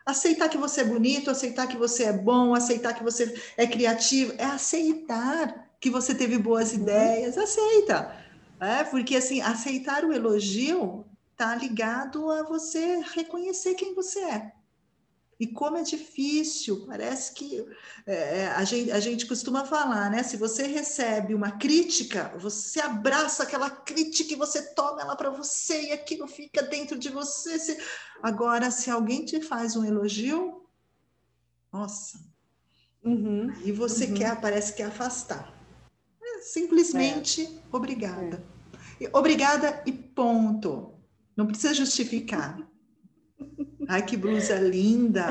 aceitar 0.05 0.47
que 0.47 0.57
você 0.57 0.81
é 0.81 0.85
bonito, 0.85 1.29
aceitar 1.29 1.67
que 1.67 1.77
você 1.77 2.05
é 2.05 2.13
bom, 2.13 2.53
aceitar 2.53 2.93
que 2.93 3.03
você 3.03 3.33
é 3.57 3.67
criativo, 3.67 4.33
é 4.37 4.45
aceitar 4.45 5.69
que 5.79 5.89
você 5.89 6.15
teve 6.15 6.37
boas 6.37 6.71
uhum. 6.71 6.83
ideias, 6.83 7.37
aceita. 7.37 8.15
É, 8.61 8.83
porque 8.83 9.15
assim, 9.15 9.41
aceitar 9.41 10.05
o 10.05 10.13
elogio 10.13 11.03
está 11.31 11.55
ligado 11.55 12.29
a 12.29 12.43
você 12.43 13.01
reconhecer 13.15 13.73
quem 13.73 13.93
você 13.95 14.19
é. 14.19 14.51
E 15.41 15.47
como 15.47 15.75
é 15.75 15.81
difícil, 15.81 16.85
parece 16.85 17.33
que 17.33 17.65
é, 18.05 18.41
é, 18.41 18.47
a, 18.49 18.63
gente, 18.63 18.91
a 18.91 18.99
gente 18.99 19.25
costuma 19.25 19.65
falar, 19.65 20.07
né? 20.11 20.21
Se 20.21 20.37
você 20.37 20.67
recebe 20.67 21.33
uma 21.33 21.53
crítica, 21.53 22.31
você 22.37 22.79
abraça 22.79 23.41
aquela 23.41 23.67
crítica 23.67 24.33
e 24.33 24.35
você 24.35 24.61
toma 24.75 25.01
ela 25.01 25.15
para 25.15 25.31
você 25.31 25.87
e 25.87 25.91
aquilo 25.93 26.27
fica 26.27 26.61
dentro 26.61 26.95
de 26.95 27.09
você. 27.09 27.57
Se... 27.57 27.75
Agora, 28.21 28.69
se 28.69 28.91
alguém 28.91 29.25
te 29.25 29.41
faz 29.41 29.75
um 29.75 29.83
elogio, 29.83 30.61
nossa, 31.73 32.19
uhum, 33.03 33.51
e 33.65 33.71
você 33.71 34.05
uhum. 34.05 34.13
quer, 34.13 34.39
parece 34.39 34.75
que 34.75 34.83
afastar. 34.83 35.51
É, 36.21 36.41
simplesmente 36.41 37.47
é. 37.47 37.75
obrigada. 37.75 38.45
É. 39.01 39.09
Obrigada 39.11 39.81
e 39.87 39.91
ponto. 39.91 40.93
Não 41.35 41.47
precisa 41.47 41.73
justificar. 41.73 42.59
Ai, 43.91 44.05
que 44.05 44.15
blusa 44.15 44.55
linda! 44.55 45.27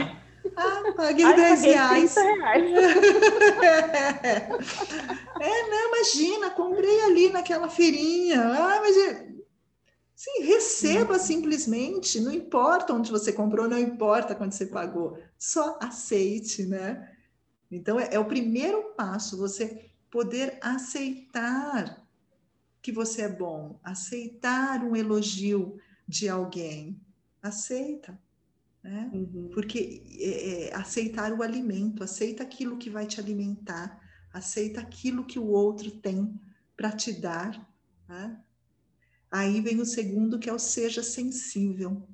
Ah, 0.55 0.93
paguei 0.95 1.25
Ai, 1.25 1.35
10 1.35 1.61
paguei 1.61 1.73
reais. 1.73 2.15
reais. 2.15 2.73
é, 5.41 5.71
não, 5.71 5.89
imagina, 5.89 6.51
comprei 6.51 7.01
ali 7.05 7.31
naquela 7.31 7.71
feirinha. 7.71 8.39
Ah, 8.39 8.83
mas 8.83 8.95
sim, 10.15 10.43
receba 10.43 11.15
uhum. 11.15 11.19
simplesmente, 11.19 12.21
não 12.21 12.31
importa 12.31 12.93
onde 12.93 13.11
você 13.11 13.33
comprou, 13.33 13.67
não 13.67 13.79
importa 13.79 14.35
quanto 14.35 14.55
você 14.55 14.67
pagou, 14.67 15.19
só 15.39 15.79
aceite, 15.81 16.67
né? 16.67 17.11
Então 17.71 17.99
é, 17.99 18.11
é 18.13 18.19
o 18.19 18.27
primeiro 18.27 18.93
passo, 18.95 19.39
você 19.39 19.87
poder 20.11 20.59
aceitar 20.61 22.07
que 22.83 22.93
você 22.93 23.23
é 23.23 23.29
bom, 23.31 23.81
aceitar 23.83 24.85
um 24.85 24.95
elogio 24.95 25.79
de 26.07 26.29
alguém, 26.29 27.01
aceita 27.43 28.21
né? 28.83 29.11
Uhum. 29.13 29.51
Porque 29.53 30.03
é, 30.19 30.69
é, 30.69 30.75
aceitar 30.75 31.33
o 31.33 31.43
alimento, 31.43 32.03
aceita 32.03 32.43
aquilo 32.43 32.79
que 32.79 32.89
vai 32.89 33.07
te 33.07 33.21
alimentar, 33.21 34.01
aceita 34.33 34.81
aquilo 34.81 35.25
que 35.25 35.39
o 35.39 35.47
outro 35.47 35.91
tem 35.91 36.41
para 36.77 36.93
te 36.93 37.13
dar. 37.13 37.69
Né? 38.09 38.41
Aí 39.31 39.61
vem 39.61 39.81
o 39.81 39.87
segundo, 39.87 40.39
que 40.39 40.49
é 40.49 40.53
o 40.53 40.59
seja 40.59 41.03
sensível. 41.03 41.91
O 41.91 42.09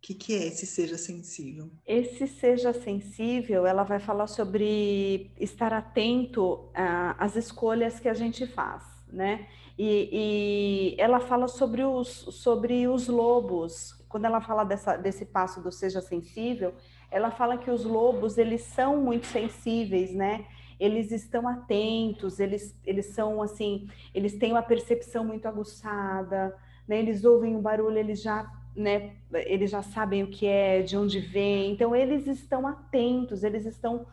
que, 0.00 0.14
que 0.14 0.34
é 0.34 0.46
esse 0.46 0.66
seja 0.66 0.96
sensível? 0.96 1.68
Esse 1.84 2.28
seja 2.28 2.72
sensível, 2.72 3.66
ela 3.66 3.82
vai 3.82 3.98
falar 3.98 4.28
sobre 4.28 5.32
estar 5.40 5.72
atento 5.72 6.70
às 7.18 7.34
escolhas 7.34 7.98
que 7.98 8.08
a 8.08 8.14
gente 8.14 8.46
faz, 8.46 8.84
né? 9.08 9.48
E, 9.76 10.94
e 10.96 11.00
ela 11.00 11.18
fala 11.18 11.48
sobre 11.48 11.82
os, 11.82 12.08
sobre 12.08 12.86
os 12.86 13.08
lobos, 13.08 13.95
quando 14.08 14.24
ela 14.24 14.40
fala 14.40 14.64
dessa, 14.64 14.96
desse 14.96 15.24
passo 15.24 15.60
do 15.60 15.70
seja 15.72 16.00
sensível, 16.00 16.74
ela 17.10 17.30
fala 17.30 17.58
que 17.58 17.70
os 17.70 17.84
lobos, 17.84 18.38
eles 18.38 18.62
são 18.62 18.98
muito 18.98 19.26
sensíveis, 19.26 20.14
né? 20.14 20.46
Eles 20.78 21.10
estão 21.10 21.48
atentos, 21.48 22.38
eles, 22.38 22.78
eles 22.84 23.06
são 23.06 23.42
assim, 23.42 23.88
eles 24.14 24.36
têm 24.36 24.52
uma 24.52 24.62
percepção 24.62 25.24
muito 25.24 25.46
aguçada, 25.46 26.54
né? 26.86 26.98
Eles 26.98 27.24
ouvem 27.24 27.56
um 27.56 27.62
barulho, 27.62 27.98
eles 27.98 28.20
já, 28.20 28.50
né? 28.74 29.14
Eles 29.32 29.70
já 29.70 29.82
sabem 29.82 30.22
o 30.22 30.28
que 30.28 30.46
é, 30.46 30.82
de 30.82 30.96
onde 30.96 31.18
vem. 31.18 31.72
Então, 31.72 31.94
eles 31.94 32.26
estão 32.26 32.66
atentos, 32.66 33.42
eles 33.42 33.64
estão 33.64 34.06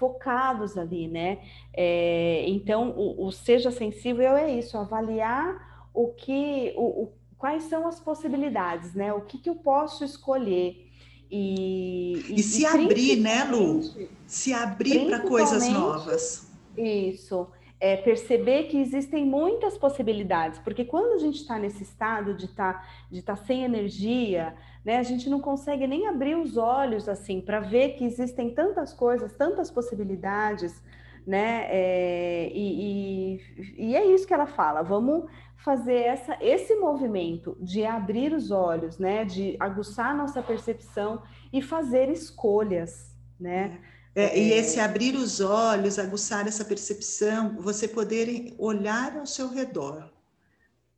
focados 0.00 0.78
ali, 0.78 1.08
né? 1.08 1.38
É, 1.74 2.44
então, 2.48 2.90
o, 2.90 3.26
o, 3.26 3.30
seja 3.30 3.70
sensível 3.70 4.34
é 4.34 4.50
isso, 4.50 4.78
avaliar 4.78 5.88
o 5.92 6.08
que, 6.08 6.72
o, 6.76 7.02
o 7.02 7.12
quais 7.40 7.64
são 7.64 7.88
as 7.88 7.98
possibilidades, 7.98 8.94
né? 8.94 9.12
O 9.14 9.22
que, 9.22 9.38
que 9.38 9.48
eu 9.48 9.56
posso 9.56 10.04
escolher. 10.04 10.86
E, 11.30 12.22
e, 12.28 12.34
e 12.34 12.42
se 12.42 12.62
e 12.62 12.66
abrir, 12.66 13.16
né, 13.16 13.44
Lu? 13.44 13.80
Se 14.26 14.52
abrir 14.52 15.06
para 15.06 15.20
coisas 15.20 15.66
novas. 15.68 16.52
Isso. 16.76 17.48
É 17.80 17.96
perceber 17.96 18.64
que 18.64 18.76
existem 18.76 19.24
muitas 19.24 19.78
possibilidades, 19.78 20.58
porque 20.58 20.84
quando 20.84 21.14
a 21.14 21.18
gente 21.18 21.36
está 21.36 21.58
nesse 21.58 21.82
estado 21.82 22.34
de 22.34 22.44
estar 22.44 22.74
tá, 22.74 22.88
de 23.10 23.22
tá 23.22 23.34
sem 23.36 23.64
energia, 23.64 24.54
né, 24.84 24.98
a 24.98 25.02
gente 25.02 25.30
não 25.30 25.40
consegue 25.40 25.86
nem 25.86 26.06
abrir 26.06 26.34
os 26.34 26.58
olhos 26.58 27.08
assim 27.08 27.40
para 27.40 27.58
ver 27.58 27.94
que 27.96 28.04
existem 28.04 28.50
tantas 28.50 28.92
coisas, 28.92 29.32
tantas 29.32 29.70
possibilidades, 29.70 30.82
né? 31.26 31.66
É, 31.68 32.50
e, 32.52 33.36
e, 33.36 33.90
e, 33.90 33.96
é 33.96 34.04
isso 34.06 34.26
que 34.26 34.34
ela 34.34 34.46
fala. 34.46 34.82
Vamos 34.82 35.30
fazer 35.56 36.00
essa, 36.00 36.36
esse 36.40 36.74
movimento 36.74 37.56
de 37.60 37.84
abrir 37.84 38.32
os 38.32 38.50
olhos, 38.50 38.98
né? 38.98 39.24
De 39.24 39.56
aguçar 39.60 40.16
nossa 40.16 40.42
percepção 40.42 41.22
e 41.52 41.60
fazer 41.60 42.08
escolhas, 42.08 43.14
né? 43.38 43.78
É, 44.14 44.38
e 44.38 44.52
é. 44.52 44.58
esse 44.58 44.80
abrir 44.80 45.14
os 45.14 45.40
olhos, 45.40 45.98
aguçar 45.98 46.46
essa 46.46 46.64
percepção, 46.64 47.56
você 47.60 47.86
poder 47.86 48.54
olhar 48.58 49.16
ao 49.16 49.26
seu 49.26 49.48
redor, 49.48 50.10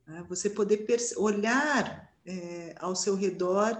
né? 0.07 0.23
você 0.27 0.49
poder 0.49 0.85
olhar 1.17 2.11
é, 2.25 2.75
ao 2.79 2.95
seu 2.95 3.15
redor 3.15 3.79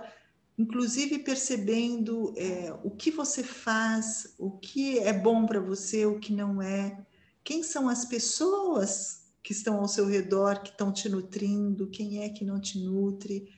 inclusive 0.58 1.20
percebendo 1.20 2.34
é, 2.38 2.74
o 2.84 2.92
que 2.92 3.10
você 3.12 3.44
faz, 3.44 4.36
o 4.38 4.52
que 4.52 5.00
é 5.00 5.12
bom 5.12 5.46
para 5.46 5.60
você, 5.60 6.06
o 6.06 6.20
que 6.20 6.34
não 6.34 6.62
é, 6.62 7.06
quem 7.44 7.64
são 7.64 7.90
as 7.90 8.06
pessoas 8.06 9.24
que 9.42 9.52
estão 9.52 9.80
ao 9.80 9.88
seu 9.88 10.06
redor, 10.06 10.62
que 10.62 10.70
estão 10.70 10.92
te 10.92 11.10
nutrindo, 11.10 11.90
quem 11.90 12.24
é 12.24 12.30
que 12.30 12.46
não 12.46 12.62
te 12.62 12.80
nutre, 12.80 13.50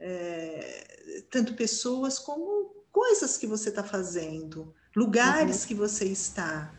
é, 0.00 1.22
tanto 1.30 1.54
pessoas 1.54 2.18
como, 2.18 2.74
coisas 2.90 3.36
que 3.36 3.46
você 3.46 3.68
está 3.68 3.82
fazendo, 3.82 4.74
lugares 4.96 5.62
uhum. 5.62 5.68
que 5.68 5.74
você 5.74 6.06
está, 6.06 6.74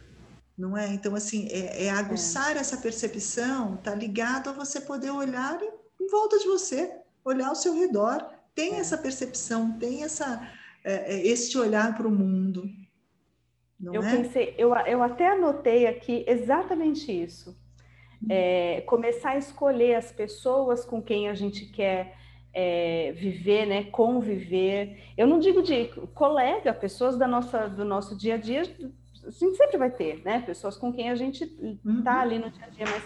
não 0.58 0.76
é? 0.76 0.92
Então, 0.92 1.14
assim, 1.14 1.48
é, 1.52 1.86
é 1.86 1.90
aguçar 1.92 2.58
é. 2.58 2.60
essa 2.60 2.78
percepção, 2.78 3.76
está 3.76 3.94
ligado 3.94 4.50
a 4.50 4.54
você 4.54 4.82
poder 4.82 5.12
olhar 5.12 5.62
em 5.62 6.08
volta 6.08 6.40
de 6.40 6.48
você, 6.48 6.92
olhar 7.24 7.50
ao 7.50 7.56
seu 7.56 7.76
redor, 7.76 8.28
tem 8.58 8.80
essa 8.80 8.98
percepção, 8.98 9.78
tem 9.78 10.04
essa, 10.04 10.50
é, 10.84 11.14
é 11.14 11.28
este 11.28 11.60
olhar 11.60 11.96
para 11.96 12.08
o 12.08 12.12
mundo. 12.12 12.68
eu 13.80 14.02
é? 14.02 14.16
pensei, 14.18 14.56
eu, 14.58 14.76
eu 14.88 15.04
até 15.04 15.30
anotei 15.30 15.86
aqui 15.86 16.26
exatamente 16.28 17.12
isso. 17.12 17.56
Hum. 18.20 18.26
É, 18.32 18.82
começar 18.88 19.34
a 19.34 19.38
escolher 19.38 19.94
as 19.94 20.12
pessoas 20.12 20.84
com 20.84 21.00
quem 21.00 21.30
a 21.30 21.36
gente 21.36 21.68
quer 21.68 22.18
é, 22.52 23.12
viver, 23.12 23.68
né, 23.68 23.84
conviver. 23.92 25.04
Eu 25.16 25.28
não 25.28 25.38
digo 25.38 25.62
de 25.62 25.90
colega, 26.16 26.74
pessoas 26.74 27.16
da 27.16 27.28
nossa, 27.28 27.68
do 27.68 27.86
nosso 27.86 28.18
dia 28.18 28.34
a 28.34 28.38
dia, 28.38 28.62
a 28.62 29.30
gente 29.30 29.56
sempre 29.56 29.78
vai 29.78 29.92
ter, 29.92 30.24
né, 30.26 30.42
pessoas 30.44 30.76
com 30.76 30.92
quem 30.92 31.12
a 31.12 31.16
gente 31.16 31.44
está 31.44 32.16
uhum. 32.16 32.22
ali 32.22 32.40
no 32.40 32.50
dia 32.50 32.66
a 32.66 32.70
dia, 32.70 32.86
mas 32.88 33.04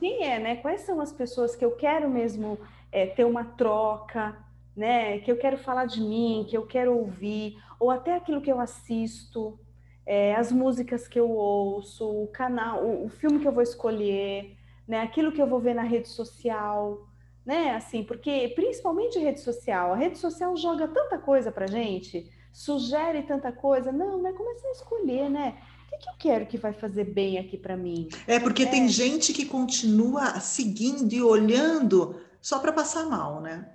quem 0.00 0.24
é, 0.24 0.40
né? 0.40 0.56
Quais 0.56 0.80
são 0.80 1.00
as 1.00 1.12
pessoas 1.12 1.54
que 1.54 1.64
eu 1.64 1.72
quero 1.72 2.10
mesmo 2.10 2.58
é, 2.90 3.06
ter 3.06 3.24
uma 3.24 3.44
troca, 3.44 4.36
né? 4.78 5.18
Que 5.18 5.30
eu 5.30 5.36
quero 5.36 5.58
falar 5.58 5.84
de 5.84 6.00
mim, 6.00 6.46
que 6.48 6.56
eu 6.56 6.66
quero 6.66 6.96
ouvir, 6.96 7.58
ou 7.78 7.90
até 7.90 8.14
aquilo 8.14 8.40
que 8.40 8.50
eu 8.50 8.60
assisto, 8.60 9.58
é, 10.06 10.34
as 10.34 10.50
músicas 10.50 11.06
que 11.06 11.20
eu 11.20 11.30
ouço, 11.30 12.08
o 12.08 12.28
canal, 12.28 12.84
o, 12.84 13.06
o 13.06 13.08
filme 13.08 13.40
que 13.40 13.46
eu 13.46 13.52
vou 13.52 13.62
escolher, 13.62 14.56
né? 14.86 15.02
Aquilo 15.02 15.32
que 15.32 15.42
eu 15.42 15.46
vou 15.46 15.60
ver 15.60 15.74
na 15.74 15.82
rede 15.82 16.08
social 16.08 17.08
né? 17.48 17.74
Assim, 17.74 18.04
porque 18.04 18.52
principalmente 18.54 19.18
rede 19.18 19.40
social, 19.40 19.94
a 19.94 19.96
rede 19.96 20.18
social 20.18 20.54
joga 20.54 20.86
tanta 20.86 21.16
coisa 21.16 21.50
pra 21.50 21.66
gente, 21.66 22.30
sugere 22.52 23.22
tanta 23.22 23.50
coisa. 23.50 23.90
Não, 23.90 24.20
né? 24.20 24.34
Começar 24.34 24.68
a 24.68 24.72
escolher, 24.72 25.30
né? 25.30 25.56
O 25.86 25.90
que, 25.90 25.96
que 25.96 26.10
eu 26.10 26.14
quero 26.18 26.46
que 26.46 26.58
vai 26.58 26.74
fazer 26.74 27.04
bem 27.04 27.38
aqui 27.38 27.56
para 27.56 27.74
mim? 27.74 28.10
É 28.26 28.38
porque 28.38 28.64
é. 28.64 28.66
tem 28.66 28.86
gente 28.86 29.32
que 29.32 29.46
continua 29.46 30.38
seguindo 30.40 31.10
e 31.10 31.22
olhando 31.22 32.20
só 32.38 32.58
para 32.58 32.70
passar 32.70 33.06
mal, 33.06 33.40
né? 33.40 33.66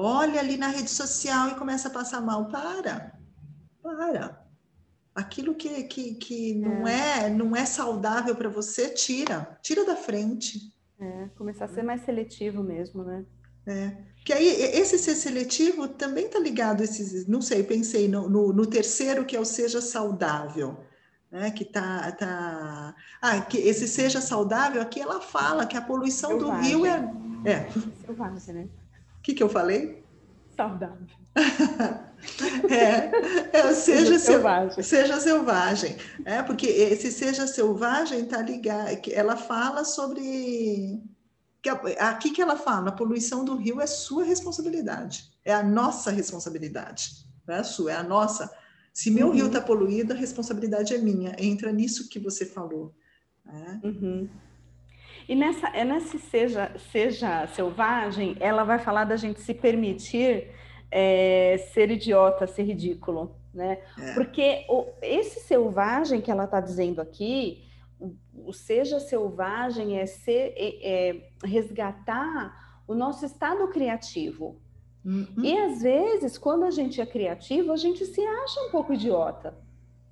Olha 0.00 0.38
ali 0.38 0.56
na 0.56 0.68
rede 0.68 0.90
social 0.90 1.48
e 1.48 1.56
começa 1.56 1.88
a 1.88 1.90
passar 1.90 2.20
mal. 2.20 2.46
Para, 2.46 3.18
para. 3.82 4.46
Aquilo 5.12 5.56
que, 5.56 5.82
que, 5.82 6.14
que 6.14 6.54
não 6.54 6.86
é. 6.86 7.24
é 7.24 7.28
não 7.28 7.56
é 7.56 7.66
saudável 7.66 8.36
para 8.36 8.48
você, 8.48 8.90
tira, 8.90 9.58
tira 9.60 9.84
da 9.84 9.96
frente. 9.96 10.72
É, 11.00 11.28
começar 11.36 11.64
a 11.64 11.68
ser 11.68 11.82
mais 11.82 12.02
seletivo 12.02 12.62
mesmo, 12.62 13.02
né? 13.02 13.26
É. 13.66 13.96
Que 14.24 14.32
aí 14.32 14.46
esse 14.46 14.96
ser 15.00 15.16
seletivo 15.16 15.88
também 15.88 16.26
está 16.26 16.38
ligado 16.38 16.80
a 16.80 16.84
esses, 16.84 17.26
não 17.26 17.42
sei, 17.42 17.64
pensei 17.64 18.06
no, 18.06 18.28
no, 18.28 18.52
no, 18.52 18.66
terceiro 18.66 19.24
que 19.24 19.34
é 19.34 19.40
o 19.40 19.44
seja 19.44 19.80
saudável, 19.80 20.76
né? 21.28 21.50
Que 21.50 21.64
tá, 21.64 22.12
tá, 22.12 22.94
ah, 23.20 23.40
que 23.40 23.58
esse 23.58 23.88
seja 23.88 24.20
saudável 24.20 24.80
aqui 24.80 25.00
ela 25.00 25.20
fala 25.20 25.66
que 25.66 25.76
a 25.76 25.82
poluição 25.82 26.38
Selvagem. 26.38 26.76
do 26.76 26.84
rio 26.84 26.86
é, 26.86 27.50
é. 27.50 27.70
Selvagem, 28.06 28.54
né? 28.54 28.68
O 29.28 29.30
que 29.30 29.34
que 29.34 29.42
eu 29.42 29.48
falei? 29.50 30.02
Saudável. 30.56 31.06
é, 32.70 33.58
é, 33.58 33.74
seja, 33.74 34.06
seja 34.06 34.18
selvagem. 34.18 34.82
Seja 34.82 35.20
selvagem. 35.20 35.96
É, 36.24 36.42
porque 36.42 36.66
esse 36.66 37.12
seja 37.12 37.46
selvagem 37.46 38.20
está 38.20 38.40
ligado. 38.40 38.98
Ela 39.12 39.36
fala 39.36 39.84
sobre. 39.84 40.98
Aqui 41.98 42.30
que 42.30 42.40
ela 42.40 42.56
fala, 42.56 42.88
a 42.88 42.92
poluição 42.92 43.44
do 43.44 43.54
rio 43.54 43.82
é 43.82 43.86
sua 43.86 44.24
responsabilidade. 44.24 45.30
É 45.44 45.52
a 45.52 45.62
nossa 45.62 46.10
responsabilidade. 46.10 47.26
Não 47.46 47.54
é 47.54 47.58
a 47.58 47.64
sua, 47.64 47.92
é 47.92 47.96
a 47.96 48.02
nossa. 48.02 48.50
Se 48.94 49.10
meu 49.10 49.26
uhum. 49.26 49.34
rio 49.34 49.46
está 49.48 49.60
poluído, 49.60 50.14
a 50.14 50.16
responsabilidade 50.16 50.94
é 50.94 50.98
minha. 50.98 51.36
Entra 51.38 51.70
nisso 51.70 52.08
que 52.08 52.18
você 52.18 52.46
falou. 52.46 52.94
Né? 53.44 53.80
Uhum. 53.84 54.30
E 55.28 55.34
nessa, 55.34 55.68
é 55.68 55.84
nesse 55.84 56.18
seja, 56.18 56.72
seja 56.90 57.46
selvagem, 57.48 58.34
ela 58.40 58.64
vai 58.64 58.78
falar 58.78 59.04
da 59.04 59.16
gente 59.16 59.40
se 59.40 59.52
permitir 59.52 60.50
é, 60.90 61.58
ser 61.74 61.90
idiota, 61.90 62.46
ser 62.46 62.62
ridículo, 62.62 63.36
né? 63.52 63.82
É. 63.98 64.14
Porque 64.14 64.64
o, 64.70 64.86
esse 65.02 65.40
selvagem 65.40 66.22
que 66.22 66.30
ela 66.30 66.44
está 66.44 66.60
dizendo 66.60 67.00
aqui, 67.00 67.62
o, 68.00 68.14
o, 68.46 68.52
seja 68.54 68.98
selvagem 68.98 69.98
é, 69.98 70.06
ser, 70.06 70.54
é, 70.56 71.10
é 71.10 71.30
resgatar 71.44 72.82
o 72.86 72.94
nosso 72.94 73.26
estado 73.26 73.68
criativo. 73.68 74.58
Uhum. 75.04 75.44
E 75.44 75.58
às 75.58 75.82
vezes, 75.82 76.38
quando 76.38 76.64
a 76.64 76.70
gente 76.70 77.02
é 77.02 77.06
criativo, 77.06 77.70
a 77.70 77.76
gente 77.76 78.04
se 78.06 78.24
acha 78.24 78.60
um 78.62 78.70
pouco 78.70 78.94
idiota. 78.94 79.54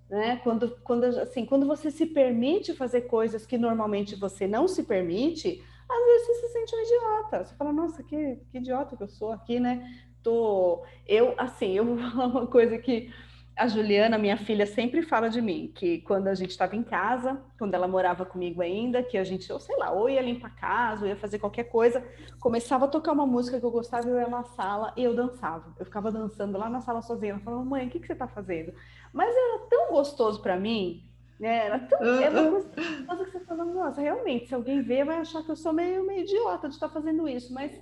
Né? 0.08 0.36
Quando, 0.42 0.70
quando, 0.84 1.04
assim, 1.04 1.44
quando 1.44 1.66
você 1.66 1.90
se 1.90 2.06
permite 2.06 2.74
fazer 2.74 3.02
coisas 3.02 3.44
que 3.44 3.58
normalmente 3.58 4.14
você 4.14 4.46
não 4.46 4.68
se 4.68 4.84
permite, 4.84 5.62
às 5.88 6.04
vezes 6.04 6.26
você 6.26 6.46
se 6.46 6.52
sente 6.52 6.76
um 6.76 6.82
idiota. 6.82 7.44
Você 7.44 7.54
fala, 7.54 7.72
nossa, 7.72 8.02
que, 8.02 8.36
que 8.50 8.58
idiota 8.58 8.96
que 8.96 9.02
eu 9.02 9.08
sou 9.08 9.32
aqui, 9.32 9.58
né? 9.58 9.84
tô. 10.26 10.82
Eu, 11.06 11.34
assim, 11.38 11.74
eu 11.76 11.84
vou 11.84 11.98
falar 12.10 12.26
uma 12.26 12.46
coisa 12.48 12.76
que 12.78 13.12
a 13.56 13.66
Juliana, 13.66 14.18
minha 14.18 14.36
filha, 14.36 14.66
sempre 14.66 15.00
fala 15.00 15.30
de 15.30 15.40
mim, 15.40 15.72
que 15.74 16.02
quando 16.02 16.28
a 16.28 16.34
gente 16.34 16.50
estava 16.50 16.76
em 16.76 16.82
casa, 16.82 17.40
quando 17.58 17.72
ela 17.72 17.88
morava 17.88 18.26
comigo 18.26 18.60
ainda, 18.60 19.02
que 19.02 19.16
a 19.16 19.24
gente, 19.24 19.50
ou 19.50 19.58
sei 19.58 19.74
lá, 19.78 19.90
ou 19.90 20.10
ia 20.10 20.20
limpar 20.20 20.48
a 20.48 20.50
casa, 20.50 21.02
ou 21.02 21.08
ia 21.08 21.16
fazer 21.16 21.38
qualquer 21.38 21.64
coisa, 21.64 22.04
começava 22.38 22.84
a 22.84 22.88
tocar 22.88 23.12
uma 23.12 23.26
música 23.26 23.58
que 23.58 23.64
eu 23.64 23.70
gostava, 23.70 24.06
eu 24.06 24.18
ia 24.18 24.28
na 24.28 24.44
sala 24.44 24.92
e 24.94 25.02
eu 25.02 25.16
dançava. 25.16 25.74
Eu 25.78 25.86
ficava 25.86 26.12
dançando 26.12 26.58
lá 26.58 26.68
na 26.68 26.82
sala 26.82 27.00
sozinha. 27.00 27.32
Ela 27.32 27.40
falava, 27.40 27.64
mãe, 27.64 27.86
o 27.86 27.90
que, 27.90 27.98
que 27.98 28.06
você 28.06 28.12
está 28.12 28.28
fazendo? 28.28 28.74
Mas 29.10 29.34
era 29.34 29.66
tão 29.70 29.88
gostoso 29.88 30.42
para 30.42 30.60
mim, 30.60 31.02
né? 31.40 31.64
Era 31.64 31.78
tão 31.78 31.98
era 32.20 32.42
uma 32.42 32.60
coisa 32.60 33.24
que 33.24 33.30
você 33.30 33.40
fala, 33.40 33.64
nossa, 33.64 34.02
realmente, 34.02 34.48
se 34.48 34.54
alguém 34.54 34.82
ver, 34.82 35.06
vai 35.06 35.16
achar 35.16 35.42
que 35.42 35.50
eu 35.50 35.56
sou 35.56 35.72
meio, 35.72 36.06
meio 36.06 36.20
idiota 36.20 36.68
de 36.68 36.74
estar 36.74 36.90
fazendo 36.90 37.26
isso, 37.26 37.54
mas 37.54 37.72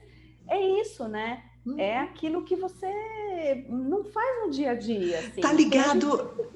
é 0.48 0.60
isso, 0.80 1.08
né? 1.08 1.42
Uhum. 1.66 1.78
É 1.78 1.98
aquilo 1.98 2.44
que 2.44 2.56
você 2.56 3.64
não 3.68 4.04
faz 4.04 4.44
no 4.44 4.50
dia 4.50 4.72
a 4.72 4.74
dia. 4.74 5.18
Assim, 5.18 5.40
tá 5.40 5.52
ligado? 5.52 6.50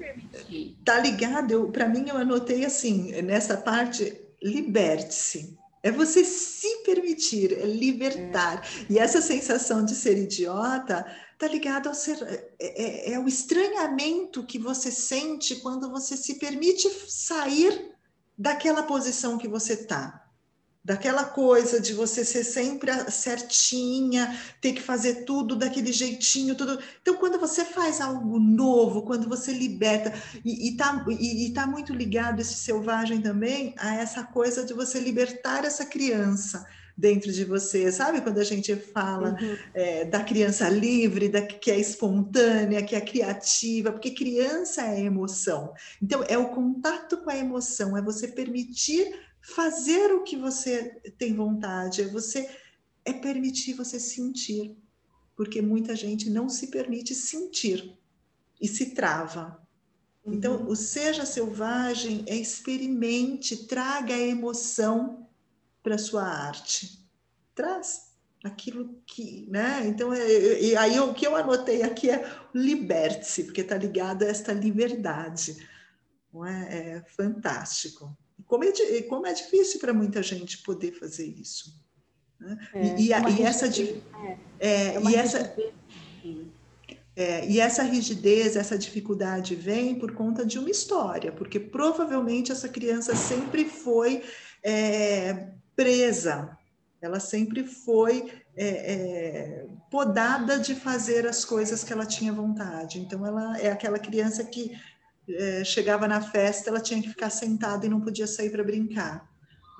Tá 0.85 0.99
ligado? 0.99 1.69
Para 1.71 1.89
mim, 1.89 2.05
eu 2.07 2.17
anotei 2.17 2.63
assim, 2.63 3.11
nessa 3.21 3.57
parte, 3.57 4.15
liberte-se. 4.41 5.57
É 5.81 5.91
você 5.91 6.23
se 6.23 6.83
permitir, 6.83 7.53
é 7.53 7.65
libertar. 7.65 8.63
É. 8.89 8.93
E 8.93 8.99
essa 8.99 9.21
sensação 9.21 9.83
de 9.83 9.95
ser 9.95 10.17
idiota 10.17 11.05
tá 11.37 11.47
ligado 11.47 11.87
ao 11.87 11.95
ser 11.95 12.21
é, 12.21 12.53
é, 12.59 13.13
é, 13.13 13.19
o 13.19 13.27
estranhamento 13.27 14.45
que 14.45 14.59
você 14.59 14.91
sente 14.91 15.55
quando 15.55 15.89
você 15.89 16.17
se 16.17 16.35
permite 16.37 16.89
sair 17.07 17.95
daquela 18.37 18.83
posição 18.83 19.37
que 19.37 19.47
você 19.47 19.77
tá 19.77 20.28
daquela 20.89 21.23
coisa 21.23 21.79
de 21.79 21.93
você 21.93 22.25
ser 22.25 22.43
sempre 22.43 22.91
certinha, 23.11 24.35
ter 24.59 24.73
que 24.73 24.81
fazer 24.81 25.23
tudo 25.23 25.55
daquele 25.55 25.93
jeitinho, 25.93 26.55
tudo. 26.55 26.79
Então, 26.99 27.15
quando 27.17 27.39
você 27.39 27.63
faz 27.63 28.01
algo 28.01 28.39
novo, 28.39 29.03
quando 29.03 29.29
você 29.29 29.53
liberta, 29.53 30.11
e 30.43 30.67
está 30.69 31.05
e, 31.07 31.45
e 31.45 31.53
tá 31.53 31.67
muito 31.67 31.93
ligado 31.93 32.39
esse 32.39 32.55
selvagem 32.55 33.21
também 33.21 33.75
a 33.77 33.97
essa 33.97 34.23
coisa 34.23 34.65
de 34.65 34.73
você 34.73 34.99
libertar 34.99 35.63
essa 35.63 35.85
criança 35.85 36.65
dentro 36.97 37.31
de 37.31 37.45
você, 37.45 37.91
sabe? 37.91 38.21
Quando 38.21 38.39
a 38.39 38.43
gente 38.43 38.75
fala 38.75 39.37
uhum. 39.39 39.57
é, 39.75 40.05
da 40.05 40.23
criança 40.23 40.67
livre, 40.69 41.29
da, 41.29 41.43
que 41.43 41.69
é 41.69 41.79
espontânea, 41.79 42.81
que 42.81 42.95
é 42.95 42.99
criativa, 42.99 43.91
porque 43.91 44.09
criança 44.09 44.81
é 44.81 45.01
emoção. 45.01 45.71
Então, 46.01 46.25
é 46.27 46.37
o 46.37 46.49
contato 46.49 47.17
com 47.17 47.29
a 47.29 47.37
emoção, 47.37 47.95
é 47.95 48.01
você 48.01 48.27
permitir 48.27 49.28
fazer 49.49 50.13
o 50.13 50.23
que 50.23 50.35
você 50.35 51.01
tem 51.17 51.35
vontade, 51.35 52.01
é 52.01 52.07
você 52.07 52.49
é 53.05 53.13
permitir 53.13 53.73
você 53.73 53.99
sentir, 53.99 54.77
porque 55.35 55.61
muita 55.61 55.95
gente 55.95 56.29
não 56.29 56.49
se 56.49 56.67
permite 56.67 57.15
sentir 57.15 57.97
e 58.61 58.67
se 58.67 58.91
trava. 58.91 59.61
Então, 60.25 60.51
uhum. 60.51 60.57
Então, 60.59 60.71
o 60.71 60.75
seja 60.75 61.25
selvagem 61.25 62.23
é 62.27 62.35
experimente, 62.35 63.65
traga 63.65 64.13
a 64.13 64.19
emoção 64.19 65.27
para 65.81 65.97
sua 65.97 66.23
arte. 66.23 67.05
Traz 67.55 68.09
aquilo 68.43 69.01
que, 69.05 69.47
né? 69.49 69.87
Então, 69.87 70.13
é, 70.13 70.61
e 70.61 70.75
aí 70.75 70.99
o 70.99 71.13
que 71.13 71.25
eu 71.25 71.35
anotei 71.35 71.83
aqui 71.83 72.09
é 72.09 72.29
liberte-se, 72.53 73.45
porque 73.45 73.61
está 73.61 73.77
ligado 73.77 74.23
a 74.23 74.27
esta 74.27 74.53
liberdade. 74.53 75.67
Não 76.33 76.45
é? 76.45 76.97
é 76.97 77.01
fantástico. 77.07 78.15
Como 78.49 78.63
é, 78.63 79.01
como 79.03 79.27
é 79.27 79.33
difícil 79.33 79.79
para 79.79 79.93
muita 79.93 80.23
gente 80.23 80.57
poder 80.63 80.91
fazer 80.91 81.27
isso. 81.27 81.79
Né? 82.39 82.57
É, 82.73 82.95
e, 82.97 83.07
e, 83.07 83.09
e 83.09 83.43
essa, 83.43 83.67
é, 83.67 84.37
é, 84.59 85.01
e 85.01 85.15
essa 85.15 85.55
é, 87.15 87.45
e 87.45 87.59
essa 87.59 87.83
rigidez, 87.83 88.55
essa 88.55 88.77
dificuldade 88.77 89.53
vem 89.53 89.99
por 89.99 90.13
conta 90.13 90.43
de 90.43 90.57
uma 90.57 90.71
história, 90.71 91.31
porque 91.31 91.59
provavelmente 91.59 92.51
essa 92.51 92.67
criança 92.67 93.15
sempre 93.15 93.65
foi 93.65 94.23
é, 94.63 95.49
presa, 95.75 96.57
ela 96.99 97.19
sempre 97.19 97.65
foi 97.65 98.31
é, 98.55 98.67
é, 98.67 99.65
podada 99.91 100.57
de 100.57 100.73
fazer 100.73 101.27
as 101.27 101.45
coisas 101.45 101.83
que 101.83 101.93
ela 101.93 102.05
tinha 102.05 102.33
vontade. 102.33 102.99
Então, 102.99 103.25
ela 103.25 103.59
é 103.59 103.69
aquela 103.69 103.99
criança 103.99 104.43
que 104.43 104.77
é, 105.35 105.63
chegava 105.63 106.07
na 106.07 106.21
festa, 106.21 106.69
ela 106.69 106.79
tinha 106.79 107.01
que 107.01 107.09
ficar 107.09 107.29
sentada 107.29 107.85
e 107.85 107.89
não 107.89 108.01
podia 108.01 108.27
sair 108.27 108.49
para 108.49 108.63
brincar, 108.63 109.29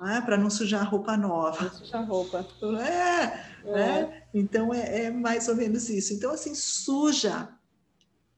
né? 0.00 0.20
para 0.24 0.36
não 0.36 0.50
sujar 0.50 0.82
a 0.82 0.84
roupa 0.84 1.16
nova. 1.16 1.64
Não 1.64 1.72
sujar 1.72 2.02
a 2.02 2.04
roupa. 2.04 2.46
É, 2.80 3.22
é. 3.64 3.72
Né? 3.72 4.22
Então, 4.32 4.72
é, 4.72 5.04
é 5.04 5.10
mais 5.10 5.48
ou 5.48 5.56
menos 5.56 5.88
isso. 5.88 6.12
Então, 6.14 6.30
assim, 6.30 6.54
suja, 6.54 7.48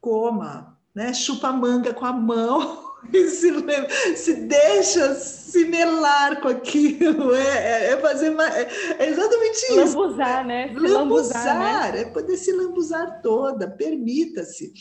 coma, 0.01 0.79
né? 0.95 1.13
chupa 1.13 1.53
manga 1.53 1.93
com 1.93 2.05
a 2.05 2.13
mão. 2.13 2.93
se, 3.11 4.17
se 4.17 4.35
deixa 4.47 5.15
se 5.15 5.65
melar 5.65 6.41
com 6.41 6.49
aquilo, 6.49 7.35
é, 7.35 7.89
é, 7.89 7.93
é 7.93 7.97
fazer 7.97 8.31
mais, 8.31 8.55
é, 8.55 8.69
é 8.99 9.09
exatamente 9.09 9.59
isso. 9.59 9.99
Lambuzar, 9.99 10.47
né? 10.47 10.69
Se 10.69 10.75
lambuzar, 10.75 11.47
lambuzar 11.47 11.93
né? 11.93 12.01
é 12.01 12.05
poder 12.07 12.37
se 12.37 12.53
lambuzar 12.53 13.21
toda, 13.21 13.69
permita-se. 13.69 14.73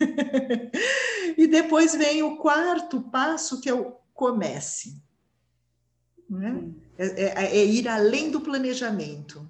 depois 1.62 1.94
vem 1.94 2.22
o 2.22 2.36
quarto 2.36 3.00
passo, 3.00 3.60
que 3.60 3.68
é 3.68 3.74
o 3.74 3.96
comece. 4.12 5.02
Né? 6.28 6.50
Hum. 6.50 6.74
É, 6.98 7.06
é, 7.06 7.56
é, 7.58 7.64
ir 7.64 7.88
além 7.88 8.30
do 8.30 8.40
planejamento, 8.40 9.48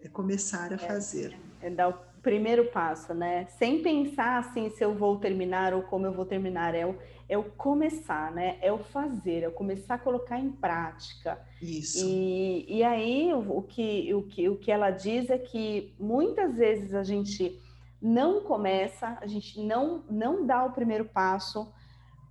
é 0.00 0.08
começar 0.08 0.72
a 0.72 0.78
fazer. 0.78 1.36
É 1.60 1.70
dar 1.70 1.88
o 1.88 1.94
primeiro 2.20 2.66
passo, 2.66 3.14
né? 3.14 3.46
Sem 3.58 3.82
pensar 3.82 4.38
assim 4.38 4.70
se 4.70 4.84
eu 4.84 4.94
vou 4.94 5.18
terminar 5.18 5.72
ou 5.74 5.82
como 5.82 6.06
eu 6.06 6.12
vou 6.12 6.24
terminar, 6.24 6.74
é 6.74 6.86
o 6.86 6.96
é 7.28 7.38
o 7.38 7.44
começar, 7.44 8.30
né? 8.32 8.58
É 8.60 8.70
o 8.70 8.78
fazer, 8.78 9.42
é 9.42 9.48
o 9.48 9.52
começar 9.52 9.94
a 9.94 9.98
colocar 9.98 10.38
em 10.38 10.50
prática. 10.50 11.40
Isso. 11.62 12.04
E, 12.06 12.66
e 12.68 12.84
aí 12.84 13.32
o 13.32 13.62
que, 13.62 14.12
o, 14.12 14.22
que, 14.24 14.48
o 14.50 14.56
que 14.56 14.70
ela 14.70 14.90
diz 14.90 15.30
é 15.30 15.38
que 15.38 15.94
muitas 15.98 16.58
vezes 16.58 16.92
a 16.92 17.02
gente 17.02 17.58
não 18.02 18.42
começa, 18.42 19.16
a 19.20 19.26
gente 19.26 19.62
não, 19.62 20.04
não 20.10 20.44
dá 20.44 20.64
o 20.64 20.72
primeiro 20.72 21.04
passo 21.04 21.72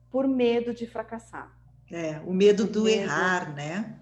por 0.09 0.27
medo 0.27 0.73
de 0.73 0.85
fracassar. 0.85 1.57
É, 1.89 2.19
o 2.25 2.33
medo 2.33 2.65
do 2.67 2.83
medo, 2.83 3.01
errar, 3.01 3.55
né? 3.55 3.97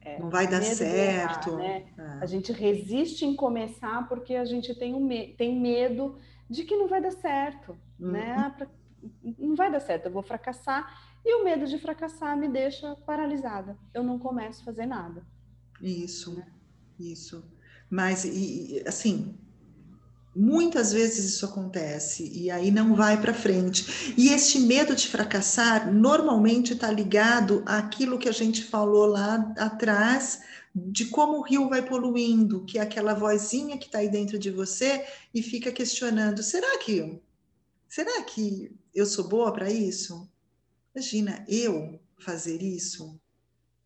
É, 0.00 0.18
não 0.18 0.30
vai 0.30 0.46
dar 0.46 0.62
certo. 0.62 1.50
Errar, 1.50 1.58
né? 1.58 1.86
é. 1.98 2.02
A 2.22 2.26
gente 2.26 2.52
resiste 2.52 3.26
em 3.26 3.36
começar 3.36 4.08
porque 4.08 4.34
a 4.34 4.44
gente 4.46 4.74
tem, 4.74 4.94
um 4.94 5.04
me 5.04 5.34
tem 5.34 5.60
medo 5.60 6.18
de 6.48 6.64
que 6.64 6.76
não 6.76 6.88
vai 6.88 7.02
dar 7.02 7.12
certo, 7.12 7.78
uhum. 8.00 8.12
né? 8.12 8.34
Ah, 8.38 8.66
não 9.38 9.54
vai 9.54 9.70
dar 9.70 9.80
certo, 9.80 10.06
eu 10.06 10.12
vou 10.12 10.22
fracassar. 10.22 11.06
E 11.24 11.34
o 11.34 11.44
medo 11.44 11.66
de 11.66 11.78
fracassar 11.78 12.36
me 12.36 12.48
deixa 12.48 12.96
paralisada. 13.04 13.76
Eu 13.92 14.02
não 14.02 14.18
começo 14.18 14.62
a 14.62 14.64
fazer 14.64 14.86
nada. 14.86 15.26
Isso, 15.82 16.34
né? 16.34 16.46
isso. 16.98 17.44
Mas, 17.90 18.24
e, 18.24 18.82
assim, 18.86 19.38
muitas 20.38 20.92
vezes 20.92 21.24
isso 21.24 21.44
acontece 21.44 22.30
e 22.32 22.48
aí 22.48 22.70
não 22.70 22.94
vai 22.94 23.20
para 23.20 23.34
frente. 23.34 24.14
E 24.16 24.28
este 24.28 24.60
medo 24.60 24.94
de 24.94 25.08
fracassar 25.08 25.92
normalmente 25.92 26.74
está 26.74 26.90
ligado 26.92 27.64
àquilo 27.66 28.18
que 28.18 28.28
a 28.28 28.32
gente 28.32 28.62
falou 28.62 29.06
lá 29.06 29.52
atrás 29.58 30.40
de 30.72 31.06
como 31.06 31.38
o 31.38 31.42
rio 31.42 31.68
vai 31.68 31.84
poluindo, 31.84 32.64
que 32.64 32.78
é 32.78 32.82
aquela 32.82 33.14
vozinha 33.14 33.76
que 33.76 33.86
está 33.86 33.98
aí 33.98 34.08
dentro 34.08 34.38
de 34.38 34.50
você 34.50 35.04
e 35.34 35.42
fica 35.42 35.72
questionando: 35.72 36.40
será 36.40 36.78
que 36.78 37.20
será 37.88 38.22
que 38.22 38.70
eu 38.94 39.06
sou 39.06 39.26
boa 39.26 39.52
para 39.52 39.68
isso? 39.68 40.30
Imagina 40.94 41.44
eu 41.48 41.98
fazer 42.16 42.62
isso, 42.62 43.20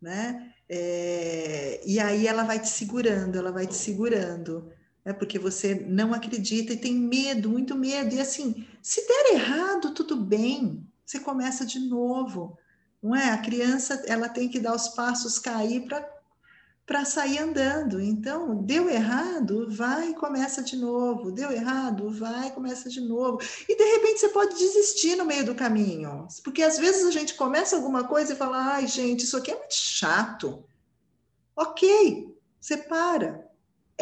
né? 0.01 0.53
É, 0.69 1.81
e 1.87 1.99
aí 1.99 2.27
ela 2.27 2.45
vai 2.45 2.61
te 2.61 2.69
segurando, 2.69 3.39
ela 3.39 3.53
vai 3.53 3.67
te 3.67 3.75
segurando, 3.75 4.71
né? 5.05 5.13
Porque 5.13 5.39
você 5.39 5.75
não 5.75 6.15
acredita 6.15 6.73
e 6.73 6.77
tem 6.77 6.95
medo, 6.95 7.49
muito 7.49 7.75
medo. 7.75 8.15
E 8.15 8.21
assim, 8.21 8.67
se 8.81 9.07
der 9.07 9.35
errado, 9.35 9.95
tudo 9.95 10.17
bem, 10.17 10.87
você 11.05 11.21
começa 11.21 11.67
de 11.67 11.79
novo, 11.79 12.59
não 13.03 13.15
é? 13.15 13.31
A 13.31 13.39
criança 13.39 14.03
ela 14.07 14.29
tem 14.29 14.49
que 14.49 14.61
dar 14.61 14.75
os 14.75 14.89
passos 14.89 15.39
cair 15.39 15.87
para 16.87 17.05
sair 17.05 17.39
andando. 17.39 18.01
Então, 18.01 18.63
deu 18.63 18.89
errado, 18.89 19.67
vai 19.69 20.11
e 20.11 20.15
começa 20.15 20.63
de 20.63 20.77
novo. 20.77 21.33
Deu 21.33 21.51
errado, 21.51 22.11
vai 22.11 22.49
e 22.49 22.53
começa 22.53 22.89
de 22.89 23.01
novo. 23.01 23.41
E 23.69 23.77
de 23.77 23.85
repente 23.85 24.21
você 24.21 24.29
pode 24.29 24.57
desistir 24.57 25.17
no 25.17 25.25
meio 25.25 25.45
do 25.45 25.55
caminho. 25.55 26.29
Porque 26.45 26.63
às 26.63 26.79
vezes 26.79 27.05
a 27.05 27.11
gente 27.11 27.35
começa 27.35 27.75
alguma 27.75 28.05
coisa 28.05 28.33
e 28.33 28.37
fala: 28.37 28.75
ai, 28.75 28.87
gente, 28.87 29.25
isso 29.25 29.37
aqui 29.37 29.51
é 29.51 29.59
muito 29.59 29.75
chato. 29.75 30.65
Ok, 31.57 32.35
você 32.61 32.77
para. 32.77 33.42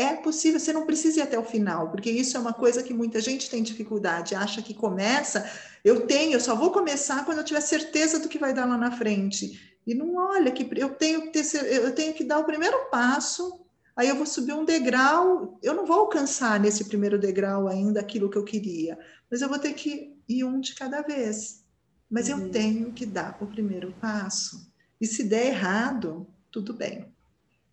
É 0.00 0.16
possível, 0.16 0.58
você 0.58 0.72
não 0.72 0.86
precisa 0.86 1.20
ir 1.20 1.22
até 1.22 1.38
o 1.38 1.44
final, 1.44 1.90
porque 1.90 2.10
isso 2.10 2.34
é 2.34 2.40
uma 2.40 2.54
coisa 2.54 2.82
que 2.82 2.94
muita 2.94 3.20
gente 3.20 3.50
tem 3.50 3.62
dificuldade, 3.62 4.34
acha 4.34 4.62
que 4.62 4.72
começa, 4.72 5.46
eu 5.84 6.06
tenho, 6.06 6.32
eu 6.32 6.40
só 6.40 6.54
vou 6.56 6.72
começar 6.72 7.22
quando 7.26 7.36
eu 7.36 7.44
tiver 7.44 7.60
certeza 7.60 8.18
do 8.18 8.26
que 8.26 8.38
vai 8.38 8.54
dar 8.54 8.64
lá 8.64 8.78
na 8.78 8.90
frente. 8.90 9.76
E 9.86 9.94
não 9.94 10.14
olha 10.14 10.50
que 10.52 10.66
eu 10.74 10.88
tenho 10.94 11.30
que 11.30 11.42
ter, 11.42 11.54
eu 11.70 11.94
tenho 11.94 12.14
que 12.14 12.24
dar 12.24 12.38
o 12.38 12.46
primeiro 12.46 12.88
passo, 12.90 13.60
aí 13.94 14.08
eu 14.08 14.16
vou 14.16 14.24
subir 14.24 14.54
um 14.54 14.64
degrau, 14.64 15.58
eu 15.62 15.74
não 15.74 15.84
vou 15.84 15.98
alcançar 15.98 16.58
nesse 16.58 16.86
primeiro 16.86 17.18
degrau 17.18 17.68
ainda 17.68 18.00
aquilo 18.00 18.30
que 18.30 18.38
eu 18.38 18.44
queria, 18.44 18.98
mas 19.30 19.42
eu 19.42 19.50
vou 19.50 19.58
ter 19.58 19.74
que 19.74 20.16
ir 20.26 20.44
um 20.44 20.60
de 20.60 20.74
cada 20.74 21.02
vez. 21.02 21.62
Mas 22.08 22.30
uhum. 22.30 22.38
eu 22.38 22.50
tenho 22.50 22.92
que 22.94 23.04
dar 23.04 23.36
o 23.38 23.46
primeiro 23.46 23.92
passo. 24.00 24.66
E 24.98 25.06
se 25.06 25.24
der 25.24 25.48
errado, 25.48 26.26
tudo 26.50 26.72
bem. 26.72 27.12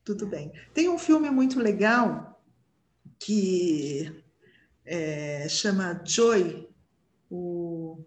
Tudo 0.08 0.26
bem. 0.26 0.54
Tem 0.74 0.88
um 0.88 0.98
filme 0.98 1.30
muito 1.30 1.60
legal 1.60 2.42
que 3.20 4.24
é, 4.86 5.46
chama 5.50 6.02
Joy. 6.06 6.66
O, 7.30 7.98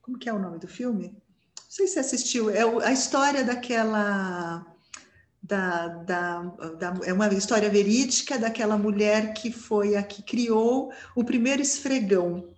como 0.00 0.16
que 0.16 0.28
é 0.28 0.32
o 0.32 0.38
nome 0.38 0.60
do 0.60 0.68
filme? 0.68 1.08
Não 1.08 1.64
sei 1.68 1.88
se 1.88 1.94
você 1.94 1.98
assistiu, 1.98 2.50
é 2.50 2.62
a 2.86 2.92
história 2.92 3.42
daquela. 3.42 4.64
Da, 5.42 5.88
da, 5.88 6.42
da, 6.78 6.94
é 7.04 7.12
uma 7.12 7.26
história 7.34 7.68
verídica 7.68 8.38
daquela 8.38 8.78
mulher 8.78 9.32
que 9.32 9.50
foi 9.50 9.96
a 9.96 10.04
que 10.04 10.22
criou 10.22 10.92
o 11.16 11.24
primeiro 11.24 11.62
esfregão. 11.62 12.48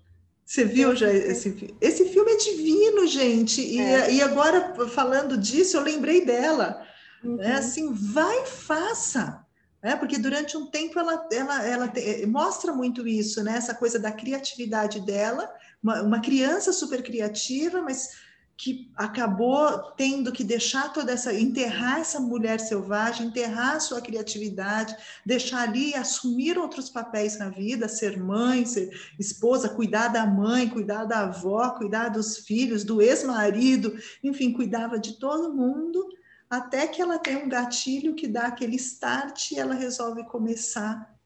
Você 0.44 0.66
viu 0.66 0.94
já 0.94 1.10
esse 1.10 1.74
Esse 1.80 2.10
filme 2.10 2.32
é 2.32 2.36
divino, 2.36 3.06
gente. 3.06 3.62
E, 3.62 3.80
é. 3.80 4.12
e 4.12 4.20
agora, 4.20 4.74
falando 4.88 5.38
disso, 5.38 5.78
eu 5.78 5.82
lembrei 5.82 6.26
dela. 6.26 6.91
Uhum. 7.24 7.36
Né? 7.36 7.54
Assim, 7.54 7.92
vai 7.92 8.42
e 8.42 8.46
faça. 8.46 9.44
Né? 9.82 9.96
Porque 9.96 10.18
durante 10.18 10.56
um 10.56 10.66
tempo 10.66 10.98
ela, 10.98 11.26
ela, 11.32 11.66
ela 11.66 11.88
te, 11.88 12.24
mostra 12.26 12.72
muito 12.72 13.06
isso, 13.06 13.42
né? 13.42 13.56
essa 13.56 13.74
coisa 13.74 13.98
da 13.98 14.12
criatividade 14.12 15.00
dela. 15.00 15.50
Uma, 15.82 16.02
uma 16.02 16.20
criança 16.20 16.72
super 16.72 17.02
criativa, 17.02 17.82
mas 17.82 18.10
que 18.56 18.92
acabou 18.94 19.92
tendo 19.96 20.30
que 20.30 20.44
deixar 20.44 20.92
toda 20.92 21.10
essa, 21.10 21.34
enterrar 21.34 21.98
essa 21.98 22.20
mulher 22.20 22.60
selvagem, 22.60 23.26
enterrar 23.26 23.76
a 23.76 23.80
sua 23.80 24.00
criatividade, 24.00 24.94
deixar 25.26 25.68
ali 25.68 25.94
assumir 25.96 26.56
outros 26.56 26.88
papéis 26.88 27.36
na 27.38 27.48
vida, 27.48 27.88
ser 27.88 28.16
mãe, 28.16 28.64
ser 28.64 28.88
esposa, 29.18 29.68
cuidar 29.68 30.08
da 30.08 30.24
mãe, 30.24 30.68
cuidar 30.68 31.06
da 31.06 31.22
avó, 31.22 31.70
cuidar 31.70 32.10
dos 32.10 32.38
filhos, 32.38 32.84
do 32.84 33.02
ex-marido, 33.02 33.96
enfim, 34.22 34.52
cuidava 34.52 34.96
de 34.96 35.14
todo 35.14 35.52
mundo, 35.52 36.06
até 36.52 36.86
que 36.86 37.00
ela 37.00 37.18
tem 37.18 37.34
um 37.34 37.48
gatilho 37.48 38.14
que 38.14 38.28
dá 38.28 38.42
aquele 38.42 38.76
start 38.76 39.52
e 39.52 39.58
ela 39.58 39.72
resolve 39.72 40.22
começar 40.24 41.18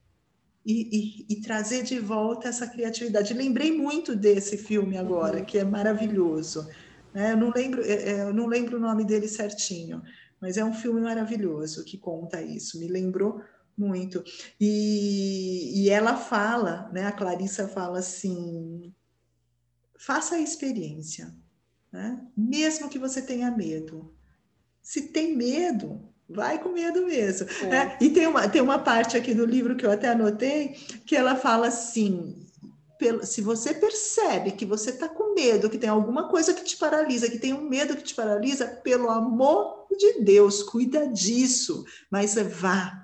e, 0.65 1.27
e, 1.29 1.35
e, 1.35 1.41
trazer 1.41 1.83
de 1.83 1.99
volta 1.99 2.47
essa 2.49 2.65
criatividade. 2.65 3.35
Lembrei 3.35 3.77
muito 3.77 4.15
desse 4.15 4.57
filme 4.57 4.97
agora, 4.97 5.45
que 5.45 5.59
é 5.59 5.65
maravilhoso. 5.65 6.69
Né? 7.13 7.33
Eu, 7.33 7.37
não 7.39 7.51
lembro, 7.53 7.83
é, 7.83 7.93
é, 7.93 8.23
eu 8.23 8.33
não 8.33 8.47
lembro 8.47 8.77
o 8.77 8.81
nome 8.81 9.05
dele 9.05 9.27
certinho, 9.27 10.01
mas 10.41 10.57
é 10.57 10.65
um 10.65 10.73
filme 10.73 11.01
maravilhoso 11.01 11.85
que 11.85 11.99
conta 11.99 12.41
isso, 12.41 12.79
me 12.79 12.87
lembrou 12.87 13.43
muito. 13.77 14.23
E, 14.61 15.83
e 15.83 15.91
ela 15.91 16.17
fala, 16.17 16.89
né? 16.93 17.05
a 17.05 17.11
Clarissa 17.11 17.67
fala 17.67 17.99
assim: 17.99 18.95
faça 19.99 20.37
a 20.37 20.41
experiência, 20.41 21.35
né? 21.91 22.25
mesmo 22.37 22.89
que 22.89 22.99
você 22.99 23.21
tenha 23.21 23.51
medo. 23.51 24.16
Se 24.87 25.09
tem 25.09 25.37
medo, 25.37 26.01
vai 26.31 26.63
com 26.63 26.69
medo 26.69 27.05
mesmo. 27.05 27.49
É. 27.63 27.67
Né? 27.67 27.99
E 28.01 28.09
tem 28.09 28.25
uma, 28.29 28.49
tem 28.49 28.63
uma 28.63 28.79
parte 28.79 29.17
aqui 29.17 29.35
no 29.35 29.45
livro 29.45 29.75
que 29.75 29.85
eu 29.85 29.91
até 29.91 30.11
anotei, 30.11 30.77
que 31.05 31.17
ela 31.17 31.35
fala 31.35 31.67
assim: 31.67 32.47
se 33.25 33.41
você 33.41 33.75
percebe 33.75 34.53
que 34.53 34.65
você 34.65 34.91
está 34.91 35.09
com 35.09 35.35
medo, 35.35 35.69
que 35.69 35.77
tem 35.77 35.91
alguma 35.91 36.29
coisa 36.29 36.55
que 36.55 36.63
te 36.63 36.77
paralisa, 36.77 37.29
que 37.29 37.41
tem 37.41 37.53
um 37.53 37.69
medo 37.69 37.97
que 37.97 38.05
te 38.05 38.15
paralisa, 38.15 38.65
pelo 38.85 39.11
amor 39.11 39.89
de 39.99 40.21
Deus, 40.21 40.63
cuida 40.63 41.09
disso, 41.09 41.85
mas 42.09 42.37
vá. 42.37 43.03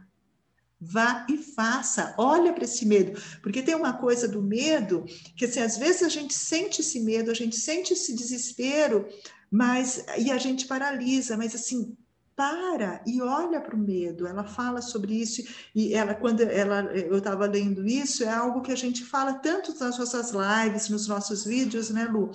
Vá 0.81 1.27
e 1.29 1.37
faça, 1.37 2.15
olha 2.17 2.53
para 2.53 2.65
esse 2.65 2.85
medo, 2.85 3.21
porque 3.41 3.63
tem 3.63 3.75
uma 3.75 3.93
coisa 3.93 4.27
do 4.27 4.43
medo 4.43 5.05
que 5.37 5.45
assim, 5.45 5.61
às 5.61 5.77
vezes 5.77 6.03
a 6.03 6.09
gente 6.09 6.35
sente 6.35 6.81
esse 6.81 6.99
medo, 6.99 7.31
a 7.31 7.35
gente 7.35 7.55
sente 7.55 7.93
esse 7.93 8.13
desespero, 8.13 9.07
mas 9.53 10.03
e 10.17 10.31
a 10.31 10.39
gente 10.39 10.67
paralisa, 10.67 11.37
mas 11.37 11.55
assim, 11.55 11.95
para 12.35 13.03
e 13.07 13.21
olha 13.21 13.61
para 13.61 13.77
o 13.77 13.79
medo. 13.79 14.27
Ela 14.27 14.45
fala 14.45 14.81
sobre 14.81 15.15
isso 15.15 15.43
e 15.75 15.93
ela 15.93 16.15
quando 16.15 16.41
ela 16.41 16.85
eu 16.97 17.19
estava 17.19 17.45
lendo 17.47 17.87
isso 17.87 18.25
é 18.25 18.33
algo 18.33 18.63
que 18.63 18.73
a 18.73 18.77
gente 18.77 19.05
fala 19.05 19.35
tanto 19.35 19.79
nas 19.79 19.99
nossas 19.99 20.33
lives, 20.33 20.89
nos 20.89 21.07
nossos 21.07 21.45
vídeos, 21.45 21.91
né, 21.91 22.07
Lu? 22.07 22.31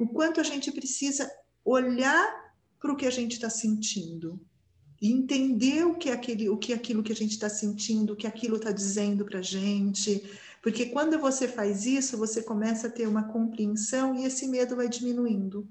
O 0.00 0.08
quanto 0.08 0.40
a 0.40 0.44
gente 0.44 0.72
precisa 0.72 1.30
olhar 1.62 2.26
para 2.80 2.92
o 2.92 2.96
que 2.96 3.06
a 3.06 3.10
gente 3.10 3.34
está 3.34 3.50
sentindo 3.50 4.40
entender 5.02 5.84
o 5.84 5.94
que 5.96 6.08
é 6.08 6.12
aquele, 6.12 6.48
o 6.48 6.56
que 6.56 6.72
é 6.72 6.76
aquilo 6.76 7.02
que 7.02 7.12
a 7.12 7.16
gente 7.16 7.32
está 7.32 7.48
sentindo, 7.50 8.14
o 8.14 8.16
que 8.16 8.26
aquilo 8.26 8.56
está 8.56 8.72
dizendo 8.72 9.24
para 9.24 9.40
a 9.40 9.42
gente. 9.42 10.22
Porque 10.62 10.86
quando 10.86 11.18
você 11.18 11.46
faz 11.46 11.84
isso, 11.84 12.16
você 12.16 12.42
começa 12.42 12.86
a 12.86 12.90
ter 12.90 13.06
uma 13.06 13.24
compreensão 13.24 14.14
e 14.14 14.24
esse 14.24 14.48
medo 14.48 14.76
vai 14.76 14.88
diminuindo. 14.88 15.68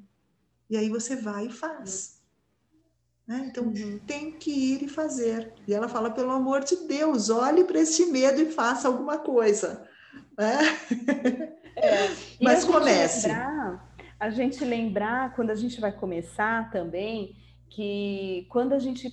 E 0.70 0.78
aí 0.78 0.90
você 0.90 1.16
vai 1.16 1.48
e 1.48 1.52
faz. 1.52 2.22
Né? 3.28 3.46
Então, 3.50 3.66
uhum. 3.66 4.00
tem 4.06 4.32
que 4.32 4.52
ir 4.52 4.84
e 4.84 4.90
fazer. 4.90 5.54
E 5.68 5.74
ela 5.74 5.88
fala, 5.88 6.12
pelo 6.12 6.32
amor 6.32 6.64
de 6.64 6.76
Deus, 6.88 7.30
olhe 7.30 7.64
para 7.64 7.80
esse 7.80 8.08
medo 8.08 8.42
e 8.42 8.52
faça 8.52 8.88
alguma 8.88 9.18
coisa. 9.18 9.88
Né? 10.38 10.60
É. 11.76 12.10
Mas 12.42 12.66
comece. 12.66 13.28
Lembrar, 13.28 13.96
a 14.20 14.30
gente 14.30 14.64
lembrar, 14.64 15.36
quando 15.36 15.52
a 15.52 15.56
gente 15.56 15.80
vai 15.80 15.92
começar 15.92 16.70
também, 16.72 17.36
que 17.70 18.46
quando 18.50 18.74
a 18.74 18.80
gente 18.80 19.12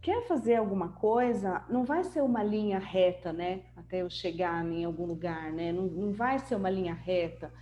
quer 0.00 0.26
fazer 0.26 0.56
alguma 0.56 0.92
coisa, 0.92 1.62
não 1.68 1.84
vai 1.84 2.04
ser 2.04 2.22
uma 2.22 2.42
linha 2.42 2.78
reta, 2.78 3.32
né? 3.32 3.62
Até 3.76 4.00
eu 4.02 4.08
chegar 4.08 4.64
em 4.64 4.84
algum 4.84 5.04
lugar, 5.04 5.52
né? 5.52 5.72
Não, 5.72 5.82
não 5.84 6.12
vai 6.12 6.38
ser 6.38 6.54
uma 6.54 6.70
linha 6.70 6.94
reta. 6.94 7.52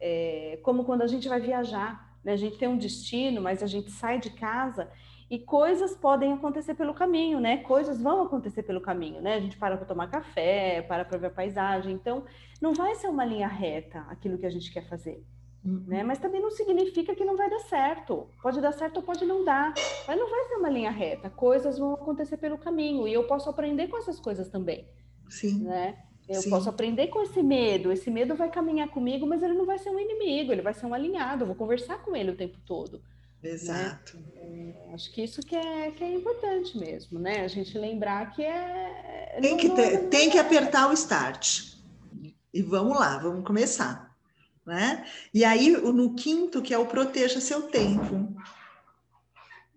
É, 0.00 0.60
como 0.62 0.84
quando 0.84 1.02
a 1.02 1.06
gente 1.08 1.28
vai 1.28 1.40
viajar, 1.40 2.07
né? 2.28 2.34
A 2.34 2.36
gente 2.36 2.58
tem 2.58 2.68
um 2.68 2.76
destino, 2.76 3.40
mas 3.40 3.62
a 3.62 3.66
gente 3.66 3.90
sai 3.90 4.20
de 4.20 4.28
casa 4.28 4.90
e 5.30 5.38
coisas 5.38 5.96
podem 5.96 6.34
acontecer 6.34 6.74
pelo 6.74 6.92
caminho, 6.92 7.40
né? 7.40 7.58
Coisas 7.58 8.02
vão 8.02 8.22
acontecer 8.22 8.62
pelo 8.62 8.82
caminho, 8.82 9.22
né? 9.22 9.34
A 9.34 9.40
gente 9.40 9.56
para 9.56 9.78
para 9.78 9.86
tomar 9.86 10.08
café, 10.08 10.82
para 10.82 11.06
para 11.06 11.16
ver 11.16 11.28
a 11.28 11.30
paisagem. 11.30 11.94
Então, 11.94 12.24
não 12.60 12.74
vai 12.74 12.94
ser 12.96 13.08
uma 13.08 13.24
linha 13.24 13.48
reta 13.48 14.00
aquilo 14.10 14.36
que 14.36 14.44
a 14.44 14.50
gente 14.50 14.70
quer 14.70 14.86
fazer. 14.86 15.24
Uhum. 15.64 15.84
Né? 15.86 16.02
Mas 16.04 16.18
também 16.18 16.40
não 16.40 16.50
significa 16.50 17.14
que 17.14 17.24
não 17.24 17.36
vai 17.36 17.48
dar 17.48 17.60
certo. 17.60 18.28
Pode 18.42 18.60
dar 18.60 18.72
certo 18.72 18.98
ou 18.98 19.02
pode 19.02 19.24
não 19.24 19.42
dar. 19.42 19.72
Mas 20.06 20.18
não 20.18 20.28
vai 20.28 20.44
ser 20.44 20.56
uma 20.56 20.68
linha 20.68 20.90
reta. 20.90 21.30
Coisas 21.30 21.78
vão 21.78 21.94
acontecer 21.94 22.36
pelo 22.36 22.58
caminho. 22.58 23.08
E 23.08 23.12
eu 23.12 23.24
posso 23.24 23.48
aprender 23.48 23.88
com 23.88 23.96
essas 23.96 24.20
coisas 24.20 24.48
também. 24.48 24.86
Sim. 25.28 25.62
Né? 25.64 25.98
Eu 26.28 26.42
Sim. 26.42 26.50
posso 26.50 26.68
aprender 26.68 27.06
com 27.06 27.22
esse 27.22 27.42
medo. 27.42 27.90
Esse 27.90 28.10
medo 28.10 28.36
vai 28.36 28.50
caminhar 28.50 28.88
comigo, 28.88 29.26
mas 29.26 29.42
ele 29.42 29.54
não 29.54 29.64
vai 29.64 29.78
ser 29.78 29.90
um 29.90 29.98
inimigo, 29.98 30.52
ele 30.52 30.60
vai 30.60 30.74
ser 30.74 30.84
um 30.84 30.92
alinhado. 30.92 31.42
Eu 31.42 31.46
vou 31.46 31.56
conversar 31.56 32.02
com 32.02 32.14
ele 32.14 32.30
o 32.32 32.36
tempo 32.36 32.58
todo. 32.66 33.00
Né? 33.42 33.50
Exato. 33.50 34.18
Né? 34.34 34.74
É, 34.90 34.94
acho 34.94 35.10
que 35.12 35.22
isso 35.22 35.40
que 35.40 35.56
é, 35.56 35.90
que 35.92 36.04
é 36.04 36.14
importante 36.14 36.76
mesmo, 36.76 37.18
né? 37.18 37.40
A 37.44 37.48
gente 37.48 37.78
lembrar 37.78 38.30
que 38.34 38.42
é. 38.42 39.38
Tem, 39.40 39.56
que, 39.56 39.70
ter, 39.70 39.94
é 39.94 39.96
tem 40.08 40.28
que 40.28 40.38
apertar 40.38 40.90
o 40.90 40.92
start. 40.92 41.76
E 42.52 42.62
vamos 42.62 42.98
lá, 42.98 43.18
vamos 43.18 43.46
começar. 43.46 44.14
Né? 44.66 45.06
E 45.32 45.46
aí, 45.46 45.70
no 45.70 46.14
quinto, 46.14 46.60
que 46.60 46.74
é 46.74 46.78
o 46.78 46.84
proteja 46.84 47.40
seu 47.40 47.62
tempo. 47.62 48.34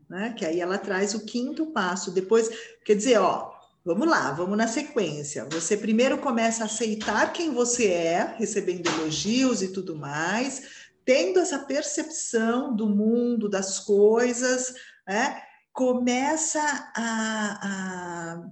Né? 0.09 0.33
Que 0.37 0.45
aí 0.45 0.59
ela 0.59 0.77
traz 0.77 1.13
o 1.13 1.25
quinto 1.25 1.67
passo. 1.67 2.11
Depois, 2.11 2.49
quer 2.83 2.95
dizer, 2.95 3.17
ó, 3.17 3.50
vamos 3.83 4.07
lá, 4.07 4.31
vamos 4.31 4.57
na 4.57 4.67
sequência. 4.67 5.47
Você 5.51 5.75
primeiro 5.75 6.17
começa 6.17 6.63
a 6.63 6.65
aceitar 6.65 7.33
quem 7.33 7.51
você 7.51 7.87
é, 7.87 8.35
recebendo 8.37 8.87
elogios 8.87 9.61
e 9.61 9.71
tudo 9.71 9.95
mais 9.95 10.81
tendo 11.05 11.39
essa 11.39 11.59
percepção 11.59 12.75
do 12.75 12.87
mundo, 12.87 13.49
das 13.49 13.79
coisas, 13.79 14.73
né, 15.07 15.41
começa 15.73 16.61
a, 16.95 17.59
a, 17.67 18.47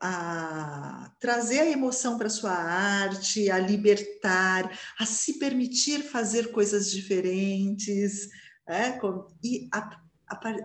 a, 0.00 1.12
trazer 1.20 1.60
a 1.60 1.70
emoção 1.70 2.18
para 2.18 2.28
sua 2.28 2.52
arte, 2.52 3.50
a 3.50 3.58
libertar, 3.58 4.70
a 4.98 5.06
se 5.06 5.38
permitir 5.38 6.02
fazer 6.02 6.50
coisas 6.50 6.90
diferentes, 6.90 8.28
né, 8.68 8.98
e 9.42 9.68
a, 9.72 10.00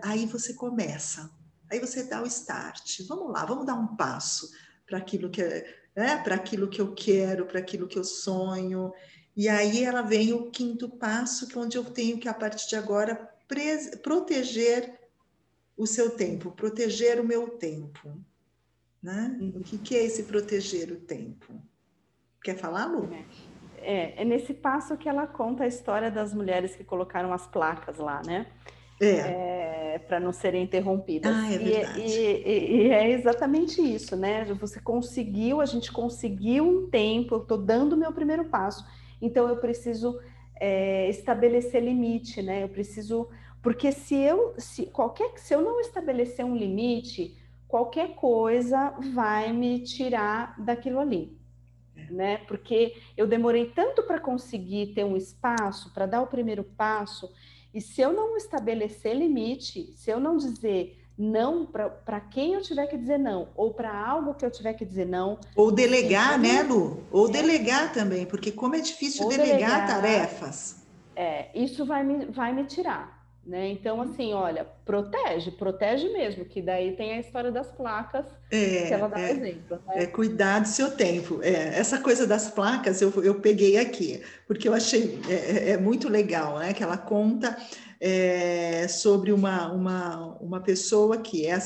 aí 0.04 0.26
você 0.26 0.54
começa, 0.54 1.30
aí 1.70 1.78
você 1.78 2.02
dá 2.02 2.22
o 2.22 2.26
start. 2.26 3.00
Vamos 3.06 3.32
lá, 3.32 3.44
vamos 3.44 3.64
dar 3.64 3.74
um 3.74 3.96
passo 3.96 4.50
para 4.86 4.98
aquilo 4.98 5.30
que 5.30 5.42
é, 5.42 5.66
né, 5.94 6.16
para 6.22 6.34
aquilo 6.34 6.68
que 6.68 6.80
eu 6.80 6.94
quero, 6.94 7.46
para 7.46 7.60
aquilo 7.60 7.86
que 7.86 7.98
eu 7.98 8.04
sonho. 8.04 8.92
E 9.36 9.48
aí 9.48 9.84
ela 9.84 10.02
vem 10.02 10.32
o 10.32 10.50
quinto 10.50 10.88
passo, 10.88 11.46
que 11.46 11.56
é 11.56 11.60
onde 11.60 11.78
eu 11.78 11.84
tenho 11.84 12.18
que, 12.18 12.28
a 12.28 12.34
partir 12.34 12.68
de 12.68 12.76
agora, 12.76 13.30
proteger 14.02 14.98
o 15.76 15.86
seu 15.86 16.10
tempo, 16.10 16.50
proteger 16.50 17.20
o 17.20 17.24
meu 17.24 17.48
tempo. 17.50 18.20
Né? 19.02 19.38
Uhum. 19.40 19.52
O 19.56 19.60
que, 19.60 19.78
que 19.78 19.96
é 19.96 20.04
esse 20.04 20.24
proteger 20.24 20.92
o 20.92 21.00
tempo? 21.00 21.54
Quer 22.42 22.56
falar, 22.56 22.86
Lu? 22.86 23.08
É, 23.78 24.20
é 24.20 24.24
nesse 24.24 24.52
passo 24.52 24.96
que 24.96 25.08
ela 25.08 25.26
conta 25.26 25.64
a 25.64 25.66
história 25.66 26.10
das 26.10 26.34
mulheres 26.34 26.76
que 26.76 26.84
colocaram 26.84 27.32
as 27.32 27.46
placas 27.46 27.96
lá, 27.96 28.20
né? 28.26 28.46
É. 29.00 29.94
é 29.94 29.98
para 30.06 30.20
não 30.20 30.32
serem 30.32 30.64
interrompidas. 30.64 31.32
Ah, 31.34 31.52
é, 31.52 31.58
verdade. 31.58 32.00
E, 32.00 32.42
e, 32.44 32.76
e, 32.88 32.90
é 32.90 33.10
exatamente 33.10 33.80
isso, 33.80 34.16
né? 34.16 34.44
Você 34.54 34.80
conseguiu, 34.80 35.60
a 35.60 35.66
gente 35.66 35.92
conseguiu 35.92 36.66
um 36.66 36.90
tempo, 36.90 37.34
eu 37.34 37.42
estou 37.42 37.58
dando 37.58 37.92
o 37.92 37.96
meu 37.96 38.12
primeiro 38.12 38.44
passo. 38.46 38.84
Então 39.20 39.48
eu 39.48 39.56
preciso 39.56 40.18
é, 40.60 41.08
estabelecer 41.08 41.82
limite, 41.82 42.42
né? 42.42 42.62
Eu 42.62 42.68
preciso, 42.68 43.28
porque 43.62 43.92
se 43.92 44.14
eu, 44.14 44.54
se 44.58 44.86
qualquer, 44.86 45.32
se 45.36 45.54
eu 45.54 45.62
não 45.62 45.80
estabelecer 45.80 46.44
um 46.44 46.54
limite, 46.54 47.36
qualquer 47.66 48.14
coisa 48.14 48.94
vai 49.14 49.52
me 49.52 49.80
tirar 49.80 50.54
daquilo 50.60 50.98
ali, 50.98 51.38
né? 52.10 52.38
Porque 52.48 52.96
eu 53.16 53.26
demorei 53.26 53.66
tanto 53.66 54.02
para 54.02 54.20
conseguir 54.20 54.88
ter 54.88 55.04
um 55.04 55.16
espaço, 55.16 55.92
para 55.94 56.06
dar 56.06 56.20
o 56.20 56.26
primeiro 56.26 56.64
passo, 56.64 57.32
e 57.72 57.80
se 57.80 58.00
eu 58.00 58.12
não 58.12 58.36
estabelecer 58.36 59.14
limite, 59.14 59.92
se 59.96 60.10
eu 60.10 60.18
não 60.18 60.36
dizer 60.36 60.96
não 61.16 61.66
para 61.66 62.18
quem 62.18 62.54
eu 62.54 62.62
tiver 62.62 62.86
que 62.86 62.96
dizer 62.96 63.18
não, 63.18 63.48
ou 63.54 63.74
para 63.74 63.94
algo 63.94 64.32
que 64.32 64.44
eu 64.44 64.50
tiver 64.50 64.72
que 64.72 64.86
dizer 64.86 65.06
não. 65.06 65.38
Ou 65.54 65.70
delegar, 65.70 66.38
né, 66.38 66.62
Lu? 66.62 67.04
Ou 67.10 67.28
é. 67.28 67.32
delegar 67.32 67.92
também, 67.92 68.24
porque 68.24 68.50
como 68.50 68.74
é 68.74 68.80
difícil 68.80 69.28
delegar, 69.28 69.58
delegar, 69.58 69.86
tarefas. 69.86 70.76
É, 71.14 71.50
isso 71.54 71.84
vai 71.84 72.02
me, 72.02 72.24
vai 72.26 72.54
me 72.54 72.64
tirar. 72.64 73.19
Né? 73.50 73.70
Então, 73.70 74.00
assim, 74.00 74.32
olha, 74.32 74.64
protege, 74.84 75.50
protege 75.50 76.08
mesmo, 76.10 76.44
que 76.44 76.62
daí 76.62 76.92
tem 76.92 77.14
a 77.14 77.18
história 77.18 77.50
das 77.50 77.68
placas 77.72 78.24
é, 78.48 78.86
que 78.86 78.94
ela 78.94 79.08
dá 79.08 79.18
é, 79.18 79.30
exemplo. 79.32 79.82
Né? 79.88 80.04
É 80.04 80.06
cuidar 80.06 80.60
do 80.60 80.68
seu 80.68 80.92
tempo. 80.92 81.40
É, 81.42 81.76
essa 81.76 81.98
coisa 81.98 82.28
das 82.28 82.48
placas 82.48 83.02
eu, 83.02 83.12
eu 83.24 83.40
peguei 83.40 83.76
aqui, 83.76 84.22
porque 84.46 84.68
eu 84.68 84.72
achei 84.72 85.18
é, 85.28 85.32
é, 85.32 85.70
é 85.70 85.76
muito 85.76 86.08
legal, 86.08 86.60
né? 86.60 86.72
Que 86.72 86.84
ela 86.84 86.96
conta 86.96 87.56
é, 88.00 88.86
sobre 88.86 89.32
uma, 89.32 89.72
uma, 89.72 90.26
uma 90.40 90.60
pessoa 90.60 91.18
que 91.18 91.44
é, 91.44 91.58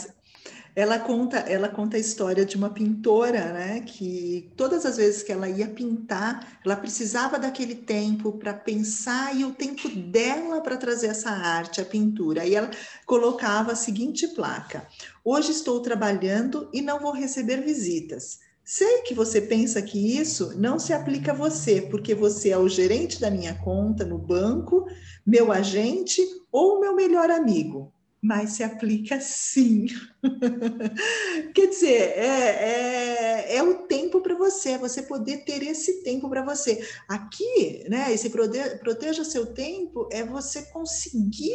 ela 0.76 0.98
conta, 0.98 1.38
ela 1.38 1.68
conta 1.68 1.96
a 1.96 2.00
história 2.00 2.44
de 2.44 2.56
uma 2.56 2.68
pintora, 2.68 3.52
né, 3.52 3.80
que 3.80 4.50
todas 4.56 4.84
as 4.84 4.96
vezes 4.96 5.22
que 5.22 5.30
ela 5.30 5.48
ia 5.48 5.68
pintar, 5.68 6.58
ela 6.64 6.74
precisava 6.74 7.38
daquele 7.38 7.76
tempo 7.76 8.32
para 8.32 8.52
pensar 8.52 9.36
e 9.36 9.44
o 9.44 9.52
tempo 9.52 9.88
dela 9.88 10.60
para 10.60 10.76
trazer 10.76 11.08
essa 11.08 11.30
arte, 11.30 11.80
a 11.80 11.84
pintura. 11.84 12.44
E 12.44 12.56
ela 12.56 12.70
colocava 13.06 13.72
a 13.72 13.76
seguinte 13.76 14.26
placa: 14.28 14.86
Hoje 15.24 15.52
estou 15.52 15.80
trabalhando 15.80 16.68
e 16.72 16.82
não 16.82 16.98
vou 16.98 17.12
receber 17.12 17.62
visitas. 17.62 18.40
Sei 18.64 19.02
que 19.02 19.12
você 19.12 19.42
pensa 19.42 19.82
que 19.82 20.18
isso 20.18 20.58
não 20.58 20.78
se 20.78 20.92
aplica 20.92 21.32
a 21.32 21.34
você, 21.34 21.82
porque 21.82 22.14
você 22.14 22.48
é 22.48 22.58
o 22.58 22.66
gerente 22.66 23.20
da 23.20 23.30
minha 23.30 23.54
conta 23.54 24.06
no 24.06 24.16
banco, 24.16 24.86
meu 25.24 25.52
agente 25.52 26.20
ou 26.50 26.80
meu 26.80 26.94
melhor 26.96 27.30
amigo, 27.30 27.92
mas 28.24 28.52
se 28.52 28.62
aplica 28.62 29.20
sim. 29.20 29.84
Quer 31.54 31.66
dizer, 31.66 32.16
é, 32.16 33.50
é, 33.50 33.56
é 33.56 33.62
o 33.62 33.86
tempo 33.86 34.22
para 34.22 34.34
você, 34.34 34.70
é 34.70 34.78
você 34.78 35.02
poder 35.02 35.44
ter 35.44 35.62
esse 35.62 36.02
tempo 36.02 36.30
para 36.30 36.42
você. 36.42 36.82
Aqui, 37.06 37.84
né, 37.86 38.10
esse 38.14 38.30
proteja 38.30 39.24
seu 39.24 39.52
tempo 39.52 40.08
é 40.10 40.24
você 40.24 40.62
conseguir. 40.62 41.54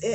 É, 0.00 0.12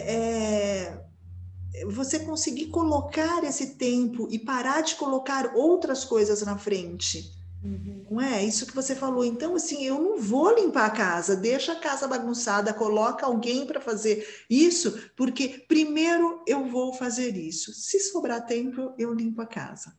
é 1.74 1.86
você 1.88 2.20
conseguir 2.20 2.68
colocar 2.68 3.44
esse 3.44 3.76
tempo 3.76 4.30
e 4.32 4.40
parar 4.40 4.80
de 4.80 4.96
colocar 4.96 5.58
outras 5.58 6.06
coisas 6.06 6.42
na 6.42 6.58
frente. 6.58 7.34
Uhum. 7.66 8.06
Não 8.12 8.22
é 8.22 8.46
isso 8.46 8.68
que 8.68 8.76
você 8.76 8.96
falou. 8.96 9.26
Então, 9.26 9.56
assim, 9.56 9.84
eu 9.84 10.00
não 10.00 10.18
vou 10.22 10.54
limpar 10.54 10.86
a 10.86 10.92
casa, 10.92 11.36
deixa 11.36 11.74
a 11.74 11.80
casa 11.80 12.08
bagunçada, 12.08 12.74
coloca 12.74 13.26
alguém 13.26 13.66
para 13.66 13.82
fazer 13.82 14.46
isso, 14.48 15.10
porque 15.16 15.66
primeiro 15.68 16.44
eu 16.48 16.66
vou 16.66 16.94
fazer 16.94 17.36
isso. 17.36 17.74
Se 17.74 18.00
sobrar 18.00 18.46
tempo, 18.46 18.94
eu 19.00 19.12
limpo 19.14 19.42
a 19.42 19.48
casa. 19.48 19.98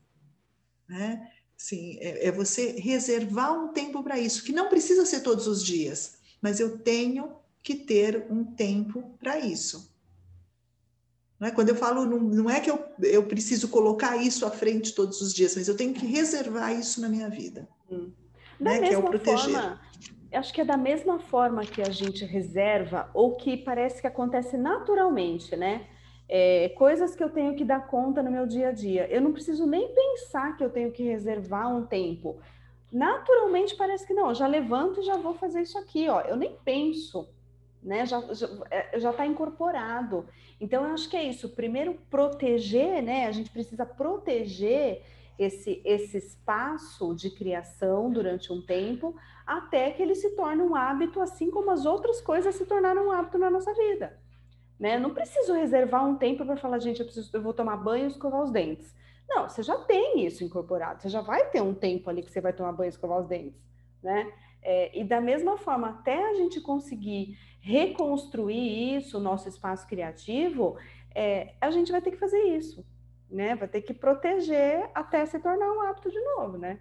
Né? 0.89 1.29
Sim, 1.57 1.99
é, 2.01 2.29
é 2.29 2.33
você 2.33 2.73
reservar 2.79 3.53
um 3.53 3.73
tempo 3.73 4.03
para 4.03 4.19
isso, 4.19 4.45
que 4.45 4.53
não 4.53 4.69
precisa 4.69 5.05
ser 5.05 5.21
todos 5.21 5.49
os 5.49 5.65
dias, 5.65 6.19
mas 6.41 6.61
eu 6.61 6.79
tenho 6.79 7.35
que 7.63 7.75
ter 7.75 8.27
um 8.31 8.45
tempo 8.45 9.17
para 9.19 9.41
isso. 9.41 9.93
Não 11.39 11.49
é? 11.49 11.51
Quando 11.51 11.69
eu 11.69 11.77
falo, 11.77 12.05
não, 12.07 12.19
não 12.19 12.51
é 12.51 12.61
que 12.61 12.71
eu, 12.71 12.83
eu 13.03 13.23
preciso 13.25 13.69
colocar 13.69 14.17
isso 14.17 14.47
à 14.47 14.51
frente 14.51 14.95
todos 14.95 15.21
os 15.21 15.35
dias, 15.35 15.55
mas 15.55 15.69
eu 15.69 15.77
tenho 15.77 15.93
que 15.93 16.07
reservar 16.07 16.73
isso 16.73 17.01
na 17.01 17.09
minha 17.09 17.29
vida. 17.29 17.69
Hum. 17.91 18.11
Da 18.59 18.71
né? 18.71 18.81
mesma 18.81 18.89
que 18.89 18.95
é 18.95 18.99
o 18.99 19.03
proteger. 19.03 19.39
Forma, 19.39 19.81
acho 20.33 20.53
que 20.53 20.61
é 20.61 20.65
da 20.65 20.77
mesma 20.77 21.19
forma 21.19 21.63
que 21.65 21.83
a 21.83 21.91
gente 21.91 22.25
reserva, 22.25 23.11
ou 23.13 23.37
que 23.37 23.57
parece 23.57 24.01
que 24.01 24.07
acontece 24.07 24.57
naturalmente, 24.57 25.55
né? 25.57 25.87
É, 26.29 26.71
coisas 26.71 27.15
que 27.15 27.23
eu 27.23 27.31
tenho 27.31 27.55
que 27.55 27.65
dar 27.65 27.87
conta 27.87 28.23
no 28.23 28.31
meu 28.31 28.47
dia 28.47 28.71
a 28.71 28.73
dia. 28.73 29.07
Eu 29.09 29.21
não 29.21 29.33
preciso 29.33 29.67
nem 29.67 29.95
pensar 29.95 30.57
que 30.57 30.65
eu 30.65 30.71
tenho 30.71 30.91
que 30.91 31.05
reservar 31.05 31.75
um 31.75 31.87
tempo. 31.87 32.41
Naturalmente 32.91 33.77
parece 33.77 34.07
que 34.07 34.15
não, 34.15 34.31
eu 34.31 34.35
já 34.35 34.47
levanto 34.47 35.01
e 35.01 35.05
já 35.05 35.17
vou 35.17 35.35
fazer 35.35 35.61
isso 35.63 35.79
aqui, 35.79 36.09
ó. 36.09 36.23
Eu 36.23 36.37
nem 36.37 36.57
penso, 36.65 37.29
né? 37.87 38.05
Já 38.05 38.21
já 38.95 39.11
está 39.11 39.25
incorporado. 39.25 40.27
Então 40.61 40.85
eu 40.85 40.93
acho 40.93 41.09
que 41.09 41.17
é 41.17 41.23
isso. 41.23 41.51
Primeiro 41.51 41.95
proteger, 42.11 43.03
né? 43.03 43.27
A 43.27 43.33
gente 43.33 43.51
precisa 43.51 43.87
proteger 43.87 45.03
esse 45.39 45.81
esse 45.85 46.19
espaço 46.19 47.15
de 47.15 47.31
criação 47.31 48.11
durante 48.11 48.53
um 48.53 48.61
tempo 48.61 49.15
até 49.47 49.93
que 49.93 50.03
ele 50.03 50.17
se 50.17 50.31
torne 50.31 50.63
um 50.63 50.75
hábito, 50.75 51.21
assim 51.21 51.51
como 51.51 51.71
as 51.71 51.87
outras 51.87 52.21
coisas 52.21 52.57
se 52.57 52.67
tornaram 52.67 53.07
um 53.07 53.13
hábito 53.13 53.39
na 53.39 53.49
nossa 53.49 53.73
vida. 53.73 54.19
Né? 54.79 54.99
Não 54.99 55.15
preciso 55.15 55.55
reservar 55.55 56.05
um 56.05 56.17
tempo 56.17 56.45
para 56.45 56.57
falar, 56.57 56.81
gente, 56.81 57.01
eu, 57.01 57.07
preciso, 57.07 57.31
eu 57.33 57.41
vou 57.41 57.55
tomar 57.55 57.77
banho 57.77 58.05
e 58.05 58.09
escovar 58.09 58.43
os 58.43 58.51
dentes. 58.51 58.95
Não, 59.29 59.49
você 59.49 59.63
já 59.63 59.77
tem 59.79 60.27
isso 60.27 60.45
incorporado, 60.45 61.01
você 61.01 61.09
já 61.09 61.21
vai 61.21 61.49
ter 61.51 61.63
um 61.63 61.75
tempo 61.75 62.11
ali 62.11 62.23
que 62.23 62.31
você 62.31 62.41
vai 62.41 62.53
tomar 62.53 62.73
banho 62.73 62.89
e 62.89 62.91
escovar 62.91 63.21
os 63.21 63.27
dentes, 63.27 63.61
né? 64.03 64.33
É, 64.69 64.91
e 64.99 65.05
da 65.05 65.21
mesma 65.21 65.57
forma, 65.57 65.91
até 65.91 66.29
a 66.29 66.35
gente 66.35 66.61
conseguir 66.61 67.39
reconstruir 67.61 68.97
isso, 68.97 69.17
o 69.17 69.21
nosso 69.21 69.49
espaço 69.49 69.87
criativo, 69.87 70.77
é, 71.15 71.55
a 71.61 71.71
gente 71.71 71.93
vai 71.93 72.03
ter 72.03 72.11
que 72.11 72.17
fazer 72.17 72.43
isso, 72.43 72.85
né? 73.31 73.55
Vai 73.55 73.69
ter 73.69 73.83
que 73.83 73.95
proteger 73.95 74.91
até 74.93 75.25
se 75.25 75.39
tornar 75.39 75.71
um 75.71 75.83
hábito 75.83 76.11
de 76.11 76.21
novo, 76.21 76.59
né? 76.59 76.81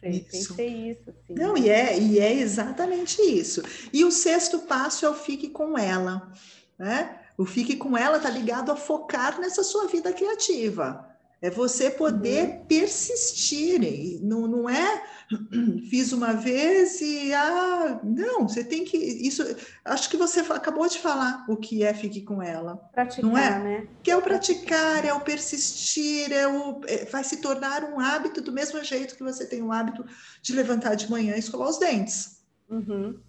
Sei, 0.00 0.10
isso. 0.10 0.48
Pensei 0.48 0.90
isso. 0.90 1.10
Assim, 1.10 1.34
Não, 1.34 1.54
e, 1.54 1.68
é, 1.68 1.98
e 1.98 2.18
é 2.18 2.32
exatamente 2.32 3.20
isso. 3.20 3.62
E 3.92 4.02
o 4.02 4.10
sexto 4.10 4.60
passo 4.60 5.04
é 5.04 5.10
o 5.10 5.14
fique 5.14 5.50
com 5.50 5.76
ela. 5.76 6.32
Né? 6.78 7.20
O 7.36 7.44
fique 7.44 7.76
com 7.76 7.94
ela 7.94 8.16
está 8.16 8.30
ligado 8.30 8.72
a 8.72 8.76
focar 8.76 9.38
nessa 9.38 9.62
sua 9.62 9.86
vida 9.86 10.14
criativa. 10.14 11.07
É 11.40 11.50
você 11.50 11.90
poder 11.90 12.48
uhum. 12.48 12.64
persistir. 12.66 14.20
Não, 14.22 14.48
não 14.48 14.68
é 14.68 15.02
fiz 15.90 16.12
uma 16.12 16.32
vez 16.32 17.00
e 17.00 17.32
ah, 17.34 18.00
não, 18.02 18.48
você 18.48 18.64
tem 18.64 18.84
que. 18.84 18.96
Isso 18.96 19.44
acho 19.84 20.08
que 20.08 20.16
você 20.16 20.40
acabou 20.40 20.88
de 20.88 20.98
falar 20.98 21.44
o 21.48 21.56
que 21.56 21.84
é 21.84 21.92
fique 21.92 22.22
com 22.22 22.42
ela. 22.42 22.76
Praticar, 22.92 23.24
não 23.24 23.36
é? 23.36 23.58
né? 23.58 23.88
Que 24.02 24.10
é 24.10 24.16
o 24.16 24.22
praticar, 24.22 25.04
é 25.04 25.12
o 25.12 25.20
persistir, 25.20 26.32
é 26.32 26.48
o, 26.48 26.80
é, 26.86 27.04
vai 27.04 27.22
se 27.22 27.36
tornar 27.38 27.84
um 27.84 28.00
hábito 28.00 28.40
do 28.40 28.52
mesmo 28.52 28.82
jeito 28.82 29.16
que 29.16 29.22
você 29.22 29.46
tem 29.46 29.62
o 29.62 29.70
hábito 29.70 30.04
de 30.42 30.52
levantar 30.54 30.94
de 30.94 31.10
manhã 31.10 31.36
e 31.36 31.40
escovar 31.40 31.68
os 31.68 31.78
dentes. 31.78 32.42
Uhum. 32.68 33.20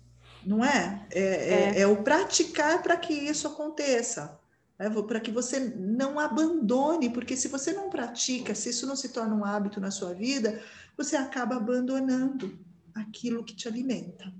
Não 0.45 0.63
é? 0.63 1.05
É, 1.11 1.21
é. 1.21 1.73
é, 1.75 1.81
é 1.81 1.87
o 1.87 1.97
praticar 1.97 2.81
para 2.81 2.95
que 2.95 3.13
isso 3.13 3.45
aconteça 3.45 4.38
né, 4.79 4.89
para 5.05 5.19
que 5.19 5.29
você 5.29 5.59
não 5.59 6.17
abandone, 6.17 7.09
porque 7.09 7.35
se 7.35 7.49
você 7.49 7.73
não 7.73 7.89
pratica, 7.89 8.55
se 8.55 8.69
isso 8.69 8.87
não 8.87 8.95
se 8.95 9.09
torna 9.09 9.35
um 9.35 9.43
hábito 9.43 9.81
na 9.81 9.91
sua 9.91 10.13
vida, 10.13 10.61
você 10.95 11.17
acaba 11.17 11.57
abandonando 11.57 12.57
aquilo 12.95 13.43
que 13.43 13.55
te 13.55 13.67
alimenta, 13.67 14.33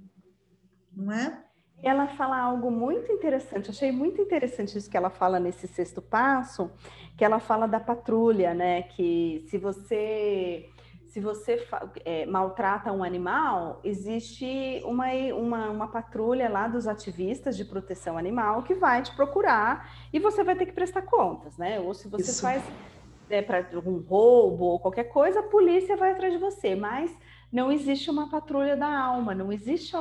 não 0.96 1.12
é? 1.12 1.44
Ela 1.82 2.08
fala 2.08 2.38
algo 2.38 2.72
muito 2.72 3.12
interessante, 3.12 3.70
achei 3.70 3.92
muito 3.92 4.22
interessante 4.22 4.78
isso 4.78 4.90
que 4.90 4.98
ela 4.98 5.10
fala 5.10 5.40
nesse 5.40 5.68
sexto 5.68 6.02
passo, 6.02 6.72
que 7.18 7.24
ela 7.24 7.40
fala 7.40 7.68
da 7.68 7.80
patrulha, 7.80 8.54
né? 8.54 8.84
Que 8.84 9.46
se 9.50 9.58
você 9.58 10.70
se 11.10 11.20
você 11.20 11.68
é, 12.06 12.26
maltrata 12.28 12.92
um 12.92 13.04
animal, 13.04 13.82
existe 13.84 14.80
uma, 14.86 15.08
uma, 15.34 15.70
uma, 15.72 15.88
patrulha 15.88 16.48
lá 16.48 16.68
dos 16.68 16.88
ativistas 16.88 17.58
de 17.58 17.66
proteção 17.66 18.16
animal 18.16 18.62
que 18.62 18.76
vai 18.76 19.02
te 19.02 19.16
procurar 19.16 19.92
e 20.14 20.20
você 20.20 20.44
vai 20.44 20.56
ter 20.56 20.68
que 20.68 20.72
prestar 20.72 21.02
contas, 21.02 21.58
né? 21.58 21.80
Ou 21.80 21.96
se 21.96 22.08
você 22.08 22.30
Isso. 22.30 22.42
faz 22.44 22.64
é, 23.28 23.42
para 23.42 23.66
um 23.84 23.98
roubo 24.02 24.66
ou 24.66 24.80
qualquer 24.80 25.06
coisa, 25.06 25.40
a 25.40 25.44
polícia 25.44 25.98
vai 25.98 26.12
atrás 26.12 26.32
de 26.32 26.38
você, 26.38 26.76
mas 26.76 27.12
não 27.52 27.72
existe 27.72 28.12
uma 28.12 28.30
patrulha 28.30 28.78
da 28.78 28.88
alma, 28.88 29.34
não 29.34 29.52
existe 29.52 29.96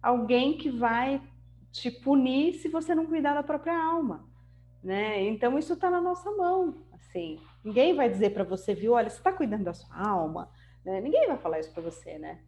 alguém 0.00 0.56
que 0.56 0.70
vai 0.70 1.20
te 1.72 1.90
punir 1.90 2.54
se 2.54 2.68
você 2.68 2.94
não 2.94 3.06
cuidar 3.06 3.34
da 3.34 3.42
própria 3.42 3.76
alma, 3.76 4.24
né? 4.84 5.20
Então 5.24 5.58
isso 5.58 5.72
está 5.72 5.90
na 5.90 6.00
nossa 6.00 6.30
mão, 6.30 6.76
assim. 6.92 7.40
Ninguém 7.64 7.94
vai 7.94 8.10
dizer 8.10 8.30
para 8.30 8.44
você, 8.44 8.74
viu? 8.74 8.92
Olha, 8.92 9.08
você 9.08 9.16
está 9.16 9.32
cuidando 9.32 9.64
da 9.64 9.72
sua 9.72 9.96
alma. 9.96 10.50
Né? 10.84 11.00
Ninguém 11.00 11.26
vai 11.26 11.38
falar 11.38 11.60
isso 11.60 11.72
para 11.72 11.82
você, 11.82 12.18
né? 12.18 12.40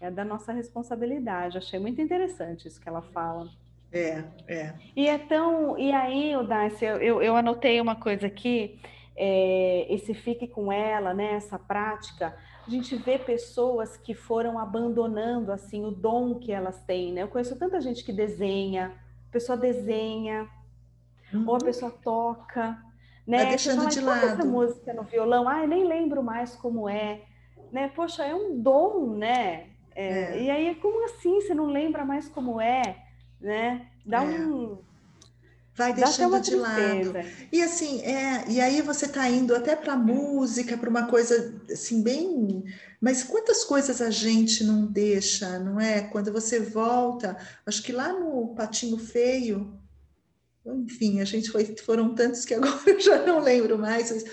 É 0.00 0.10
da 0.10 0.24
nossa 0.24 0.52
responsabilidade. 0.52 1.56
Achei 1.56 1.78
muito 1.80 2.00
interessante 2.00 2.68
isso 2.68 2.80
que 2.80 2.88
ela 2.88 3.02
fala. 3.02 3.48
É, 3.90 4.22
é. 4.46 4.74
E 4.94 5.08
é 5.08 5.18
tão. 5.18 5.78
E 5.78 5.90
aí, 5.92 6.36
Odácia, 6.36 6.86
eu, 6.86 6.98
eu, 6.98 7.22
eu 7.22 7.36
anotei 7.36 7.80
uma 7.80 7.96
coisa 7.96 8.26
aqui. 8.26 8.78
É, 9.16 9.86
esse 9.92 10.14
fique 10.14 10.46
com 10.46 10.70
ela, 10.70 11.14
né? 11.14 11.34
Essa 11.34 11.58
prática. 11.58 12.36
A 12.66 12.70
gente 12.70 12.94
vê 12.96 13.18
pessoas 13.18 13.96
que 13.96 14.14
foram 14.14 14.58
abandonando 14.58 15.50
assim 15.50 15.86
o 15.86 15.90
dom 15.90 16.38
que 16.38 16.52
elas 16.52 16.82
têm, 16.82 17.14
né? 17.14 17.22
Eu 17.22 17.28
conheço 17.28 17.58
tanta 17.58 17.80
gente 17.80 18.04
que 18.04 18.12
desenha, 18.12 18.92
a 19.28 19.32
pessoa 19.32 19.56
desenha, 19.56 20.46
uhum. 21.32 21.44
ou 21.48 21.56
a 21.56 21.58
pessoa 21.58 21.90
toca, 21.90 22.78
né? 23.28 23.44
Tá 23.44 23.50
deixando 23.50 23.76
fala, 23.76 23.90
de 23.90 24.00
lado. 24.00 24.26
essa 24.26 24.44
música 24.44 24.94
no 24.94 25.02
violão, 25.02 25.46
ai, 25.46 25.66
nem 25.66 25.84
lembro 25.86 26.22
mais 26.22 26.56
como 26.56 26.88
é, 26.88 27.20
né? 27.70 27.92
Poxa, 27.94 28.24
é 28.24 28.34
um 28.34 28.58
dom, 28.58 29.16
né? 29.16 29.66
É, 29.94 30.08
é. 30.08 30.42
E 30.42 30.50
aí, 30.50 30.74
como 30.76 31.04
assim? 31.04 31.40
Você 31.40 31.52
não 31.52 31.66
lembra 31.66 32.06
mais 32.06 32.26
como 32.26 32.58
é, 32.58 33.04
né? 33.38 33.86
Dá 34.06 34.24
é. 34.24 34.26
um 34.26 34.78
vai 35.78 35.94
deixando 35.94 36.40
de 36.40 36.56
lado. 36.56 37.14
E 37.52 37.62
assim, 37.62 38.00
é, 38.02 38.44
e 38.48 38.60
aí 38.60 38.82
você 38.82 39.06
está 39.06 39.28
indo 39.28 39.54
até 39.54 39.76
para 39.76 39.94
música, 39.94 40.76
para 40.76 40.90
uma 40.90 41.06
coisa 41.06 41.54
assim 41.70 42.02
bem, 42.02 42.64
mas 43.00 43.22
quantas 43.22 43.62
coisas 43.62 44.02
a 44.02 44.10
gente 44.10 44.64
não 44.64 44.84
deixa, 44.84 45.60
não 45.60 45.80
é? 45.80 46.00
Quando 46.00 46.32
você 46.32 46.58
volta, 46.58 47.36
acho 47.64 47.80
que 47.84 47.92
lá 47.92 48.12
no 48.12 48.54
Patinho 48.56 48.98
Feio, 48.98 49.77
enfim, 50.66 51.20
a 51.20 51.24
gente 51.24 51.50
foi, 51.50 51.64
foram 51.76 52.14
tantos 52.14 52.44
que 52.44 52.54
agora 52.54 52.80
eu 52.86 53.00
já 53.00 53.24
não 53.24 53.40
lembro 53.40 53.78
mais, 53.78 54.10
mas, 54.10 54.24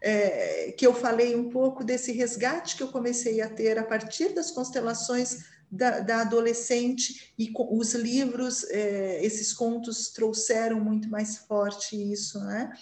é, 0.00 0.72
que 0.72 0.86
eu 0.86 0.94
falei 0.94 1.36
um 1.36 1.50
pouco 1.50 1.84
desse 1.84 2.12
resgate 2.12 2.76
que 2.76 2.82
eu 2.82 2.88
comecei 2.88 3.40
a 3.40 3.48
ter 3.48 3.78
a 3.78 3.84
partir 3.84 4.34
das 4.34 4.50
constelações 4.50 5.44
da, 5.70 6.00
da 6.00 6.22
adolescente 6.22 7.32
e 7.38 7.52
os 7.56 7.94
livros, 7.94 8.64
é, 8.64 9.24
esses 9.24 9.52
contos 9.52 10.10
trouxeram 10.10 10.80
muito 10.80 11.08
mais 11.08 11.38
forte 11.38 11.96
isso, 12.12 12.40
né? 12.40 12.72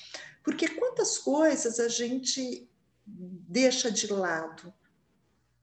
Porque 0.42 0.68
quantas 0.68 1.18
coisas 1.18 1.78
a 1.78 1.88
gente 1.88 2.66
deixa 3.06 3.90
de 3.90 4.10
lado, 4.10 4.72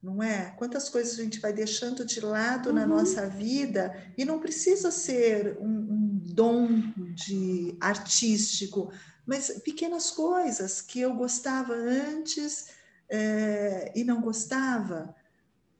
não 0.01 0.21
é? 0.21 0.53
Quantas 0.57 0.87
coisas 0.87 1.17
a 1.17 1.23
gente 1.23 1.39
vai 1.39 1.51
deixando 1.51 2.05
de 2.05 2.19
lado 2.19 2.69
uhum. 2.69 2.75
na 2.75 2.85
nossa 2.85 3.27
vida 3.27 4.13
e 4.15 4.23
não 4.23 4.39
precisa 4.39 4.91
ser 4.91 5.57
um, 5.59 5.67
um 5.67 6.04
dom 6.25 6.67
de 7.13 7.77
artístico, 7.79 8.91
mas 9.25 9.49
pequenas 9.63 10.11
coisas 10.11 10.81
que 10.81 10.99
eu 10.99 11.13
gostava 11.13 11.73
antes 11.73 12.69
é, 13.09 13.91
e 13.95 14.03
não 14.03 14.21
gostava, 14.21 15.15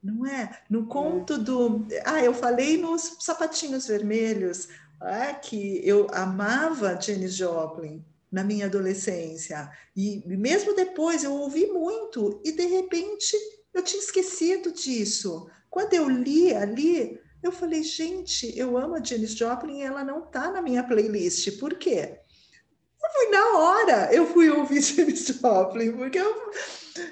não 0.04 0.26
é? 0.26 0.60
No 0.70 0.84
é. 0.84 0.88
conto 0.88 1.38
do. 1.38 1.88
Ah, 2.06 2.24
eu 2.24 2.34
falei 2.34 2.78
nos 2.78 3.18
sapatinhos 3.20 3.88
vermelhos 3.88 4.68
é, 5.02 5.34
que 5.34 5.82
eu 5.84 6.08
amava 6.14 7.00
Janis 7.00 7.36
Joplin 7.36 8.04
na 8.32 8.44
minha 8.44 8.66
adolescência 8.66 9.72
e 9.96 10.22
mesmo 10.26 10.76
depois 10.76 11.24
eu 11.24 11.34
ouvi 11.34 11.68
muito 11.68 12.42
e 12.44 12.52
de 12.52 12.66
repente 12.66 13.36
eu 13.74 13.84
tinha 13.84 14.02
esquecido 14.02 14.72
disso. 14.72 15.50
Quando 15.70 15.94
eu 15.94 16.08
li 16.08 16.54
ali, 16.54 17.20
eu 17.42 17.52
falei, 17.52 17.84
gente, 17.84 18.58
eu 18.58 18.78
amo 18.78 18.96
a 18.96 19.04
Janis 19.04 19.36
Joplin 19.36 19.80
e 19.80 19.84
ela 19.84 20.04
não 20.04 20.24
está 20.24 20.52
na 20.52 20.62
minha 20.62 20.84
playlist. 20.84 21.60
Por 21.60 21.76
quê? 21.76 22.20
Eu 23.04 23.10
fui 23.14 23.30
na 23.32 23.58
hora, 23.60 24.14
eu 24.14 24.26
fui 24.28 24.50
ouvir 24.50 24.82
Janis 24.82 25.28
Joplin, 25.28 25.92
porque 25.94 26.18
eu, 26.18 26.52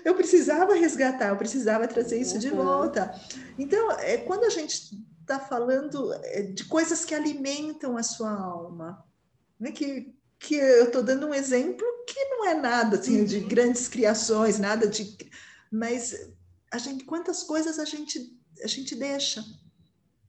eu 0.03 0.15
precisava 0.15 0.73
resgatar, 0.73 1.29
eu 1.29 1.37
precisava 1.37 1.87
trazer 1.87 2.19
isso 2.19 2.39
de 2.39 2.49
uhum. 2.49 2.63
volta. 2.63 3.13
Então, 3.59 3.91
é, 3.99 4.17
quando 4.17 4.45
a 4.45 4.49
gente 4.49 4.95
está 5.21 5.39
falando 5.39 6.13
é, 6.13 6.41
de 6.41 6.65
coisas 6.65 7.05
que 7.05 7.15
alimentam 7.15 7.95
a 7.95 8.03
sua 8.03 8.31
alma, 8.31 9.05
né, 9.59 9.71
que, 9.71 10.13
que 10.39 10.55
eu 10.55 10.85
estou 10.85 11.03
dando 11.03 11.27
um 11.27 11.33
exemplo 11.33 11.85
que 12.07 12.25
não 12.25 12.47
é 12.47 12.53
nada 12.53 12.97
assim, 12.97 13.23
de 13.23 13.37
uhum. 13.37 13.47
grandes 13.47 13.87
criações, 13.87 14.59
nada 14.59 14.87
de. 14.87 15.15
Mas 15.71 16.13
a 16.71 16.77
gente, 16.77 17.05
quantas 17.05 17.43
coisas 17.43 17.79
a 17.79 17.85
gente, 17.85 18.35
a 18.63 18.67
gente 18.67 18.95
deixa 18.95 19.43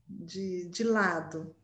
de, 0.08 0.66
de 0.66 0.84
lado, 0.84 1.54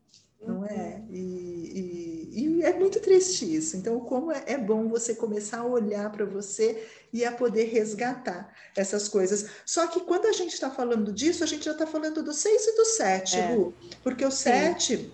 não 0.45 0.65
é? 0.65 1.01
Uhum. 1.07 1.07
E, 1.11 2.29
e, 2.33 2.63
é 2.63 2.77
muito 2.77 2.99
triste 2.99 3.55
isso. 3.55 3.75
Então, 3.77 3.99
como 3.99 4.31
é, 4.31 4.43
é 4.47 4.57
bom 4.57 4.87
você 4.87 5.15
começar 5.15 5.59
a 5.59 5.65
olhar 5.65 6.11
para 6.11 6.25
você 6.25 6.87
e 7.11 7.25
a 7.25 7.31
poder 7.31 7.65
resgatar 7.65 8.53
essas 8.75 9.07
coisas. 9.07 9.47
Só 9.65 9.87
que 9.87 10.01
quando 10.01 10.25
a 10.27 10.31
gente 10.31 10.53
está 10.53 10.69
falando 10.69 11.11
disso, 11.11 11.43
a 11.43 11.47
gente 11.47 11.65
já 11.65 11.71
está 11.71 11.85
falando 11.85 12.23
do 12.23 12.33
6 12.33 12.67
e 12.67 12.75
do 12.75 12.85
7, 12.85 13.37
é. 13.37 13.55
Lu, 13.55 13.73
porque 14.03 14.25
o 14.25 14.31
7 14.31 15.11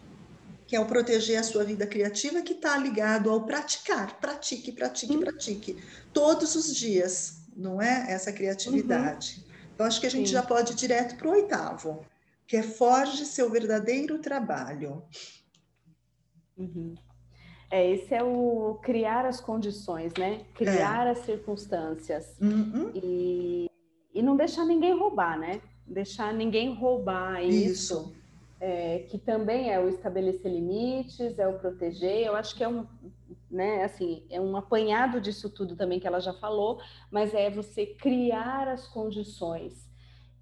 que 0.67 0.75
é 0.75 0.79
o 0.79 0.85
proteger 0.85 1.39
a 1.39 1.43
sua 1.43 1.63
vida 1.63 1.87
criativa, 1.87 2.41
que 2.41 2.51
está 2.51 2.77
ligado 2.77 3.29
ao 3.29 3.45
praticar, 3.45 4.19
pratique, 4.19 4.73
pratique, 4.73 5.15
hum. 5.15 5.21
pratique, 5.21 5.77
todos 6.11 6.55
os 6.55 6.75
dias, 6.75 7.37
não 7.55 7.81
é? 7.81 8.11
Essa 8.11 8.33
criatividade. 8.33 9.37
Uhum. 9.37 9.53
Então, 9.73 9.85
acho 9.85 10.01
que 10.01 10.07
a 10.07 10.11
gente 10.11 10.27
Sim. 10.27 10.33
já 10.33 10.43
pode 10.43 10.73
ir 10.73 10.75
direto 10.75 11.15
para 11.15 11.27
o 11.29 11.31
oitavo, 11.31 12.05
que 12.47 12.55
é 12.55 12.63
forge 12.63 13.25
seu 13.25 13.49
verdadeiro 13.49 14.19
trabalho. 14.19 15.03
Uhum. 16.57 16.95
É, 17.69 17.91
esse 17.91 18.13
é 18.13 18.23
o 18.23 18.79
criar 18.81 19.25
as 19.25 19.41
condições, 19.41 20.13
né? 20.17 20.45
Criar 20.53 21.07
é. 21.07 21.11
as 21.11 21.19
circunstâncias. 21.19 22.37
Uhum. 22.41 22.91
E, 22.95 23.69
e 24.13 24.21
não 24.21 24.37
deixar 24.37 24.65
ninguém 24.65 24.97
roubar, 24.97 25.37
né? 25.37 25.61
Deixar 25.85 26.33
ninguém 26.33 26.73
roubar 26.73 27.43
isso. 27.43 27.93
isso 28.03 28.17
é, 28.59 28.99
que 29.09 29.17
também 29.17 29.71
é 29.71 29.79
o 29.79 29.87
estabelecer 29.89 30.51
limites, 30.51 31.37
é 31.37 31.47
o 31.47 31.59
proteger. 31.59 32.25
Eu 32.25 32.35
acho 32.35 32.55
que 32.55 32.63
é 32.63 32.67
um, 32.67 32.85
né, 33.49 33.83
assim, 33.83 34.25
é 34.29 34.41
um 34.41 34.55
apanhado 34.57 35.21
disso 35.21 35.49
tudo 35.49 35.75
também 35.75 35.99
que 35.99 36.07
ela 36.07 36.19
já 36.19 36.33
falou, 36.33 36.81
mas 37.11 37.33
é 37.33 37.49
você 37.49 37.85
criar 37.85 38.67
as 38.67 38.87
condições. 38.87 39.86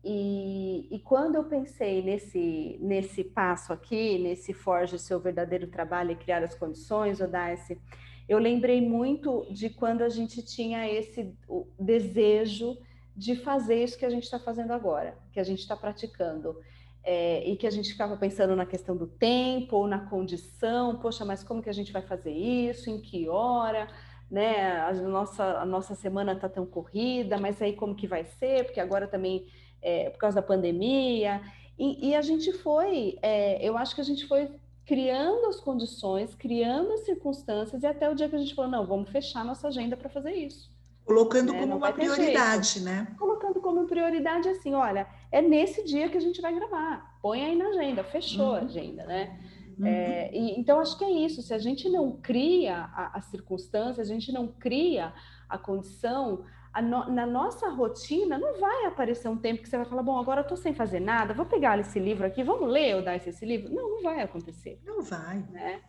E, 0.08 0.88
e 0.92 1.00
quando 1.00 1.34
eu 1.34 1.46
pensei 1.46 2.04
nesse, 2.04 2.78
nesse 2.80 3.24
passo 3.24 3.74
aqui, 3.74 4.20
nesse 4.20 4.54
forge 4.54 5.00
seu 5.00 5.20
verdadeiro 5.20 5.66
trabalho 5.66 6.12
e 6.12 6.16
criar 6.16 6.44
as 6.44 6.54
condições, 6.54 7.20
Odace, 7.20 7.82
eu 8.30 8.38
lembrei 8.38 8.80
muito 8.82 9.48
de 9.50 9.68
quando 9.68 10.04
a 10.04 10.10
gente 10.10 10.44
tinha 10.44 10.88
esse 10.88 11.36
desejo 11.80 12.78
de 13.16 13.36
fazer 13.36 13.84
isso 13.84 13.98
que 13.98 14.06
a 14.06 14.10
gente 14.10 14.24
está 14.24 14.40
fazendo 14.40 14.74
agora, 14.74 15.18
que 15.32 15.40
a 15.40 15.44
gente 15.44 15.60
está 15.60 15.76
praticando 15.76 16.56
é, 17.04 17.48
e 17.48 17.56
que 17.56 17.66
a 17.66 17.72
gente 17.72 17.92
ficava 17.92 18.16
pensando 18.18 18.56
na 18.56 18.66
questão 18.66 18.96
do 18.96 19.08
tempo 19.08 19.78
ou 19.78 19.88
na 19.88 20.00
condição, 20.00 21.00
poxa, 21.00 21.26
mas 21.26 21.44
como 21.44 21.64
que 21.64 21.70
a 21.70 21.74
gente 21.74 21.92
vai 21.92 22.02
fazer 22.02 22.32
isso, 22.32 22.90
em 22.90 23.00
que 23.00 23.30
hora, 23.30 23.88
né? 24.30 24.82
A 24.82 24.94
nossa, 24.94 25.44
a 25.60 25.66
nossa 25.66 25.96
semana 25.96 26.34
está 26.34 26.50
tão 26.50 26.66
corrida, 26.66 27.38
mas 27.38 27.62
aí 27.62 27.74
como 27.74 27.96
que 27.96 28.08
vai 28.08 28.26
ser? 28.26 28.66
Porque 28.66 28.80
agora 28.80 29.08
também, 29.08 29.46
é, 29.86 30.10
por 30.10 30.18
causa 30.18 30.36
da 30.36 30.42
pandemia, 30.42 31.42
e, 31.78 32.10
e 32.10 32.16
a 32.16 32.22
gente 32.22 32.52
foi, 32.52 33.18
é, 33.22 33.66
eu 33.66 33.78
acho 33.78 33.94
que 33.94 34.02
a 34.02 34.04
gente 34.04 34.28
foi 34.28 34.50
criando 34.86 35.48
as 35.48 35.60
condições, 35.60 36.36
criando 36.36 36.92
as 36.94 37.02
circunstâncias, 37.02 37.84
e 37.84 37.88
até 37.88 38.10
o 38.10 38.16
dia 38.16 38.28
que 38.28 38.36
a 38.36 38.40
gente 38.40 38.56
falou, 38.56 38.70
não, 38.70 38.86
vamos 38.86 39.10
fechar 39.10 39.46
nossa 39.46 39.68
agenda 39.68 39.96
para 39.96 40.10
fazer 40.10 40.34
isso. 40.34 40.74
Colocando 41.06 41.54
né? 41.54 41.60
como 41.60 41.78
uma 41.78 41.92
prioridade, 41.92 42.80
jeito. 42.80 42.86
né? 42.86 43.16
Colocando 43.18 43.62
como 43.62 43.86
prioridade 43.86 44.50
assim, 44.50 44.74
olha, 44.74 45.08
é 45.32 45.42
nesse 45.42 45.84
dia 45.84 46.10
que 46.10 46.18
a 46.18 46.22
gente 46.22 46.42
vai 46.42 46.54
gravar. 46.54 47.18
Põe 47.22 47.46
aí 47.46 47.56
na 47.56 47.68
agenda, 47.68 48.04
fechou 48.04 48.48
uhum. 48.48 48.56
a 48.56 48.60
agenda, 48.60 49.06
né? 49.06 49.40
Uhum. 49.78 49.86
É, 49.86 50.32
e, 50.34 50.60
então, 50.60 50.80
acho 50.80 50.98
que 50.98 51.04
é 51.04 51.12
isso. 51.12 51.42
Se 51.44 51.54
a 51.54 51.60
gente 51.60 51.88
não 51.90 52.14
cria 52.14 52.90
a, 52.94 53.18
a 53.18 53.22
circunstância, 53.22 54.02
a 54.02 54.06
gente 54.06 54.32
não 54.32 54.48
cria 54.48 55.14
a 55.48 55.58
condição, 55.58 56.44
no, 56.82 57.10
na 57.10 57.26
nossa 57.26 57.70
rotina 57.70 58.38
não 58.38 58.60
vai 58.60 58.86
aparecer 58.86 59.28
um 59.28 59.38
tempo 59.38 59.62
que 59.62 59.70
você 59.70 59.78
vai 59.78 59.86
falar, 59.86 60.04
bom, 60.04 60.20
agora 60.20 60.42
eu 60.42 60.48
tô 60.48 60.56
sem 60.56 60.74
fazer 60.74 61.00
nada, 61.00 61.34
vou 61.34 61.46
pegar 61.46 61.80
esse 61.80 62.00
livro 62.00 62.26
aqui, 62.26 62.44
vamos 62.44 62.70
ler 62.70 62.96
ou 62.96 63.04
dar 63.04 63.16
esse 63.16 63.46
livro? 63.46 63.74
Não, 63.74 63.96
não 63.96 64.02
vai 64.02 64.22
acontecer. 64.22 64.80
Não 64.86 65.02
vai. 65.02 65.46
Né? 65.52 65.82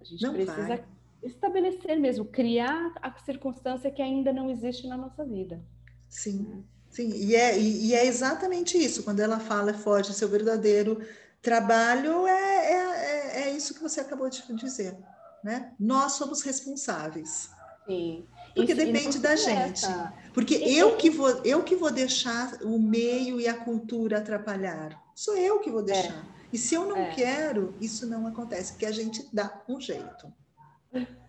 A 0.00 0.04
gente 0.04 0.22
não 0.22 0.32
precisa 0.32 0.66
vai 0.66 0.84
estabelecer 1.22 1.98
mesmo, 1.98 2.24
criar 2.24 2.92
a 3.02 3.12
circunstância 3.18 3.90
que 3.90 4.02
ainda 4.02 4.32
não 4.32 4.50
existe 4.50 4.86
na 4.86 4.96
nossa 4.96 5.24
vida. 5.24 5.60
Sim, 6.08 6.42
né? 6.42 6.62
sim, 6.90 7.10
e 7.14 7.34
é, 7.34 7.58
e, 7.58 7.94
é 7.94 8.06
exatamente 8.06 8.78
isso, 8.78 9.02
quando 9.02 9.20
ela 9.20 9.38
fala 9.38 9.74
forte, 9.74 10.12
seu 10.12 10.28
verdadeiro 10.28 11.02
trabalho 11.42 12.26
é, 12.26 12.32
é, 12.32 12.74
é, 12.74 13.40
é, 13.42 13.50
isso 13.50 13.74
que 13.74 13.82
você 13.82 14.00
acabou 14.00 14.28
de 14.28 14.42
dizer, 14.54 14.96
né? 15.42 15.74
Nós 15.78 16.12
somos 16.12 16.42
responsáveis. 16.42 17.50
Sim. 17.86 18.26
Porque 18.54 18.72
isso, 18.72 18.84
depende 18.84 19.18
da 19.18 19.36
gente. 19.36 19.86
Porque 20.32 20.56
e, 20.56 20.78
eu 20.78 20.96
que 20.96 21.10
vou, 21.10 21.28
eu 21.44 21.62
que 21.62 21.76
vou 21.76 21.90
deixar 21.90 22.54
o 22.62 22.78
meio 22.78 23.40
e 23.40 23.48
a 23.48 23.54
cultura 23.54 24.18
atrapalhar. 24.18 25.02
Sou 25.14 25.36
eu 25.36 25.60
que 25.60 25.70
vou 25.70 25.80
é. 25.80 25.84
deixar. 25.84 26.24
E 26.52 26.56
se 26.56 26.74
eu 26.74 26.86
não 26.86 26.96
é. 26.96 27.10
quero, 27.10 27.74
isso 27.80 28.08
não 28.08 28.26
acontece, 28.26 28.72
porque 28.72 28.86
a 28.86 28.92
gente 28.92 29.26
dá 29.32 29.62
um 29.68 29.80
jeito. 29.80 30.32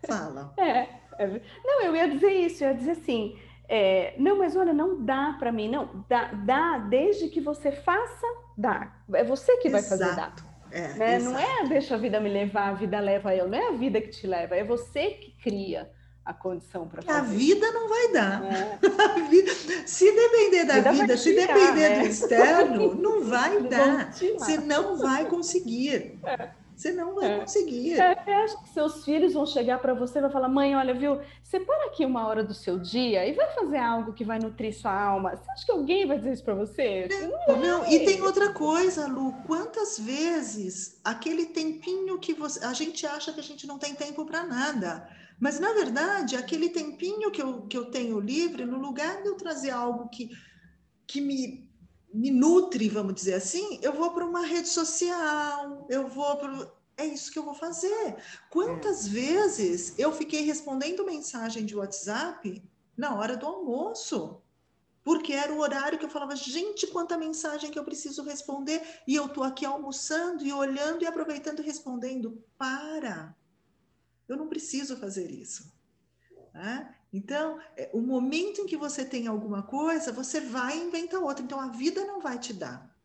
Fala. 0.08 0.54
É, 1.20 1.26
é, 1.26 1.42
não, 1.66 1.82
eu 1.82 1.96
ia 1.98 2.08
dizer 2.08 2.32
isso, 2.32 2.64
eu 2.64 2.70
ia 2.70 2.76
dizer 2.76 2.92
assim, 2.92 3.38
é, 3.68 4.16
não, 4.18 4.38
mas 4.38 4.56
olha, 4.56 4.74
não 4.74 5.04
dá 5.04 5.36
para 5.38 5.52
mim, 5.52 5.70
não, 5.70 6.06
dá, 6.08 6.32
dá 6.32 6.78
desde 6.78 7.28
que 7.28 7.42
você 7.42 7.74
faça, 7.74 8.26
dá. 8.58 8.96
É 9.14 9.24
você 9.24 9.58
que 9.58 9.68
vai 9.68 9.82
fazer 9.82 10.16
dar. 10.16 10.34
É, 10.72 10.94
né? 10.94 11.20
Não 11.20 11.38
é 11.38 11.68
deixa 11.68 11.96
a 11.96 11.98
vida 11.98 12.22
me 12.22 12.30
levar, 12.30 12.70
a 12.70 12.74
vida 12.74 13.00
leva 13.00 13.36
eu, 13.36 13.50
não 13.50 13.58
é 13.58 13.68
a 13.68 13.72
vida 13.72 14.00
que 14.00 14.10
te 14.10 14.26
leva, 14.26 14.56
é 14.56 14.64
você 14.64 15.10
que 15.12 15.36
cria 15.44 15.92
a 16.30 16.34
condição 16.34 16.88
para 16.88 17.02
fazer. 17.02 17.20
A 17.20 17.24
vida 17.24 17.72
não 17.72 17.90
vai 17.90 18.12
dar. 18.12 18.44
É. 18.44 18.80
Vida, 19.30 19.52
se 19.86 20.12
depender 20.12 20.64
da 20.66 20.76
vida, 20.76 20.92
vida 20.94 21.18
se 21.18 21.34
tirar, 21.34 21.54
depender 21.54 21.90
né? 21.90 22.00
do 22.00 22.06
externo, 22.06 22.96
não 22.96 23.24
vai 23.24 23.62
dar. 23.64 24.14
Você 24.14 24.58
não 24.58 24.98
vai 24.98 25.26
conseguir. 25.26 26.20
É. 26.24 26.50
Você 26.76 26.92
não 26.92 27.16
vai 27.16 27.34
é. 27.34 27.40
conseguir. 27.40 28.00
É, 28.00 28.24
eu 28.26 28.38
acho 28.38 28.64
que 28.64 28.70
seus 28.70 29.04
filhos 29.04 29.34
vão 29.34 29.46
chegar 29.46 29.80
para 29.80 29.94
você 29.94 30.20
e 30.20 30.22
vão 30.22 30.30
falar: 30.30 30.48
mãe, 30.48 30.76
olha, 30.76 30.94
viu, 30.94 31.20
separa 31.44 31.88
aqui 31.88 32.06
uma 32.06 32.28
hora 32.28 32.44
do 32.44 32.54
seu 32.54 32.78
dia 32.78 33.26
e 33.28 33.34
vai 33.34 33.52
fazer 33.54 33.78
algo 33.78 34.14
que 34.14 34.24
vai 34.24 34.40
nutrir 34.40 34.74
sua 34.74 34.94
alma. 34.94 35.36
Você 35.36 35.52
acha 35.52 35.66
que 35.66 35.72
alguém 35.72 36.08
vai 36.08 36.18
dizer 36.18 36.34
isso 36.34 36.44
para 36.44 36.54
você? 36.54 37.08
Não, 37.10 37.56
não, 37.56 37.62
não, 37.62 37.92
e 37.92 38.06
tem 38.06 38.22
outra 38.22 38.54
coisa, 38.54 39.08
Lu. 39.08 39.34
Quantas 39.48 40.00
vezes 40.00 41.00
aquele 41.04 41.48
tempinho 41.48 42.20
que 42.20 42.34
você. 42.34 42.64
A 42.64 42.74
gente 42.74 43.06
acha 43.06 43.34
que 43.34 43.40
a 43.40 43.44
gente 43.44 43.66
não 43.66 43.80
tem 43.80 43.96
tempo 43.96 44.26
para 44.26 44.46
nada. 44.46 45.10
Mas, 45.40 45.60
na 45.60 45.74
verdade, 45.74 46.36
aquele 46.36 46.70
tempinho 46.70 47.32
que 47.32 47.42
eu, 47.42 47.62
que 47.64 47.78
eu 47.78 47.86
tenho 47.86 48.20
livre, 48.20 48.66
no 48.66 48.78
lugar 48.78 49.22
de 49.22 49.30
eu 49.30 49.36
trazer 49.36 49.72
algo 49.72 50.10
que, 50.10 50.30
que 51.08 51.22
me 51.22 51.70
me 52.14 52.32
nutre, 52.32 52.90
vamos 52.90 53.14
dizer 53.14 53.36
assim, 53.36 53.80
eu 53.82 53.94
vou 53.94 54.12
para 54.12 54.26
uma 54.26 54.46
rede 54.46 54.68
social, 54.68 55.86
eu 55.90 56.08
vou 56.08 56.38
para. 56.38 56.72
É 56.98 57.06
isso 57.06 57.32
que 57.32 57.40
eu 57.40 57.46
vou 57.46 57.54
fazer. 57.54 58.18
Quantas 58.50 59.08
é. 59.08 59.10
vezes 59.10 59.98
eu 59.98 60.12
fiquei 60.12 60.42
respondendo 60.42 61.06
mensagem 61.06 61.66
de 61.66 61.76
WhatsApp 61.76 62.62
na 62.98 63.16
hora 63.16 63.38
do 63.38 63.46
almoço? 63.46 64.42
Porque 65.02 65.32
era 65.32 65.54
o 65.54 65.60
horário 65.60 65.98
que 65.98 66.04
eu 66.04 66.10
falava, 66.10 66.36
gente, 66.36 66.88
quanta 66.88 67.18
mensagem 67.18 67.72
que 67.72 67.80
eu 67.80 67.86
preciso 67.86 68.22
responder, 68.22 68.82
e 69.08 69.16
eu 69.16 69.28
estou 69.28 69.44
aqui 69.44 69.66
almoçando 69.66 70.46
e 70.46 70.52
olhando 70.52 71.04
e 71.04 71.08
aproveitando 71.08 71.62
e 71.62 71.66
respondendo. 71.66 72.44
Para! 72.58 73.34
Eu 74.30 74.38
não 74.38 74.48
preciso 74.48 74.96
fazer 74.96 75.32
isso. 75.32 75.72
Né? 76.54 76.96
Então, 77.12 77.60
é, 77.76 77.90
o 77.92 78.00
momento 78.00 78.62
em 78.62 78.68
que 78.68 78.78
você 78.78 79.04
tem 79.04 79.28
alguma 79.28 79.64
coisa, 79.64 80.12
você 80.12 80.40
vai 80.40 80.78
inventar 80.78 81.20
outra. 81.20 81.44
Então, 81.44 81.60
a 81.60 81.68
vida 81.68 82.06
não 82.06 82.22
vai 82.22 82.38
te 82.38 82.54
dar. 82.54 82.96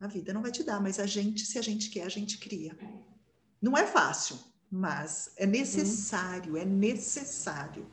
A 0.00 0.06
vida 0.06 0.32
não 0.32 0.40
vai 0.40 0.50
te 0.50 0.62
dar, 0.62 0.80
mas 0.80 0.98
a 0.98 1.06
gente, 1.06 1.44
se 1.44 1.58
a 1.58 1.62
gente 1.62 1.90
quer, 1.90 2.04
a 2.04 2.08
gente 2.08 2.38
cria. 2.38 2.76
Não 3.60 3.76
é 3.76 3.86
fácil, 3.86 4.38
mas 4.70 5.32
é 5.36 5.44
necessário, 5.44 6.56
é 6.56 6.64
necessário. 6.64 7.86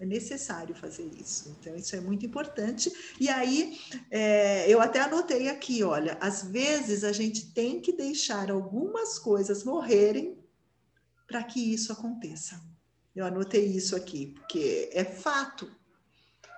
É 0.00 0.06
necessário 0.06 0.74
fazer 0.76 1.10
isso. 1.20 1.56
Então, 1.60 1.74
isso 1.74 1.94
é 1.94 2.00
muito 2.00 2.24
importante. 2.24 2.90
E 3.20 3.28
aí, 3.28 3.78
é, 4.10 4.70
eu 4.72 4.80
até 4.80 5.00
anotei 5.00 5.48
aqui: 5.48 5.82
olha, 5.82 6.16
às 6.20 6.44
vezes 6.44 7.02
a 7.02 7.10
gente 7.10 7.52
tem 7.52 7.80
que 7.80 7.92
deixar 7.92 8.48
algumas 8.50 9.18
coisas 9.18 9.64
morrerem 9.64 10.37
para 11.28 11.44
que 11.44 11.60
isso 11.60 11.92
aconteça. 11.92 12.60
Eu 13.14 13.26
anotei 13.26 13.66
isso 13.66 13.94
aqui, 13.94 14.34
porque 14.34 14.88
é 14.92 15.04
fato. 15.04 15.70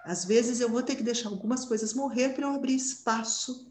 Às 0.05 0.25
vezes 0.25 0.61
eu 0.61 0.71
vou 0.71 0.83
ter 0.83 0.95
que 0.97 1.03
deixar 1.03 1.29
algumas 1.29 1.65
coisas 1.65 1.93
morrer 1.93 2.31
para 2.31 2.47
eu 2.47 2.55
abrir 2.55 2.77
espaço 2.77 3.71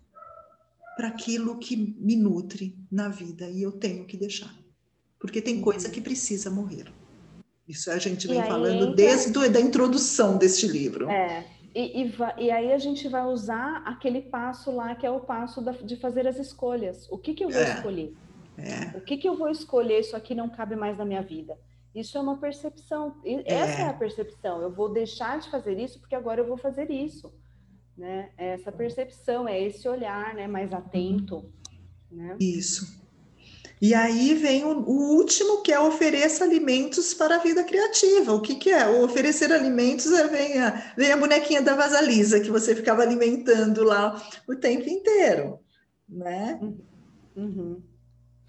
para 0.96 1.08
aquilo 1.08 1.58
que 1.58 1.78
me 1.78 2.16
nutre 2.18 2.78
na 2.92 3.08
vida 3.08 3.50
e 3.50 3.62
eu 3.62 3.72
tenho 3.72 4.06
que 4.06 4.18
deixar. 4.18 4.54
Porque 5.18 5.42
tem 5.42 5.62
coisa 5.62 5.90
que 5.90 6.02
precisa 6.02 6.52
morrer. 6.52 6.92
Isso 7.68 7.90
a 7.90 7.98
gente 7.98 8.28
vem 8.28 8.44
falando 8.44 8.84
entra... 8.84 8.96
desde 8.96 9.38
a 9.38 9.48
da 9.48 9.62
introdução 9.62 10.38
deste 10.38 10.68
livro. 10.68 11.10
É. 11.10 11.46
E, 11.74 12.04
e, 12.04 12.16
e, 12.40 12.52
aí 12.52 12.74
a 12.74 12.78
gente 12.80 13.08
vai 13.08 13.24
usar 13.26 13.84
aquele 13.86 14.24
passo 14.24 14.72
lá 14.72 14.96
que 14.96 15.06
é 15.06 15.12
o 15.12 15.20
passo 15.20 15.62
da, 15.62 15.72
de 15.72 15.96
fazer 15.98 16.28
as 16.28 16.38
escolhas. 16.38 17.08
O 17.12 17.18
que, 17.18 17.34
que 17.34 17.44
eu 17.44 17.50
vou 17.50 17.62
é. 17.62 17.76
escolher? 17.76 18.14
É. 18.60 18.98
O 18.98 19.02
que, 19.02 19.18
que 19.18 19.28
eu 19.28 19.38
vou 19.38 19.50
escolher? 19.50 20.00
Isso 20.00 20.16
aqui 20.16 20.36
não 20.36 20.50
cabe 20.50 20.76
mais 20.76 20.98
na 20.98 21.06
minha 21.06 21.22
vida. 21.22 21.58
Isso 21.94 22.18
é 22.18 22.22
uma 22.22 22.38
percepção. 22.38 23.16
Essa 23.46 23.82
é. 23.82 23.86
é. 23.86 23.88
a 23.88 23.94
percepção. 23.94 24.62
Eu 24.62 24.72
vou 24.72 24.90
deixar 24.92 25.40
de 25.40 25.50
fazer 25.50 25.80
isso 25.80 26.00
porque 26.00 26.16
agora 26.16 26.42
eu 26.42 26.48
vou 26.48 26.58
fazer 26.58 26.90
isso. 26.92 27.34
Né? 27.98 28.30
É 28.38 28.54
essa 28.54 28.72
percepção, 28.72 29.48
é 29.48 29.62
esse 29.62 29.88
olhar 29.88 30.34
né, 30.34 30.48
mais 30.48 30.72
atento. 30.72 31.52
Né? 32.12 32.38
Isso. 32.40 33.00
E 33.82 33.94
aí 33.94 34.34
vem 34.34 34.66
o, 34.66 34.80
o, 34.80 35.16
último, 35.16 35.62
que 35.62 35.72
é 35.72 35.80
ofereça 35.80 36.44
alimentos 36.44 37.14
para 37.14 37.36
a 37.36 37.40
vida 37.40 37.64
criativa. 37.64 38.34
O 38.34 38.42
que, 38.42 38.56
que 38.56 38.70
é? 38.70 38.88
O 38.88 39.06
oferecer 39.06 39.54
alimentos 39.54 40.12
é 40.12 40.28
vem 40.28 40.60
a, 40.60 40.94
vem 40.98 41.12
a 41.12 41.18
bonequinha 41.18 41.62
da 41.62 41.76
Vasalisa, 41.76 42.42
que 42.42 42.52
você 42.52 42.76
ficava 42.76 43.02
alimentando 43.02 43.84
lá 43.84 44.22
o 44.48 44.56
tempo 44.56 44.90
inteiro, 44.90 45.60
né? 46.08 46.60
Uhum. 47.36 47.82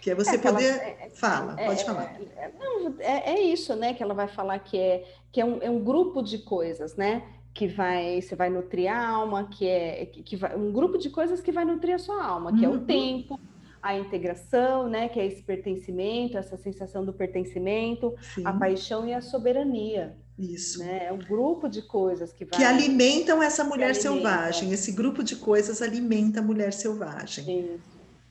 Que 0.00 0.10
é 0.10 0.14
você 0.14 0.36
é 0.36 0.38
poder. 0.38 0.64
Ela, 0.64 0.82
é, 0.82 0.98
é, 1.06 1.10
Fala, 1.10 1.54
é, 1.58 1.66
pode 1.66 1.84
falar. 1.84 2.18
É, 2.36 2.50
não, 2.58 2.94
é, 3.00 3.32
é, 3.34 3.40
isso, 3.42 3.76
né? 3.76 3.92
Que 3.92 4.02
ela 4.02 4.14
vai 4.14 4.28
falar 4.28 4.58
que 4.58 4.78
é, 4.78 5.04
que 5.30 5.40
é, 5.40 5.44
um, 5.44 5.58
é 5.60 5.70
um 5.70 5.82
grupo 5.84 6.22
de 6.22 6.38
coisas, 6.38 6.96
né? 6.96 7.22
Que 7.52 7.68
vai, 7.68 8.22
você 8.22 8.34
vai 8.34 8.48
nutrir 8.48 8.90
a 8.90 9.08
alma, 9.08 9.48
que 9.48 9.66
é 9.66 10.06
que, 10.06 10.22
que 10.22 10.36
vai, 10.36 10.56
um 10.56 10.72
grupo 10.72 10.96
de 10.96 11.10
coisas 11.10 11.40
que 11.40 11.52
vai 11.52 11.64
nutrir 11.64 11.94
a 11.94 11.98
sua 11.98 12.24
alma, 12.24 12.52
que 12.52 12.64
uhum. 12.66 12.72
é 12.72 12.76
o 12.76 12.78
uhum. 12.78 12.84
tempo, 12.86 13.40
a 13.82 13.96
integração, 13.96 14.88
né? 14.88 15.08
Que 15.08 15.20
é 15.20 15.26
esse 15.26 15.42
pertencimento, 15.42 16.38
essa 16.38 16.56
sensação 16.56 17.04
do 17.04 17.12
pertencimento, 17.12 18.14
Sim. 18.34 18.46
a 18.46 18.52
paixão 18.52 19.06
e 19.06 19.12
a 19.12 19.20
soberania. 19.20 20.16
Isso. 20.38 20.78
Né? 20.78 21.04
É 21.08 21.12
um 21.12 21.18
grupo 21.18 21.68
de 21.68 21.82
coisas 21.82 22.32
que 22.32 22.46
vai... 22.46 22.58
Que 22.58 22.64
alimentam 22.64 23.42
essa 23.42 23.62
mulher 23.62 23.94
selvagem. 23.94 24.72
Esse 24.72 24.90
grupo 24.90 25.22
de 25.22 25.36
coisas 25.36 25.82
alimenta 25.82 26.40
a 26.40 26.42
mulher 26.42 26.72
selvagem. 26.72 27.74
Isso. 27.74 27.80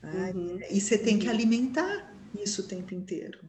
Né? 0.02 0.32
Uhum. 0.32 0.60
E 0.70 0.80
você 0.80 0.96
tem 0.96 1.18
que 1.18 1.28
alimentar 1.28 2.14
isso 2.40 2.62
o 2.62 2.66
tempo 2.66 2.94
inteiro, 2.94 3.40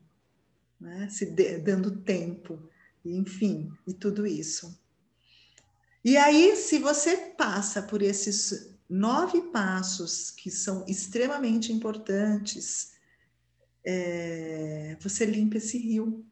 né? 0.80 1.08
Se 1.10 1.26
de, 1.26 1.58
dando 1.60 2.02
tempo, 2.02 2.60
enfim, 3.06 3.72
e 3.88 3.93
tudo 3.93 4.26
isso. 4.26 4.80
E 6.04 6.18
aí, 6.18 6.56
se 6.56 6.80
você 6.80 7.16
passa 7.38 7.82
por 7.82 8.02
esses 8.02 8.76
nove 8.89 9.41
passos 9.52 10.32
que 10.32 10.49
são 10.49 10.84
extremamente 10.88 11.72
importantes, 11.72 12.93
é, 13.86 14.97
você 14.99 15.26
limpa 15.26 15.58
esse 15.58 15.78
rio. 15.78 16.26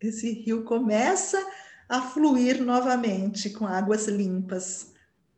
Esse 0.00 0.30
rio 0.32 0.62
começa 0.62 1.38
a 1.88 2.02
fluir 2.02 2.62
novamente 2.62 3.50
com 3.50 3.66
águas 3.66 4.06
limpas, 4.06 4.92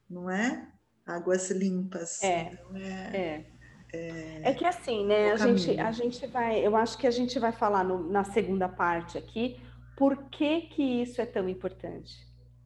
não 0.08 0.28
é? 0.28 0.68
Águas 1.06 1.50
limpas. 1.50 2.22
É, 2.22 2.52
então, 2.52 2.76
é, 2.76 3.16
é. 3.16 3.59
É, 3.92 4.50
é 4.50 4.54
que 4.54 4.64
assim, 4.64 5.04
né? 5.04 5.32
A 5.32 5.36
gente, 5.36 5.80
a 5.80 5.92
gente 5.92 6.26
vai, 6.26 6.64
eu 6.64 6.76
acho 6.76 6.96
que 6.96 7.06
a 7.06 7.10
gente 7.10 7.38
vai 7.38 7.52
falar 7.52 7.84
no, 7.84 8.10
na 8.10 8.24
segunda 8.24 8.68
parte 8.68 9.18
aqui 9.18 9.60
por 9.96 10.16
que, 10.30 10.62
que 10.62 10.82
isso 11.02 11.20
é 11.20 11.26
tão 11.26 11.48
importante. 11.48 12.16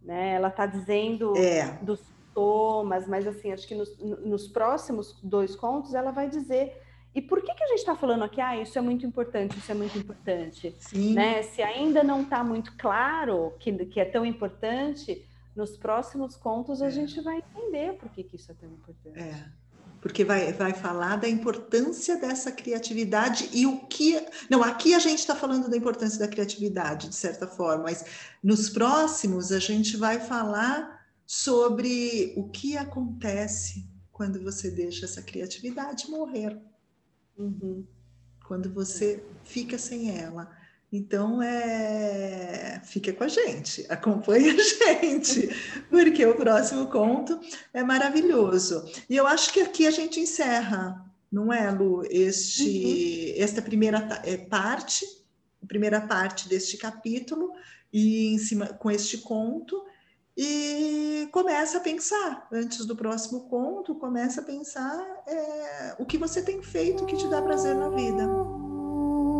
Né? 0.03 0.35
Ela 0.35 0.49
está 0.49 0.67
dizendo 0.67 1.37
é. 1.37 1.73
dos 1.83 1.99
sintomas, 1.99 3.09
mas 3.09 3.27
assim, 3.27 3.53
acho 3.53 3.67
que 3.67 3.75
nos, 3.75 3.99
nos, 3.99 4.47
próximos 4.47 5.19
dois 5.23 5.57
contos 5.57 5.95
ela 5.95 6.13
vai 6.13 6.29
dizer. 6.29 6.81
E 7.15 7.23
por 7.23 7.43
que, 7.43 7.55
que 7.55 7.65
a 7.65 7.69
gente 7.69 7.79
está 7.79 7.97
falando 7.97 8.23
aqui? 8.23 8.41
Ah, 8.41 8.57
isso 8.57 8.79
é 8.79 8.81
muito 8.81 9.07
importante, 9.07 9.57
isso 9.59 9.71
é 9.71 9.75
muito 9.75 9.99
importante. 9.99 10.77
Sim. 10.79 11.15
Né? 11.15 11.43
Se 11.43 11.63
ainda 11.63 12.05
não 12.05 12.23
está 12.23 12.45
muito 12.45 12.77
claro 12.77 13.55
que, 13.59 13.73
que 13.87 13.99
é 13.99 14.05
tão 14.05 14.27
importante, 14.27 15.27
nos 15.57 15.77
próximos 15.77 16.37
contos 16.37 16.83
a 16.83 16.87
é. 16.87 16.91
gente 16.91 17.21
vai 17.21 17.39
entender 17.39 17.95
por 17.95 18.11
que, 18.11 18.23
que 18.25 18.37
isso 18.37 18.51
é 18.53 18.55
tão 18.55 18.69
importante. 18.69 19.19
É 19.19 19.64
porque 20.05 20.23
vai, 20.23 20.53
vai 20.53 20.75
falar 20.75 21.17
da 21.17 21.27
importância 21.27 22.19
dessa 22.19 22.53
criatividade 22.53 23.49
e 23.55 23.65
o 23.65 23.87
que. 23.87 24.23
Não, 24.51 24.63
aqui 24.63 24.93
a 24.93 24.99
gente 24.99 25.21
está 25.21 25.35
falando 25.35 25.67
da 25.67 25.79
importância 25.79 26.19
da 26.19 26.29
criatividade, 26.29 27.09
de 27.09 27.15
certa 27.15 27.47
forma, 27.47 27.85
mas 27.85 28.05
nos 28.43 28.69
próximos 28.69 29.51
a 29.51 29.59
gente 29.59 29.97
vai 29.97 30.21
falar 30.21 31.07
sobre 31.25 32.35
o 32.37 32.51
que 32.51 32.77
acontece 32.77 33.89
quando 34.13 34.43
você 34.43 34.71
deixa 34.71 35.07
essa 35.07 35.23
criatividade 35.23 36.11
morrer. 36.11 36.61
Uhum. 37.39 37.87
Quando 38.47 38.71
você 38.75 39.25
fica 39.43 39.79
sem 39.79 40.19
ela. 40.19 40.55
Então, 40.97 41.43
é... 41.43 42.81
fica 42.85 43.13
com 43.13 43.25
a 43.25 43.29
gente, 43.29 43.85
acompanhe 43.89 44.51
a 44.51 44.55
gente, 44.57 45.49
porque 45.91 46.25
o 46.25 46.37
próximo 46.37 46.87
conto 46.87 47.37
é 47.73 47.83
maravilhoso. 47.83 48.85
E 49.11 49.17
eu 49.17 49.27
acho 49.27 49.53
que 49.53 49.61
aqui 49.61 49.89
a 49.89 49.91
gente 49.91 50.21
encerra, 50.21 51.05
não 51.33 51.53
é, 51.53 51.69
Lu, 51.69 52.05
este, 52.09 53.35
uhum. 53.37 53.43
esta 53.43 53.61
primeira 53.61 54.23
é, 54.25 54.37
parte, 54.37 55.05
a 55.61 55.67
primeira 55.67 56.01
parte 56.01 56.49
deste 56.49 56.77
capítulo, 56.77 57.51
e 57.93 58.33
em 58.33 58.39
cima 58.39 58.69
com 58.69 58.89
este 58.89 59.19
conto, 59.19 59.85
e 60.37 61.29
começa 61.33 61.79
a 61.79 61.81
pensar, 61.81 62.47
antes 62.53 62.87
do 62.87 62.95
próximo 62.95 63.49
conto, 63.49 63.97
começa 63.97 64.43
a 64.43 64.45
pensar 64.45 65.05
é, 65.27 65.97
o 65.99 66.07
que 66.07 66.19
você 66.19 66.41
tem 66.41 66.63
feito 66.63 67.05
que 67.05 67.17
te 67.17 67.27
dá 67.27 67.43
prazer 67.43 67.75
na 67.75 67.89
vida 67.89 68.29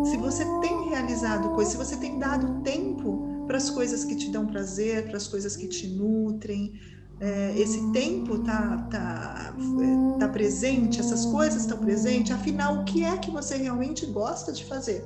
se 0.05 0.17
você 0.17 0.45
tem 0.61 0.74
realizado 0.89 1.49
coisas, 1.49 1.73
se 1.73 1.77
você 1.77 1.97
tem 1.97 2.19
dado 2.19 2.61
tempo 2.61 3.45
para 3.47 3.57
as 3.57 3.69
coisas 3.69 4.03
que 4.03 4.15
te 4.15 4.31
dão 4.31 4.47
prazer, 4.47 5.07
para 5.07 5.17
as 5.17 5.27
coisas 5.27 5.55
que 5.55 5.67
te 5.67 5.87
nutrem, 5.87 6.73
é, 7.19 7.57
esse 7.57 7.91
tempo 7.91 8.39
tá, 8.39 8.77
tá, 8.91 9.55
é, 9.57 10.19
tá 10.19 10.27
presente, 10.27 10.99
essas 10.99 11.25
coisas 11.25 11.61
estão 11.61 11.77
presentes, 11.77 12.31
afinal, 12.31 12.81
o 12.81 12.83
que 12.85 13.03
é 13.03 13.17
que 13.17 13.31
você 13.31 13.55
realmente 13.55 14.05
gosta 14.07 14.51
de 14.51 14.65
fazer? 14.65 15.05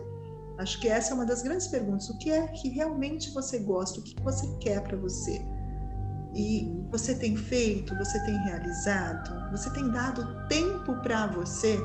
Acho 0.58 0.80
que 0.82 0.90
essa 0.90 1.12
é 1.12 1.14
uma 1.14 1.26
das 1.26 1.42
grandes 1.42 1.68
perguntas. 1.68 2.10
O 2.10 2.18
que 2.18 2.30
é 2.30 2.46
que 2.48 2.68
realmente 2.68 3.32
você 3.32 3.60
gosta? 3.60 4.00
O 4.00 4.04
que 4.04 4.14
você 4.22 4.46
quer 4.60 4.82
para 4.84 4.98
você? 4.98 5.42
E 6.36 6.70
você 6.92 7.16
tem 7.16 7.38
feito? 7.38 7.96
Você 7.96 8.20
tem 8.26 8.36
realizado? 8.44 9.52
Você 9.52 9.70
tem 9.72 9.90
dado 9.90 10.48
tempo 10.50 10.96
para 11.02 11.28
você? 11.28 11.80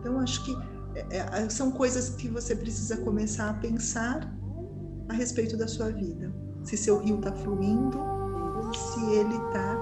Então, 0.00 0.18
acho 0.20 0.42
que 0.44 0.56
é, 1.10 1.42
é, 1.42 1.48
são 1.50 1.70
coisas 1.70 2.10
que 2.10 2.28
você 2.28 2.56
precisa 2.56 2.96
começar 2.98 3.50
a 3.50 3.54
pensar 3.54 4.32
a 5.08 5.12
respeito 5.12 5.56
da 5.56 5.68
sua 5.68 5.90
vida. 5.90 6.32
Se 6.64 6.76
seu 6.76 6.98
rio 6.98 7.16
está 7.16 7.32
fluindo, 7.32 7.98
se 8.74 9.12
ele 9.12 9.34
está 9.34 9.76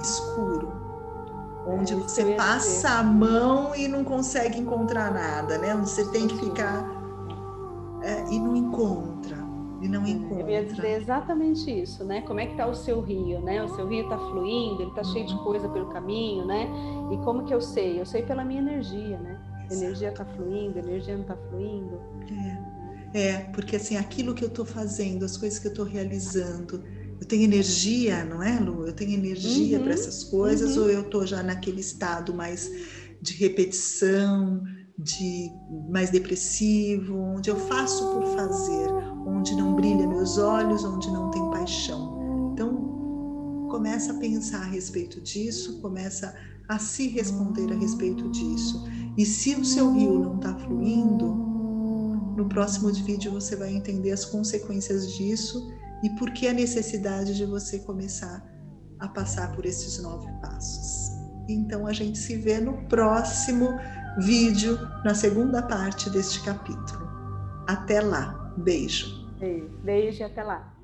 escuro, 0.00 0.72
onde 1.66 1.92
é 1.92 1.96
você 1.96 2.34
passa 2.34 2.90
a 2.90 3.02
mão 3.02 3.74
e 3.74 3.88
não 3.88 4.04
consegue 4.04 4.58
encontrar 4.58 5.12
nada, 5.12 5.58
né? 5.58 5.74
Onde 5.74 5.90
você 5.90 6.08
tem 6.10 6.26
que 6.26 6.38
ficar 6.38 6.84
é, 8.02 8.32
e 8.32 8.38
não 8.38 8.56
encontra, 8.56 9.36
e 9.82 9.88
não 9.88 10.06
encontra. 10.06 10.40
Eu 10.40 10.48
ia 10.48 10.64
dizer 10.64 11.00
exatamente 11.02 11.82
isso, 11.82 12.04
né? 12.04 12.22
Como 12.22 12.40
é 12.40 12.46
que 12.46 12.52
está 12.52 12.66
o 12.66 12.74
seu 12.74 13.00
rio, 13.00 13.40
né? 13.40 13.62
O 13.62 13.68
seu 13.74 13.86
rio 13.86 14.04
está 14.04 14.16
fluindo, 14.16 14.82
ele 14.82 14.90
está 14.90 15.04
cheio 15.04 15.26
de 15.26 15.36
coisa 15.42 15.68
pelo 15.68 15.90
caminho, 15.90 16.46
né? 16.46 16.70
E 17.12 17.16
como 17.18 17.44
que 17.44 17.52
eu 17.52 17.60
sei? 17.60 18.00
Eu 18.00 18.06
sei 18.06 18.22
pela 18.22 18.44
minha 18.44 18.60
energia, 18.60 19.18
né? 19.18 19.49
Energia 19.70 20.08
está 20.10 20.24
fluindo, 20.24 20.78
energia 20.78 21.14
não 21.14 21.22
está 21.22 21.36
fluindo. 21.36 22.00
É, 23.14 23.20
é, 23.20 23.38
porque 23.52 23.76
assim, 23.76 23.96
aquilo 23.96 24.34
que 24.34 24.44
eu 24.44 24.48
estou 24.48 24.64
fazendo, 24.64 25.24
as 25.24 25.36
coisas 25.36 25.58
que 25.58 25.66
eu 25.66 25.70
estou 25.70 25.84
realizando, 25.84 26.82
eu 27.20 27.26
tenho 27.26 27.42
energia, 27.42 28.24
não 28.24 28.42
é, 28.42 28.58
Lu? 28.58 28.86
Eu 28.86 28.92
tenho 28.92 29.12
energia 29.12 29.78
uhum, 29.78 29.84
para 29.84 29.92
essas 29.92 30.24
coisas, 30.24 30.76
uhum. 30.76 30.84
ou 30.84 30.90
eu 30.90 31.00
estou 31.02 31.26
já 31.26 31.42
naquele 31.42 31.80
estado 31.80 32.32
mais 32.32 32.70
de 33.20 33.34
repetição, 33.34 34.62
de 34.98 35.50
mais 35.90 36.10
depressivo, 36.10 37.16
onde 37.16 37.50
eu 37.50 37.56
faço 37.56 38.12
por 38.12 38.26
fazer, 38.34 38.90
onde 39.26 39.54
não 39.54 39.74
brilha 39.74 40.06
meus 40.06 40.38
olhos, 40.38 40.84
onde 40.84 41.08
não 41.10 41.30
tem 41.30 41.50
paixão. 41.50 42.52
Então, 42.52 43.68
começa 43.70 44.12
a 44.12 44.18
pensar 44.18 44.62
a 44.62 44.66
respeito 44.66 45.20
disso, 45.20 45.80
começa 45.80 46.34
a 46.70 46.78
se 46.78 47.08
responder 47.08 47.72
a 47.72 47.76
respeito 47.76 48.30
disso. 48.30 48.84
E 49.18 49.26
se 49.26 49.56
o 49.56 49.64
seu 49.64 49.92
rio 49.92 50.20
não 50.20 50.36
está 50.36 50.54
fluindo, 50.54 51.26
no 52.36 52.48
próximo 52.48 52.92
vídeo 52.92 53.32
você 53.32 53.56
vai 53.56 53.74
entender 53.74 54.12
as 54.12 54.24
consequências 54.24 55.12
disso 55.14 55.68
e 56.04 56.10
por 56.10 56.30
que 56.30 56.46
a 56.46 56.52
necessidade 56.52 57.36
de 57.36 57.44
você 57.44 57.80
começar 57.80 58.48
a 59.00 59.08
passar 59.08 59.52
por 59.52 59.66
esses 59.66 60.00
nove 60.00 60.30
passos. 60.40 61.10
Então 61.48 61.88
a 61.88 61.92
gente 61.92 62.16
se 62.16 62.36
vê 62.36 62.60
no 62.60 62.86
próximo 62.86 63.68
vídeo, 64.20 64.78
na 65.04 65.12
segunda 65.12 65.60
parte 65.62 66.08
deste 66.08 66.40
capítulo. 66.44 67.04
Até 67.66 68.00
lá. 68.00 68.54
Beijo. 68.56 69.28
Beijo 69.82 70.20
e 70.20 70.22
até 70.22 70.44
lá. 70.44 70.79